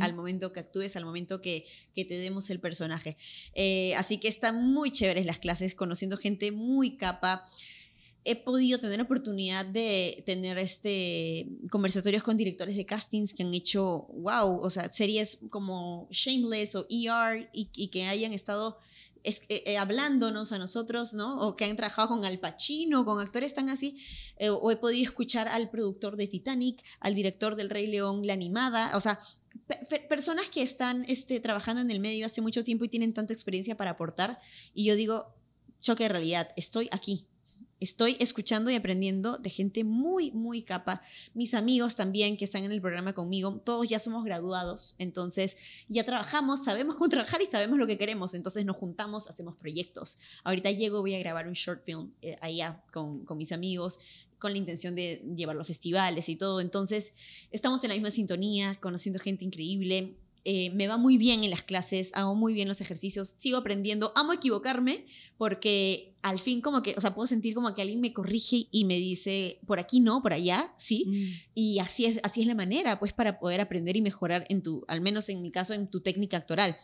al 0.00 0.14
momento 0.14 0.52
que 0.52 0.60
actúes, 0.60 0.96
al 0.96 1.04
momento 1.04 1.40
que, 1.40 1.66
que 1.94 2.04
te 2.04 2.14
demos 2.14 2.50
el 2.50 2.60
personaje. 2.60 3.16
Eh, 3.54 3.94
así 3.96 4.18
que 4.18 4.28
están 4.28 4.72
muy 4.72 4.90
chéveres 4.90 5.26
las 5.26 5.38
clases, 5.38 5.74
conociendo 5.74 6.16
gente 6.16 6.52
muy 6.52 6.96
capa. 6.96 7.44
he 8.24 8.36
podido 8.36 8.78
tener 8.78 9.00
oportunidad 9.00 9.64
de 9.64 10.22
tener 10.26 10.58
este 10.58 11.46
conversatorios 11.70 12.22
con 12.22 12.36
directores 12.36 12.76
de 12.76 12.84
castings 12.84 13.32
que 13.32 13.42
han 13.44 13.54
hecho, 13.54 14.08
wow, 14.12 14.60
o 14.60 14.70
sea, 14.70 14.92
series 14.92 15.38
como 15.50 16.08
Shameless 16.10 16.74
o 16.74 16.86
ER 16.90 17.48
y, 17.52 17.68
y 17.74 17.88
que 17.88 18.04
hayan 18.06 18.32
estado 18.32 18.78
es, 19.22 19.42
eh, 19.48 19.62
eh, 19.66 19.78
hablándonos 19.78 20.52
a 20.52 20.58
nosotros, 20.58 21.14
¿no? 21.14 21.40
O 21.40 21.56
que 21.56 21.64
han 21.64 21.76
trabajado 21.76 22.08
con 22.08 22.24
Al 22.24 22.38
Pacino, 22.38 23.04
con 23.04 23.20
actores 23.20 23.54
tan 23.54 23.68
así, 23.68 23.96
eh, 24.36 24.50
o 24.50 24.70
he 24.70 24.76
podido 24.76 25.02
escuchar 25.02 25.48
al 25.48 25.70
productor 25.70 26.16
de 26.16 26.26
Titanic, 26.26 26.82
al 27.00 27.14
director 27.14 27.56
del 27.56 27.70
Rey 27.70 27.86
León, 27.86 28.26
la 28.26 28.32
animada, 28.32 28.96
o 28.96 29.00
sea, 29.00 29.18
personas 30.08 30.48
que 30.48 30.62
están 30.62 31.04
este, 31.08 31.40
trabajando 31.40 31.82
en 31.82 31.90
el 31.90 32.00
medio 32.00 32.26
hace 32.26 32.40
mucho 32.40 32.64
tiempo 32.64 32.84
y 32.84 32.88
tienen 32.88 33.12
tanta 33.12 33.32
experiencia 33.32 33.76
para 33.76 33.92
aportar, 33.92 34.38
y 34.74 34.84
yo 34.84 34.96
digo, 34.96 35.34
choque 35.80 36.04
de 36.04 36.08
realidad, 36.10 36.50
estoy 36.56 36.88
aquí. 36.92 37.26
Estoy 37.80 38.18
escuchando 38.20 38.70
y 38.70 38.74
aprendiendo 38.74 39.38
de 39.38 39.48
gente 39.48 39.84
muy, 39.84 40.32
muy 40.32 40.62
capa. 40.62 41.00
Mis 41.32 41.54
amigos 41.54 41.96
también 41.96 42.36
que 42.36 42.44
están 42.44 42.62
en 42.64 42.72
el 42.72 42.82
programa 42.82 43.14
conmigo, 43.14 43.58
todos 43.64 43.88
ya 43.88 43.98
somos 43.98 44.22
graduados, 44.22 44.96
entonces 44.98 45.56
ya 45.88 46.04
trabajamos, 46.04 46.62
sabemos 46.62 46.96
cómo 46.96 47.08
trabajar 47.08 47.40
y 47.40 47.46
sabemos 47.46 47.78
lo 47.78 47.86
que 47.86 47.96
queremos, 47.96 48.34
entonces 48.34 48.66
nos 48.66 48.76
juntamos, 48.76 49.28
hacemos 49.28 49.56
proyectos. 49.56 50.18
Ahorita 50.44 50.70
llego, 50.70 51.00
voy 51.00 51.14
a 51.14 51.18
grabar 51.20 51.48
un 51.48 51.54
short 51.54 51.82
film 51.82 52.12
eh, 52.20 52.36
allá 52.42 52.82
con, 52.92 53.24
con 53.24 53.38
mis 53.38 53.50
amigos 53.50 53.98
con 54.40 54.52
la 54.52 54.58
intención 54.58 54.96
de 54.96 55.22
llevarlo 55.36 55.62
a 55.62 55.64
festivales 55.64 56.28
y 56.28 56.34
todo. 56.34 56.60
Entonces, 56.60 57.12
estamos 57.52 57.84
en 57.84 57.90
la 57.90 57.94
misma 57.94 58.10
sintonía, 58.10 58.74
conociendo 58.80 59.20
gente 59.20 59.44
increíble. 59.44 60.16
Eh, 60.44 60.70
me 60.70 60.86
va 60.86 60.96
muy 60.96 61.18
bien 61.18 61.44
en 61.44 61.50
las 61.50 61.62
clases, 61.62 62.10
hago 62.14 62.34
muy 62.34 62.54
bien 62.54 62.68
los 62.68 62.80
ejercicios, 62.80 63.28
sigo 63.36 63.58
aprendiendo, 63.58 64.12
amo 64.16 64.32
equivocarme 64.32 65.04
porque 65.36 66.10
al 66.22 66.38
fin 66.38 66.60
como 66.60 66.82
que, 66.82 66.94
o 66.96 67.00
sea, 67.00 67.14
puedo 67.14 67.26
sentir 67.26 67.54
como 67.54 67.74
que 67.74 67.80
alguien 67.82 68.00
me 68.00 68.12
corrige 68.12 68.66
y 68.70 68.84
me 68.84 68.96
dice, 68.96 69.58
por 69.66 69.78
aquí 69.78 70.00
no, 70.00 70.22
por 70.22 70.32
allá, 70.32 70.72
sí. 70.76 71.04
Mm. 71.06 71.50
Y 71.54 71.78
así 71.78 72.04
es, 72.04 72.20
así 72.22 72.42
es 72.42 72.46
la 72.46 72.54
manera, 72.54 72.98
pues, 72.98 73.12
para 73.12 73.38
poder 73.38 73.60
aprender 73.60 73.96
y 73.96 74.02
mejorar 74.02 74.44
en 74.48 74.62
tu, 74.62 74.84
al 74.88 75.00
menos 75.00 75.28
en 75.28 75.40
mi 75.40 75.50
caso, 75.50 75.72
en 75.72 75.88
tu 75.88 76.00
técnica 76.00 76.36
actoral. 76.36 76.76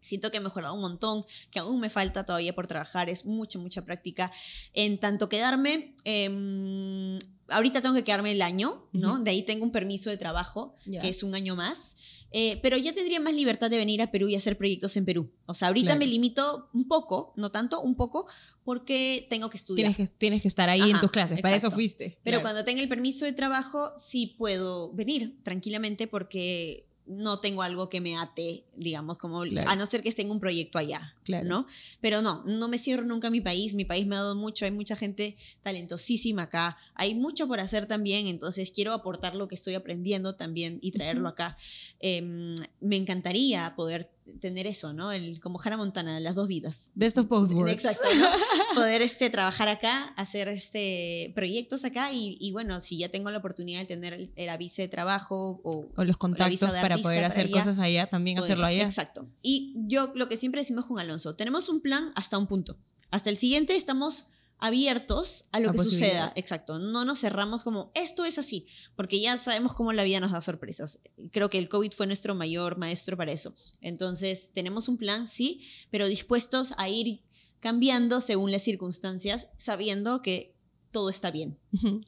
Siento 0.00 0.30
que 0.30 0.38
he 0.38 0.40
mejorado 0.40 0.74
un 0.74 0.80
montón, 0.80 1.24
que 1.50 1.58
aún 1.58 1.80
me 1.80 1.90
falta 1.90 2.24
todavía 2.24 2.54
por 2.54 2.66
trabajar, 2.66 3.10
es 3.10 3.26
mucha, 3.26 3.58
mucha 3.58 3.84
práctica. 3.84 4.32
En 4.72 4.98
tanto 4.98 5.28
quedarme, 5.28 5.92
em, 6.04 7.18
ahorita 7.48 7.82
tengo 7.82 7.94
que 7.94 8.04
quedarme 8.04 8.32
el 8.32 8.42
año, 8.42 8.88
¿no? 8.92 9.18
De 9.18 9.30
ahí 9.30 9.42
tengo 9.42 9.64
un 9.64 9.72
permiso 9.72 10.08
de 10.08 10.16
trabajo, 10.16 10.76
que 10.84 11.08
es 11.08 11.22
un 11.22 11.34
año 11.34 11.56
más. 11.56 11.96
Eh, 12.32 12.58
pero 12.62 12.76
ya 12.76 12.92
tendría 12.92 13.20
más 13.20 13.34
libertad 13.34 13.70
de 13.70 13.78
venir 13.78 14.02
a 14.02 14.10
Perú 14.10 14.28
y 14.28 14.34
hacer 14.36 14.58
proyectos 14.58 14.96
en 14.96 15.04
Perú. 15.06 15.30
O 15.46 15.54
sea, 15.54 15.68
ahorita 15.68 15.86
Claro. 15.86 15.98
me 16.00 16.06
limito 16.06 16.68
un 16.74 16.86
poco, 16.86 17.32
no 17.36 17.50
tanto, 17.50 17.80
un 17.80 17.94
poco, 17.94 18.26
porque 18.64 19.26
tengo 19.30 19.48
que 19.48 19.56
estudiar. 19.56 19.94
Tienes 19.94 20.10
que, 20.10 20.16
tienes 20.18 20.42
que 20.42 20.48
estar 20.48 20.68
ahí 20.68 20.90
en 20.90 21.00
tus 21.00 21.10
clases, 21.10 21.40
para 21.40 21.56
eso 21.56 21.70
fuiste. 21.70 22.18
Pero 22.22 22.36
Claro. 22.38 22.42
cuando 22.42 22.64
tenga 22.64 22.82
el 22.82 22.88
permiso 22.88 23.24
de 23.24 23.32
trabajo, 23.32 23.92
sí 23.96 24.34
puedo 24.38 24.92
venir 24.92 25.38
tranquilamente 25.42 26.06
porque 26.06 26.87
no 27.08 27.40
tengo 27.40 27.62
algo 27.62 27.88
que 27.88 28.00
me 28.00 28.16
ate, 28.16 28.64
digamos, 28.76 29.18
como 29.18 29.42
Claro. 29.42 29.68
a 29.70 29.76
no 29.76 29.86
ser 29.86 30.02
que 30.02 30.08
esté 30.08 30.22
en 30.22 30.30
un 30.30 30.40
proyecto 30.40 30.78
allá, 30.78 31.14
Claro. 31.24 31.48
¿no? 31.48 31.66
Pero 32.00 32.22
no, 32.22 32.42
no 32.44 32.68
me 32.68 32.78
cierro 32.78 33.04
nunca 33.04 33.28
a 33.28 33.30
mi 33.30 33.40
país, 33.40 33.74
mi 33.74 33.84
país 33.84 34.06
me 34.06 34.16
ha 34.16 34.20
dado 34.20 34.36
mucho, 34.36 34.64
hay 34.64 34.70
mucha 34.70 34.94
gente 34.96 35.36
talentosísima 35.62 36.42
acá, 36.44 36.76
hay 36.94 37.14
mucho 37.14 37.46
por 37.48 37.60
hacer 37.60 37.86
también, 37.86 38.26
entonces 38.26 38.70
quiero 38.70 38.92
aportar 38.92 39.34
lo 39.34 39.48
que 39.48 39.54
estoy 39.54 39.74
aprendiendo 39.74 40.34
también 40.34 40.78
y 40.82 40.92
traerlo 40.92 41.28
acá. 41.28 41.56
Em, 42.00 42.54
me 42.80 42.96
encantaría 42.96 43.74
poder 43.76 44.10
tener 44.40 44.66
eso, 44.66 44.92
¿no? 44.92 45.12
El, 45.12 45.40
como 45.40 45.60
Hannah 45.62 45.76
Montana, 45.76 46.20
las 46.20 46.34
dos 46.34 46.48
vidas. 46.48 46.90
Best 46.94 47.18
of 47.18 47.28
both 47.28 47.50
worlds. 47.52 47.72
Exacto. 47.72 48.06
¿no? 48.18 48.26
Poder 48.74 49.02
este, 49.02 49.30
trabajar 49.30 49.68
acá, 49.68 50.04
hacer 50.16 50.48
este, 50.48 51.32
proyectos 51.34 51.84
acá 51.84 52.12
y, 52.12 52.36
y 52.40 52.52
bueno, 52.52 52.80
si 52.80 52.98
ya 52.98 53.08
tengo 53.08 53.30
la 53.30 53.38
oportunidad 53.38 53.80
de 53.80 53.86
tener 53.86 54.12
el, 54.12 54.32
el 54.36 54.48
aviso 54.48 54.82
de 54.82 54.88
trabajo 54.88 55.60
o, 55.64 55.86
O 55.96 56.04
los 56.04 56.16
contactos 56.16 56.50
visa 56.50 56.66
para 56.68 56.80
artista 56.94 57.02
poder 57.08 57.18
para 57.18 57.28
hacer 57.28 57.46
allá, 57.46 57.52
cosas 57.54 57.78
allá, 57.78 58.06
también 58.08 58.36
poder- 58.36 58.52
hacerlo 58.52 58.66
allá. 58.66 58.84
Exacto. 58.84 59.26
Y 59.42 59.74
yo 59.86 60.12
lo 60.14 60.28
que 60.28 60.36
siempre 60.36 60.60
decimos 60.60 60.86
con 60.86 60.98
Alonso, 60.98 61.34
tenemos 61.34 61.68
un 61.68 61.80
plan 61.80 62.12
hasta 62.14 62.38
un 62.38 62.46
punto. 62.46 62.76
Hasta 63.10 63.30
el 63.30 63.36
siguiente 63.36 63.74
estamos 63.76 64.28
abiertos 64.58 65.46
a 65.52 65.60
lo 65.60 65.70
A 65.70 65.72
que 65.72 65.78
suceda. 65.78 66.32
Exacto. 66.36 66.78
No 66.78 67.04
nos 67.04 67.20
cerramos 67.20 67.64
como 67.64 67.90
esto 67.94 68.24
es 68.24 68.38
así, 68.38 68.66
porque 68.96 69.20
ya 69.20 69.38
sabemos 69.38 69.74
cómo 69.74 69.92
la 69.92 70.04
vida 70.04 70.20
nos 70.20 70.32
da 70.32 70.42
sorpresas. 70.42 70.98
Creo 71.30 71.50
que 71.50 71.58
el 71.58 71.68
COVID 71.68 71.92
fue 71.92 72.06
nuestro 72.06 72.34
mayor 72.34 72.76
maestro 72.76 73.16
para 73.16 73.32
eso. 73.32 73.54
Entonces, 73.80 74.50
tenemos 74.52 74.88
un 74.88 74.96
plan, 74.96 75.28
sí, 75.28 75.66
pero 75.90 76.06
dispuestos 76.06 76.74
a 76.76 76.88
ir 76.88 77.22
cambiando 77.60 78.20
según 78.20 78.52
las 78.52 78.62
circunstancias, 78.62 79.48
sabiendo 79.56 80.22
que 80.22 80.54
todo 80.90 81.10
está 81.10 81.30
bien. 81.30 81.58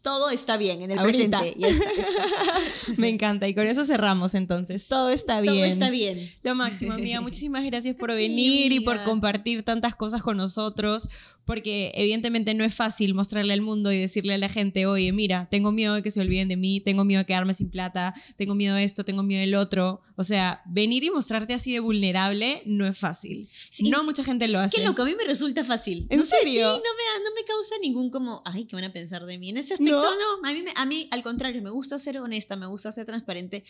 Todo 0.03 0.31
está 0.31 0.57
bien 0.57 0.83
en 0.83 0.91
el 0.93 0.99
Ahorita. 0.99 1.41
presente. 1.41 1.61
Ya 1.61 1.69
está, 1.69 1.85
exacto. 1.91 2.95
Me 2.97 3.09
encanta 3.09 3.47
y 3.47 3.55
con 3.55 3.67
eso 3.67 3.85
cerramos 3.85 4.35
entonces. 4.35 4.89
Todo 4.89 5.11
está 5.11 5.41
bien. 5.41 5.55
Todo 5.55 5.65
está 5.65 5.91
bien. 5.91 6.31
Lo 6.43 6.55
máximo, 6.55 6.93
amiga. 6.95 7.21
Muchísimas 7.31 7.63
gracias 7.65 7.95
por 7.97 8.11
venir 8.15 8.73
y 8.73 8.81
por 8.81 9.03
compartir 9.05 9.63
tantas 9.63 9.95
cosas 9.95 10.23
con 10.23 10.37
nosotros, 10.39 11.09
porque 11.45 11.93
evidentemente 11.95 12.55
no 12.55 12.65
es 12.65 12.75
fácil 12.75 13.15
mostrarle 13.15 13.53
al 13.53 13.61
mundo 13.61 13.93
y 13.93 13.99
decirle 13.99 14.35
a 14.35 14.39
la 14.39 14.49
gente, 14.49 14.87
oye, 14.87 15.13
mira, 15.13 15.49
tengo 15.51 15.73
miedo 15.73 15.95
de 15.95 16.03
que 16.03 16.11
se 16.11 16.21
olviden 16.21 16.49
de 16.49 16.57
mí, 16.57 16.81
tengo 16.81 17.05
miedo 17.05 17.21
de 17.21 17.27
quedarme 17.27 17.53
sin 17.53 17.71
plata, 17.71 18.15
tengo 18.37 18.55
miedo 18.55 18.77
de 18.77 18.85
esto, 18.85 19.05
tengo 19.05 19.23
miedo 19.23 19.41
del 19.43 19.55
otro. 19.57 20.01
O 20.17 20.23
sea, 20.23 20.63
venir 20.67 21.03
y 21.05 21.11
mostrarte 21.11 21.55
así 21.55 21.73
de 21.73 21.81
vulnerable 21.81 22.63
no 22.67 22.87
es 22.87 22.97
fácil. 22.97 23.49
Sí, 23.71 23.89
no 23.91 24.05
mucha 24.05 24.23
gente 24.23 24.49
lo 24.49 24.59
hace. 24.59 24.77
Qué 24.77 24.85
loco, 24.85 25.03
a 25.03 25.05
mí 25.07 25.15
me 25.17 25.25
resulta 25.25 25.65
fácil. 25.65 26.07
¿En 26.11 26.19
No 26.19 26.25
sé, 26.25 26.37
serio? 26.39 26.75
Sí, 26.75 26.83
no 26.85 27.21
me, 27.21 27.25
no 27.25 27.35
me 27.35 27.45
causa 27.45 27.75
ningún 27.83 28.11
como, 28.11 28.43
ay, 28.45 28.65
¿qué 28.67 28.77
van 28.77 28.85
a 28.85 28.93
pensar 28.93 29.25
de 29.25 29.39
mí? 29.39 29.50
En 29.51 29.57
ese 29.59 29.75
aspecto, 29.75 30.01
no. 30.03 30.49
A, 30.49 30.53
mí 30.53 30.63
me- 30.63 30.73
a 30.77 30.87
mí, 30.87 31.09
al 31.11 31.23
contrario, 31.23 31.61
me 31.63 31.71
gusta 31.71 31.99
ser 31.99 32.19
honesta, 32.19 32.57
me 32.57 32.67
gusta 32.67 32.91
ser 32.93 33.05
transparente. 33.07 33.63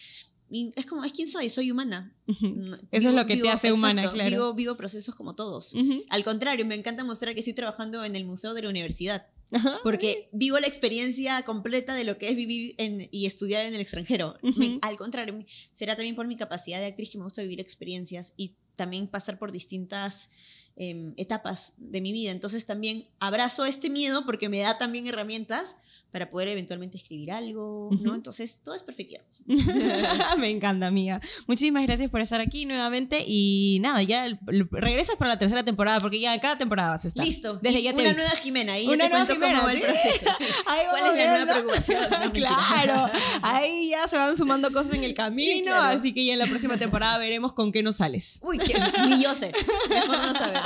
Y 0.52 0.70
es 0.74 0.84
como, 0.86 1.04
es 1.04 1.12
quien 1.12 1.28
soy, 1.28 1.48
soy 1.48 1.70
humana. 1.70 2.12
No, 2.42 2.76
Eso 2.90 3.08
es 3.10 3.14
lo 3.14 3.24
que 3.26 3.36
te 3.36 3.48
hace 3.50 3.72
humana, 3.72 4.02
exacto, 4.02 4.14
claro. 4.16 4.30
Vivo, 4.30 4.54
vivo 4.54 4.76
procesos 4.76 5.14
como 5.14 5.34
todos. 5.36 5.74
Ujú. 5.74 6.04
Al 6.08 6.24
contrario, 6.24 6.66
me 6.66 6.74
encanta 6.74 7.04
mostrar 7.04 7.34
que 7.34 7.40
estoy 7.40 7.54
trabajando 7.54 8.04
en 8.04 8.16
el 8.16 8.24
museo 8.24 8.52
de 8.54 8.62
la 8.62 8.68
universidad. 8.68 9.26
Ajá. 9.52 9.78
Porque 9.82 10.28
vivo 10.32 10.58
la 10.60 10.66
experiencia 10.68 11.42
completa 11.42 11.94
de 11.94 12.04
lo 12.04 12.18
que 12.18 12.28
es 12.28 12.36
vivir 12.36 12.74
en- 12.78 13.08
y 13.12 13.26
estudiar 13.26 13.64
en 13.66 13.74
el 13.74 13.80
extranjero. 13.80 14.36
Me- 14.42 14.50
Ujú. 14.50 14.78
al 14.82 14.96
contrario, 14.96 15.44
será 15.72 15.94
también 15.96 16.14
por 16.16 16.26
mi 16.26 16.36
capacidad 16.36 16.78
de 16.80 16.86
actriz 16.86 17.10
que 17.10 17.18
me 17.18 17.24
gusta 17.24 17.42
vivir 17.42 17.60
experiencias 17.60 18.32
y 18.36 18.54
también 18.80 19.08
pasar 19.08 19.38
por 19.38 19.52
distintas 19.52 20.30
em, 20.74 21.12
etapas 21.18 21.74
de 21.76 22.00
mi 22.00 22.12
vida. 22.14 22.30
Entonces 22.30 22.64
también 22.64 23.06
abrazo 23.18 23.66
este 23.66 23.90
miedo 23.90 24.24
porque 24.24 24.48
me 24.48 24.60
da 24.60 24.78
también 24.78 25.06
herramientas 25.06 25.76
para 26.10 26.28
poder 26.30 26.48
eventualmente 26.48 26.96
escribir 26.96 27.32
algo, 27.32 27.88
¿no? 28.00 28.14
Entonces 28.14 28.60
todo 28.62 28.74
es 28.74 28.82
perspectiva. 28.82 29.22
Me 30.38 30.50
encanta, 30.50 30.86
amiga. 30.86 31.20
Muchísimas 31.46 31.82
gracias 31.84 32.10
por 32.10 32.20
estar 32.20 32.40
aquí 32.40 32.66
nuevamente 32.66 33.22
y 33.26 33.78
nada, 33.80 34.02
ya 34.02 34.26
el- 34.26 34.38
el- 34.48 34.68
regresas 34.70 35.16
para 35.16 35.30
la 35.30 35.38
tercera 35.38 35.62
temporada 35.62 36.00
porque 36.00 36.18
ya 36.20 36.38
cada 36.40 36.56
temporada 36.58 36.90
vas 36.90 37.04
a 37.04 37.08
estar. 37.08 37.24
Listo. 37.24 37.58
Desde 37.62 37.80
Y 37.80 37.82
ya 37.84 37.90
te 37.94 38.00
una 38.02 38.10
aviso. 38.10 38.22
nueva 38.22 38.36
Jimena. 38.36 38.72
Ahí 38.74 38.86
Una 38.86 38.96
ya 38.96 39.02
te 39.04 39.08
nueva 39.10 39.26
cuento 39.26 39.46
cómo 39.46 39.62
va 39.64 39.72
el 39.72 39.78
Jimena, 39.78 39.98
¿sí? 40.02 40.08
proceso. 40.24 40.36
sí. 40.38 40.44
Ahí 40.66 40.86
¿Cuál 40.90 41.02
vamos 41.02 41.18
es 41.18 41.26
la 41.26 41.36
nueva 41.36 41.52
preocupación? 41.52 42.00
No, 42.10 42.32
claro, 42.32 43.10
ahí 43.42 43.90
ya 43.90 44.08
se 44.08 44.16
van 44.16 44.36
sumando 44.36 44.70
cosas 44.72 44.94
en 44.94 45.04
el 45.04 45.14
camino, 45.14 45.64
claro. 45.72 45.96
así 45.98 46.12
que 46.12 46.24
ya 46.24 46.32
en 46.34 46.38
la 46.38 46.46
próxima 46.46 46.76
temporada 46.76 47.18
veremos 47.18 47.52
con 47.52 47.72
qué 47.72 47.82
nos 47.82 47.96
sales. 47.96 48.38
Uy, 48.42 48.58
que, 48.58 48.74
ni 49.08 49.22
yo 49.22 49.34
sé. 49.34 49.52
Mejor 49.88 50.18
no 50.18 50.32
saber. 50.32 50.60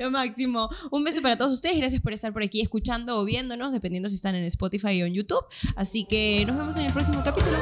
Lo 0.00 0.10
máximo. 0.10 0.68
Un 0.90 1.04
beso 1.04 1.22
para 1.22 1.36
todos 1.38 1.52
ustedes. 1.52 1.76
Gracias 1.76 2.00
por 2.02 2.12
estar 2.12 2.32
por 2.32 2.42
aquí 2.42 2.60
escuchando 2.60 3.18
o 3.18 3.24
viéndonos, 3.24 3.72
dependiendo 3.72 4.08
si 4.08 4.14
están 4.16 4.34
en 4.34 4.44
Spotify 4.66 5.02
o 5.02 5.06
en 5.06 5.14
YouTube. 5.14 5.44
Así 5.76 6.04
que 6.04 6.44
nos 6.46 6.56
vemos 6.56 6.76
en 6.76 6.86
el 6.86 6.92
próximo 6.92 7.22
capítulo. 7.24 7.56